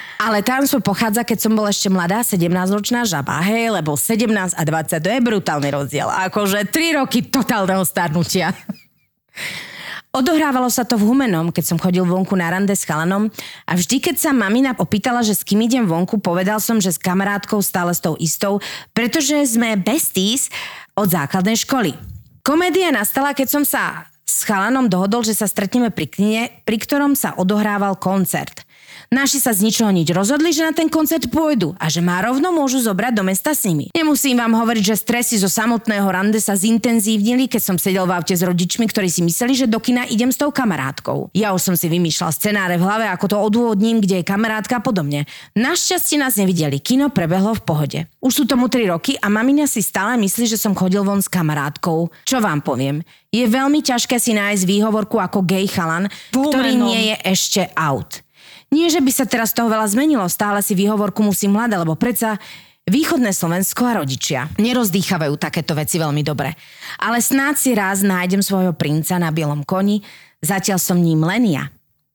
Ale 0.16 0.40
tajomstvo 0.40 0.80
pochádza, 0.80 1.28
keď 1.28 1.38
som 1.44 1.52
bola 1.52 1.68
ešte 1.68 1.92
mladá, 1.92 2.24
17-ročná 2.24 3.04
žaba, 3.04 3.36
hej, 3.44 3.68
lebo 3.68 4.00
17 4.00 4.32
a 4.32 4.62
20 4.64 5.04
to 5.04 5.08
je 5.12 5.20
brutálny 5.20 5.68
rozdiel. 5.68 6.08
Akože 6.08 6.64
3 6.64 6.98
roky 7.04 7.20
totálneho 7.20 7.84
starnutia. 7.84 8.56
Odohrávalo 10.16 10.72
sa 10.72 10.88
to 10.88 10.96
v 10.96 11.12
Humenom, 11.12 11.52
keď 11.52 11.64
som 11.68 11.76
chodil 11.76 12.00
vonku 12.00 12.32
na 12.40 12.48
rande 12.48 12.72
s 12.72 12.88
chalanom 12.88 13.28
a 13.68 13.76
vždy, 13.76 14.00
keď 14.00 14.16
sa 14.16 14.30
mamina 14.32 14.72
opýtala, 14.80 15.20
že 15.20 15.36
s 15.36 15.44
kým 15.44 15.60
idem 15.60 15.84
vonku, 15.84 16.16
povedal 16.24 16.56
som, 16.56 16.80
že 16.80 16.96
s 16.96 16.96
kamarátkou 16.96 17.60
stále 17.60 17.92
s 17.92 18.00
tou 18.00 18.16
istou, 18.16 18.56
pretože 18.96 19.36
sme 19.44 19.76
besties 19.76 20.48
od 20.96 21.12
základnej 21.12 21.60
školy. 21.60 21.92
Komédia 22.40 22.88
nastala, 22.88 23.36
keď 23.36 23.60
som 23.60 23.64
sa 23.68 24.08
s 24.24 24.42
chalanom 24.48 24.88
dohodol, 24.88 25.20
že 25.20 25.36
sa 25.36 25.44
stretneme 25.44 25.92
pri 25.92 26.06
kine, 26.08 26.42
pri 26.64 26.80
ktorom 26.80 27.12
sa 27.12 27.36
odohrával 27.36 28.00
koncert. 28.00 28.65
Naši 29.06 29.38
sa 29.38 29.54
z 29.54 29.62
ničoho 29.62 29.94
nič 29.94 30.10
rozhodli, 30.10 30.50
že 30.50 30.66
na 30.66 30.74
ten 30.74 30.90
koncert 30.90 31.30
pôjdu 31.30 31.78
a 31.78 31.86
že 31.86 32.02
ma 32.02 32.18
rovno 32.18 32.50
môžu 32.50 32.82
zobrať 32.82 33.12
do 33.14 33.22
mesta 33.22 33.54
s 33.54 33.62
nimi. 33.62 33.86
Nemusím 33.94 34.42
vám 34.42 34.58
hovoriť, 34.58 34.82
že 34.82 34.96
stresy 34.98 35.38
zo 35.38 35.46
samotného 35.46 36.06
rande 36.10 36.42
sa 36.42 36.58
zintenzívnili, 36.58 37.46
keď 37.46 37.62
som 37.62 37.76
sedel 37.78 38.02
v 38.10 38.18
aute 38.18 38.34
s 38.34 38.42
rodičmi, 38.42 38.90
ktorí 38.90 39.06
si 39.06 39.22
mysleli, 39.22 39.54
že 39.54 39.70
do 39.70 39.78
kina 39.78 40.02
idem 40.10 40.34
s 40.34 40.38
tou 40.42 40.50
kamarátkou. 40.50 41.30
Ja 41.38 41.54
už 41.54 41.62
som 41.62 41.74
si 41.78 41.86
vymýšľal 41.86 42.34
scenáre 42.34 42.74
v 42.76 42.86
hlave, 42.86 43.06
ako 43.06 43.26
to 43.30 43.36
odôvodním, 43.38 44.02
kde 44.02 44.20
je 44.20 44.24
kamarátka 44.26 44.78
a 44.78 44.84
podobne. 44.84 45.30
Našťastie 45.54 46.18
nás 46.18 46.34
nevideli, 46.34 46.82
kino 46.82 47.06
prebehlo 47.14 47.54
v 47.54 47.62
pohode. 47.62 48.00
Už 48.18 48.42
sú 48.42 48.44
tomu 48.44 48.66
3 48.66 48.90
roky 48.90 49.14
a 49.22 49.30
mamina 49.30 49.70
si 49.70 49.86
stále 49.86 50.18
myslí, 50.18 50.50
že 50.50 50.58
som 50.58 50.74
chodil 50.74 51.06
von 51.06 51.22
s 51.22 51.30
kamarátkou. 51.30 52.10
Čo 52.26 52.42
vám 52.42 52.58
poviem? 52.58 53.06
Je 53.30 53.44
veľmi 53.46 53.84
ťažké 53.84 54.16
si 54.18 54.34
nájsť 54.34 54.64
výhovorku 54.64 55.20
ako 55.20 55.44
gay 55.44 55.68
chalan, 55.68 56.10
ktorý 56.32 56.72
Humenom. 56.74 56.88
nie 56.88 57.00
je 57.12 57.16
ešte 57.30 57.62
out. 57.76 58.25
Nie, 58.74 58.90
že 58.90 58.98
by 58.98 59.12
sa 59.14 59.24
teraz 59.24 59.54
toho 59.54 59.70
veľa 59.70 59.86
zmenilo, 59.86 60.26
stále 60.26 60.58
si 60.60 60.74
výhovorku 60.74 61.22
musím 61.22 61.54
hľadať, 61.54 61.78
lebo 61.86 61.94
predsa 61.94 62.34
východné 62.86 63.34
Slovensko 63.34 63.82
a 63.86 64.02
rodičia 64.02 64.50
nerozdýchavajú 64.58 65.34
takéto 65.38 65.74
veci 65.74 65.98
veľmi 65.98 66.22
dobre. 66.22 66.54
Ale 67.02 67.18
snáď 67.22 67.54
si 67.58 67.70
raz 67.74 68.02
nájdem 68.02 68.42
svojho 68.42 68.74
princa 68.74 69.18
na 69.18 69.30
bielom 69.30 69.62
koni, 69.66 70.02
zatiaľ 70.42 70.78
som 70.82 70.98
ním 70.98 71.22
len 71.22 71.46
ja. 71.46 71.70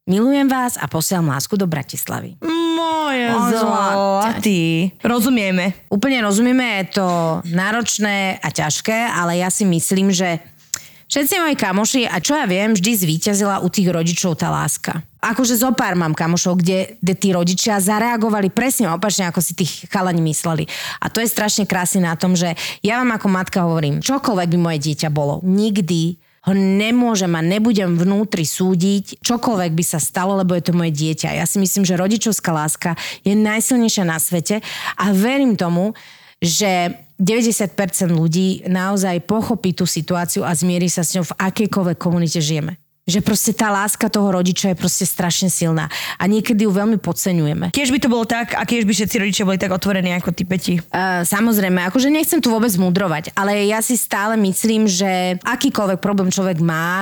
Milujem 0.09 0.49
vás 0.49 0.75
a 0.81 0.89
posielam 0.89 1.29
lásku 1.29 1.55
do 1.55 1.69
Bratislavy. 1.69 2.35
Moje 2.41 3.27
zlatý. 3.53 4.61
Rozumieme. 5.05 5.87
Úplne 5.93 6.25
rozumieme, 6.25 6.83
je 6.83 6.99
to 6.99 7.07
náročné 7.47 8.41
a 8.41 8.49
ťažké, 8.49 8.97
ale 9.13 9.39
ja 9.39 9.53
si 9.53 9.63
myslím, 9.63 10.09
že 10.09 10.41
všetci 11.11 11.35
moji 11.43 11.55
kamoši, 11.59 12.01
a 12.07 12.23
čo 12.23 12.39
ja 12.39 12.47
viem, 12.47 12.71
vždy 12.71 12.91
zvíťazila 12.95 13.59
u 13.59 13.67
tých 13.67 13.91
rodičov 13.91 14.39
tá 14.39 14.47
láska. 14.47 15.03
Akože 15.19 15.59
zo 15.59 15.75
pár 15.75 15.93
mám 15.99 16.15
kamošov, 16.15 16.63
kde, 16.63 16.97
kde 17.03 17.13
tí 17.13 17.29
rodičia 17.35 17.83
zareagovali 17.83 18.49
presne 18.49 18.89
opačne, 18.89 19.27
ako 19.27 19.43
si 19.43 19.53
tých 19.53 19.85
chalani 19.91 20.23
mysleli. 20.23 20.65
A 21.03 21.11
to 21.11 21.21
je 21.21 21.29
strašne 21.29 21.67
krásne 21.67 22.07
na 22.07 22.15
tom, 22.15 22.33
že 22.33 22.55
ja 22.81 23.03
vám 23.03 23.19
ako 23.19 23.27
matka 23.29 23.61
hovorím, 23.67 24.01
čokoľvek 24.01 24.47
by 24.49 24.57
moje 24.57 24.79
dieťa 24.81 25.13
bolo, 25.13 25.43
nikdy 25.45 26.17
ho 26.41 26.57
nemôžem 26.57 27.29
a 27.37 27.45
nebudem 27.45 27.93
vnútri 27.93 28.49
súdiť, 28.49 29.21
čokoľvek 29.21 29.71
by 29.77 29.83
sa 29.85 30.01
stalo, 30.01 30.33
lebo 30.41 30.57
je 30.57 30.65
to 30.65 30.73
moje 30.73 30.89
dieťa. 30.89 31.37
Ja 31.37 31.45
si 31.45 31.61
myslím, 31.61 31.85
že 31.85 31.93
rodičovská 31.93 32.49
láska 32.49 32.97
je 33.21 33.37
najsilnejšia 33.37 34.09
na 34.09 34.17
svete 34.17 34.65
a 34.97 35.05
verím 35.13 35.53
tomu, 35.53 35.93
že 36.41 36.97
90% 37.21 37.77
ľudí 38.09 38.65
naozaj 38.65 39.21
pochopí 39.29 39.77
tú 39.77 39.85
situáciu 39.85 40.41
a 40.41 40.57
zmierí 40.57 40.89
sa 40.89 41.05
s 41.05 41.13
ňou 41.13 41.29
v 41.29 41.37
akejkoľvek 41.37 41.97
komunite 42.01 42.41
žijeme. 42.41 42.81
Že 43.01 43.25
proste 43.25 43.51
tá 43.57 43.73
láska 43.73 44.13
toho 44.13 44.29
rodiča 44.29 44.73
je 44.73 44.77
proste 44.77 45.09
strašne 45.09 45.49
silná 45.49 45.89
a 46.21 46.23
niekedy 46.29 46.69
ju 46.69 46.71
veľmi 46.73 47.01
podceňujeme. 47.01 47.73
Kiež 47.73 47.89
by 47.89 47.97
to 47.97 48.13
bolo 48.13 48.29
tak 48.29 48.53
a 48.53 48.61
kiež 48.61 48.85
by 48.85 48.93
všetci 48.93 49.21
rodičia 49.21 49.45
boli 49.45 49.57
tak 49.57 49.73
otvorení 49.73 50.13
ako 50.21 50.29
tí 50.29 50.45
peti. 50.45 50.77
Uh, 50.77 51.25
samozrejme, 51.25 51.81
akože 51.89 52.13
nechcem 52.13 52.37
tu 52.37 52.53
vôbec 52.53 52.69
mudrovať, 52.77 53.33
ale 53.33 53.65
ja 53.65 53.81
si 53.81 53.97
stále 53.97 54.37
myslím, 54.45 54.85
že 54.85 55.41
akýkoľvek 55.41 55.97
problém 55.97 56.29
človek 56.29 56.61
má, 56.61 57.01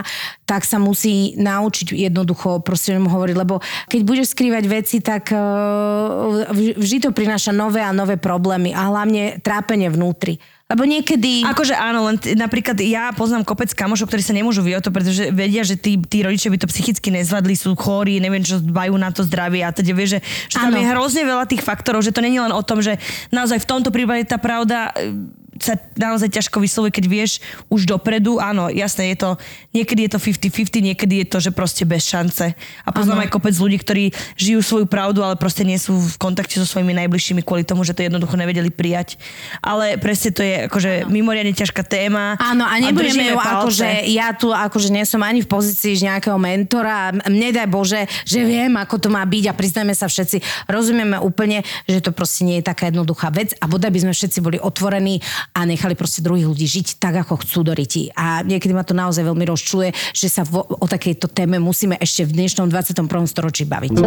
tak 0.50 0.66
sa 0.66 0.82
musí 0.82 1.38
naučiť 1.38 1.94
jednoducho 2.10 2.66
proste 2.66 2.98
mu 2.98 3.06
hovoriť, 3.14 3.36
lebo 3.38 3.62
keď 3.86 4.02
budeš 4.02 4.34
skrývať 4.34 4.64
veci, 4.66 4.98
tak 4.98 5.30
uh, 5.30 6.50
vždy 6.74 7.06
to 7.06 7.10
prináša 7.14 7.54
nové 7.54 7.86
a 7.86 7.94
nové 7.94 8.18
problémy 8.18 8.74
a 8.74 8.90
hlavne 8.90 9.38
trápenie 9.46 9.94
vnútri. 9.94 10.42
Lebo 10.70 10.86
niekedy... 10.86 11.42
Akože 11.50 11.74
áno, 11.74 12.06
len 12.06 12.22
t- 12.22 12.38
napríklad 12.38 12.78
ja 12.78 13.10
poznám 13.10 13.42
kopec 13.42 13.74
kamošov, 13.74 14.06
ktorí 14.06 14.22
sa 14.22 14.38
nemôžu 14.38 14.62
vyjať 14.62 14.86
to, 14.86 14.94
pretože 14.94 15.24
vedia, 15.34 15.66
že 15.66 15.74
tí, 15.74 15.98
tí 15.98 16.22
rodičia 16.22 16.54
by 16.54 16.62
to 16.62 16.70
psychicky 16.70 17.10
nezvládli, 17.10 17.58
sú 17.58 17.74
chorí, 17.74 18.22
neviem 18.22 18.46
čo, 18.46 18.62
dbajú 18.62 18.94
na 18.94 19.10
to 19.10 19.26
zdravie 19.26 19.66
a 19.66 19.74
teda 19.74 19.98
vie, 19.98 20.06
že, 20.06 20.20
že 20.46 20.62
tam 20.62 20.70
je 20.70 20.86
hrozne 20.86 21.26
veľa 21.26 21.50
tých 21.50 21.66
faktorov, 21.66 22.06
že 22.06 22.14
to 22.14 22.22
není 22.22 22.38
len 22.38 22.54
o 22.54 22.62
tom, 22.62 22.86
že 22.86 23.02
naozaj 23.34 23.66
v 23.66 23.70
tomto 23.70 23.90
prípade 23.90 24.30
tá 24.30 24.38
pravda 24.38 24.94
e, 24.94 25.18
sa 25.62 25.76
naozaj 26.00 26.30
ťažko 26.32 26.58
vyslovuje, 26.64 26.92
keď 26.96 27.06
vieš 27.06 27.32
už 27.68 27.86
dopredu. 27.86 28.40
Áno, 28.40 28.72
jasné, 28.72 29.14
je 29.14 29.18
to, 29.24 29.30
niekedy 29.76 30.08
je 30.08 30.12
to 30.16 30.20
50-50, 30.20 30.90
niekedy 30.94 31.14
je 31.24 31.28
to, 31.28 31.38
že 31.40 31.52
proste 31.52 31.84
bez 31.84 32.08
šance. 32.08 32.56
A 32.84 32.90
poznám 32.90 33.22
Áno. 33.22 33.24
aj 33.28 33.34
kopec 33.34 33.56
ľudí, 33.56 33.78
ktorí 33.80 34.04
žijú 34.40 34.60
svoju 34.64 34.86
pravdu, 34.88 35.22
ale 35.22 35.36
proste 35.36 35.68
nie 35.68 35.78
sú 35.78 35.96
v 35.96 36.16
kontakte 36.18 36.58
so 36.58 36.66
svojimi 36.66 36.96
najbližšími 37.06 37.42
kvôli 37.44 37.68
tomu, 37.68 37.84
že 37.84 37.94
to 37.94 38.06
jednoducho 38.06 38.36
nevedeli 38.36 38.72
prijať. 38.72 39.20
Ale 39.60 40.00
presne 40.00 40.30
to 40.32 40.42
je 40.42 40.66
akože 40.72 40.92
mimoriadne 41.12 41.54
ťažká 41.54 41.84
téma. 41.84 42.40
Áno, 42.40 42.64
a 42.64 42.74
nebudeme 42.80 43.34
ju 43.34 43.38
akože, 43.38 44.08
ja 44.10 44.32
tu 44.34 44.52
akože 44.52 44.90
nie 44.90 45.04
som 45.04 45.22
ani 45.22 45.44
v 45.44 45.50
pozícii 45.50 46.00
nejakého 46.00 46.40
mentora, 46.40 47.12
a 47.12 47.30
mne 47.30 47.50
daj 47.54 47.68
Bože, 47.70 48.02
že 48.24 48.44
viem, 48.44 48.74
ako 48.76 48.96
to 48.98 49.10
má 49.12 49.24
byť 49.24 49.52
a 49.52 49.54
priznajme 49.58 49.94
sa 49.96 50.08
všetci, 50.08 50.68
rozumieme 50.68 51.18
úplne, 51.20 51.64
že 51.86 52.04
to 52.04 52.12
proste 52.12 52.44
nie 52.48 52.60
je 52.60 52.68
taká 52.68 52.90
jednoduchá 52.90 53.30
vec 53.30 53.54
a 53.60 53.66
bodaj 53.68 53.92
by 53.92 54.00
sme 54.08 54.14
všetci 54.14 54.40
boli 54.40 54.58
otvorení 54.60 55.20
a 55.60 55.68
nechali 55.68 55.92
proste 55.92 56.24
druhých 56.24 56.48
ľudí 56.48 56.64
žiť 56.64 57.04
tak, 57.04 57.20
ako 57.20 57.44
chcú 57.44 57.68
do 57.68 57.76
riti. 57.76 58.08
A 58.16 58.40
niekedy 58.48 58.72
ma 58.72 58.88
to 58.88 58.96
naozaj 58.96 59.28
veľmi 59.28 59.44
rozčuluje, 59.44 59.92
že 60.16 60.32
sa 60.32 60.48
vo, 60.48 60.64
o 60.64 60.88
takejto 60.88 61.28
téme 61.28 61.60
musíme 61.60 62.00
ešte 62.00 62.24
v 62.24 62.32
dnešnom 62.40 62.72
21. 62.72 63.04
storočí 63.28 63.68
baviť. 63.68 64.00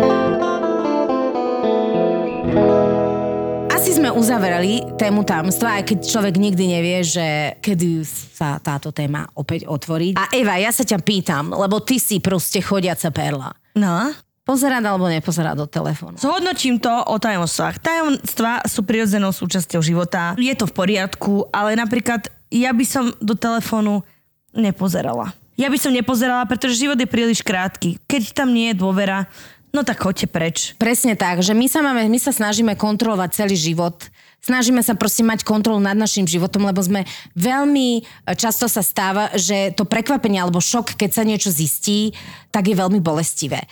Asi 3.68 3.98
sme 3.98 4.08
uzavreli 4.14 4.96
tému 4.96 5.28
tajomstva, 5.28 5.82
aj 5.82 5.92
keď 5.92 5.98
človek 6.08 6.34
nikdy 6.40 6.64
nevie, 6.80 6.98
že 7.04 7.26
kedy 7.60 8.00
sa 8.08 8.56
táto 8.62 8.88
téma 8.94 9.28
opäť 9.36 9.68
otvorí. 9.68 10.16
A 10.16 10.32
Eva, 10.32 10.56
ja 10.56 10.72
sa 10.72 10.88
ťa 10.88 11.04
pýtam, 11.04 11.52
lebo 11.52 11.84
ty 11.84 12.00
si 12.00 12.22
proste 12.22 12.64
chodiaca 12.64 13.12
perla. 13.12 13.52
No. 13.76 14.14
Pozerať 14.42 14.82
alebo 14.82 15.06
nepozerať 15.06 15.54
do 15.54 15.66
telefónu? 15.70 16.18
Zhodnotím 16.18 16.82
to 16.82 16.90
o 16.90 17.14
tajomstvách. 17.14 17.78
Tajomstvá 17.78 18.66
sú 18.66 18.82
prirodzenou 18.82 19.30
súčasťou 19.30 19.78
života. 19.78 20.34
Je 20.34 20.50
to 20.58 20.66
v 20.66 20.74
poriadku, 20.74 21.46
ale 21.54 21.78
napríklad 21.78 22.26
ja 22.50 22.74
by 22.74 22.82
som 22.82 23.14
do 23.22 23.38
telefónu 23.38 24.02
nepozerala. 24.50 25.30
Ja 25.54 25.70
by 25.70 25.78
som 25.78 25.94
nepozerala, 25.94 26.42
pretože 26.50 26.80
život 26.80 26.98
je 26.98 27.06
príliš 27.06 27.38
krátky. 27.44 28.02
Keď 28.10 28.34
tam 28.34 28.50
nie 28.50 28.74
je 28.74 28.80
dôvera, 28.82 29.30
no 29.70 29.86
tak 29.86 30.02
choďte 30.02 30.26
preč. 30.26 30.56
Presne 30.74 31.14
tak, 31.14 31.38
že 31.38 31.54
my 31.54 31.70
sa, 31.70 31.78
máme, 31.78 32.10
my 32.10 32.18
sa 32.18 32.34
snažíme 32.34 32.74
kontrolovať 32.74 33.46
celý 33.46 33.54
život. 33.54 34.10
Snažíme 34.42 34.82
sa 34.82 34.98
proste 34.98 35.22
mať 35.22 35.46
kontrolu 35.46 35.78
nad 35.78 35.94
našim 35.94 36.26
životom, 36.26 36.66
lebo 36.66 36.82
sme 36.82 37.06
veľmi 37.38 38.02
často 38.34 38.66
sa 38.66 38.82
stáva, 38.82 39.30
že 39.38 39.70
to 39.70 39.86
prekvapenie 39.86 40.42
alebo 40.42 40.58
šok, 40.58 40.98
keď 40.98 41.10
sa 41.14 41.22
niečo 41.22 41.54
zistí, 41.54 42.10
tak 42.50 42.66
je 42.66 42.74
veľmi 42.74 42.98
bolestivé. 42.98 43.62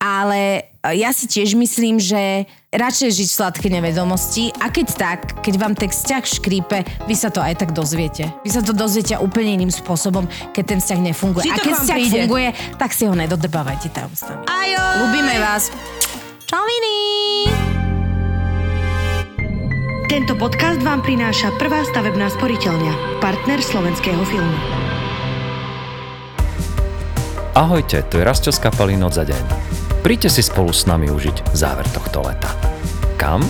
Ale 0.00 0.64
ja 0.80 1.12
si 1.12 1.28
tiež 1.28 1.60
myslím, 1.60 2.00
že 2.00 2.48
radšej 2.72 3.20
žiť 3.20 3.28
v 3.28 3.36
sladkej 3.36 3.70
nevedomosti 3.76 4.48
a 4.56 4.72
keď 4.72 4.88
tak, 4.96 5.20
keď 5.44 5.54
vám 5.60 5.76
ten 5.76 5.92
vzťah 5.92 6.24
škrípe, 6.24 6.78
vy 7.04 7.12
sa 7.12 7.28
to 7.28 7.44
aj 7.44 7.60
tak 7.60 7.76
dozviete. 7.76 8.32
Vy 8.40 8.48
sa 8.48 8.64
to 8.64 8.72
dozviete 8.72 9.12
úplne 9.20 9.60
iným 9.60 9.68
spôsobom, 9.68 10.24
keď 10.56 10.64
ten 10.64 10.78
vzťah 10.80 11.00
nefunguje. 11.04 11.44
Vždy 11.44 11.52
a 11.52 11.60
keď 11.60 11.74
vzťah 11.84 11.98
príde. 12.00 12.16
funguje, 12.16 12.48
tak 12.80 12.96
si 12.96 13.04
ho 13.04 13.12
nedodrbávajte 13.12 13.92
tajomstvami. 13.92 14.48
Ajo! 14.48 14.84
Ľubíme 15.04 15.36
vás. 15.36 15.68
Čau, 16.48 16.64
Vini! 16.64 16.96
Tento 20.08 20.32
podcast 20.40 20.80
vám 20.80 21.04
prináša 21.04 21.52
prvá 21.60 21.84
stavebná 21.84 22.32
sporiteľňa, 22.32 23.20
partner 23.20 23.60
slovenského 23.60 24.24
filmu. 24.24 24.56
Ahojte, 27.52 28.00
tu 28.08 28.16
je 28.16 28.24
Rasťo 28.24 28.48
z 28.48 28.58
kapely 28.64 28.96
Noc 28.96 29.12
za 29.12 29.28
deň. 29.28 29.79
Príďte 30.00 30.32
si 30.32 30.40
spolu 30.40 30.72
s 30.72 30.88
nami 30.88 31.12
užiť 31.12 31.52
záver 31.52 31.84
tohto 31.92 32.24
leta. 32.24 32.48
Kam? 33.20 33.44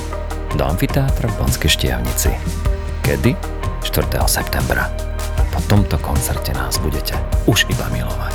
Do 0.59 0.67
amfiteátra 0.67 1.31
v 1.31 1.39
Banskej 1.39 1.71
štiavnici. 1.71 2.35
Kedy? 3.07 3.39
4. 3.87 4.19
septembra. 4.27 4.91
Po 5.55 5.63
tomto 5.71 5.95
koncerte 6.03 6.51
nás 6.59 6.83
budete 6.83 7.15
už 7.47 7.71
iba 7.71 7.87
milovať. 7.95 8.35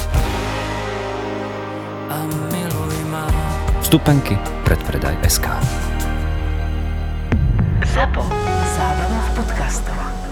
Vstupenky 3.83 4.39
predpredaj 4.63 5.19
SK. 5.27 5.51
ZAPO. 7.83 8.23
Zábrná 8.79 9.19
v 9.21 9.31
podcastovách. 9.37 10.24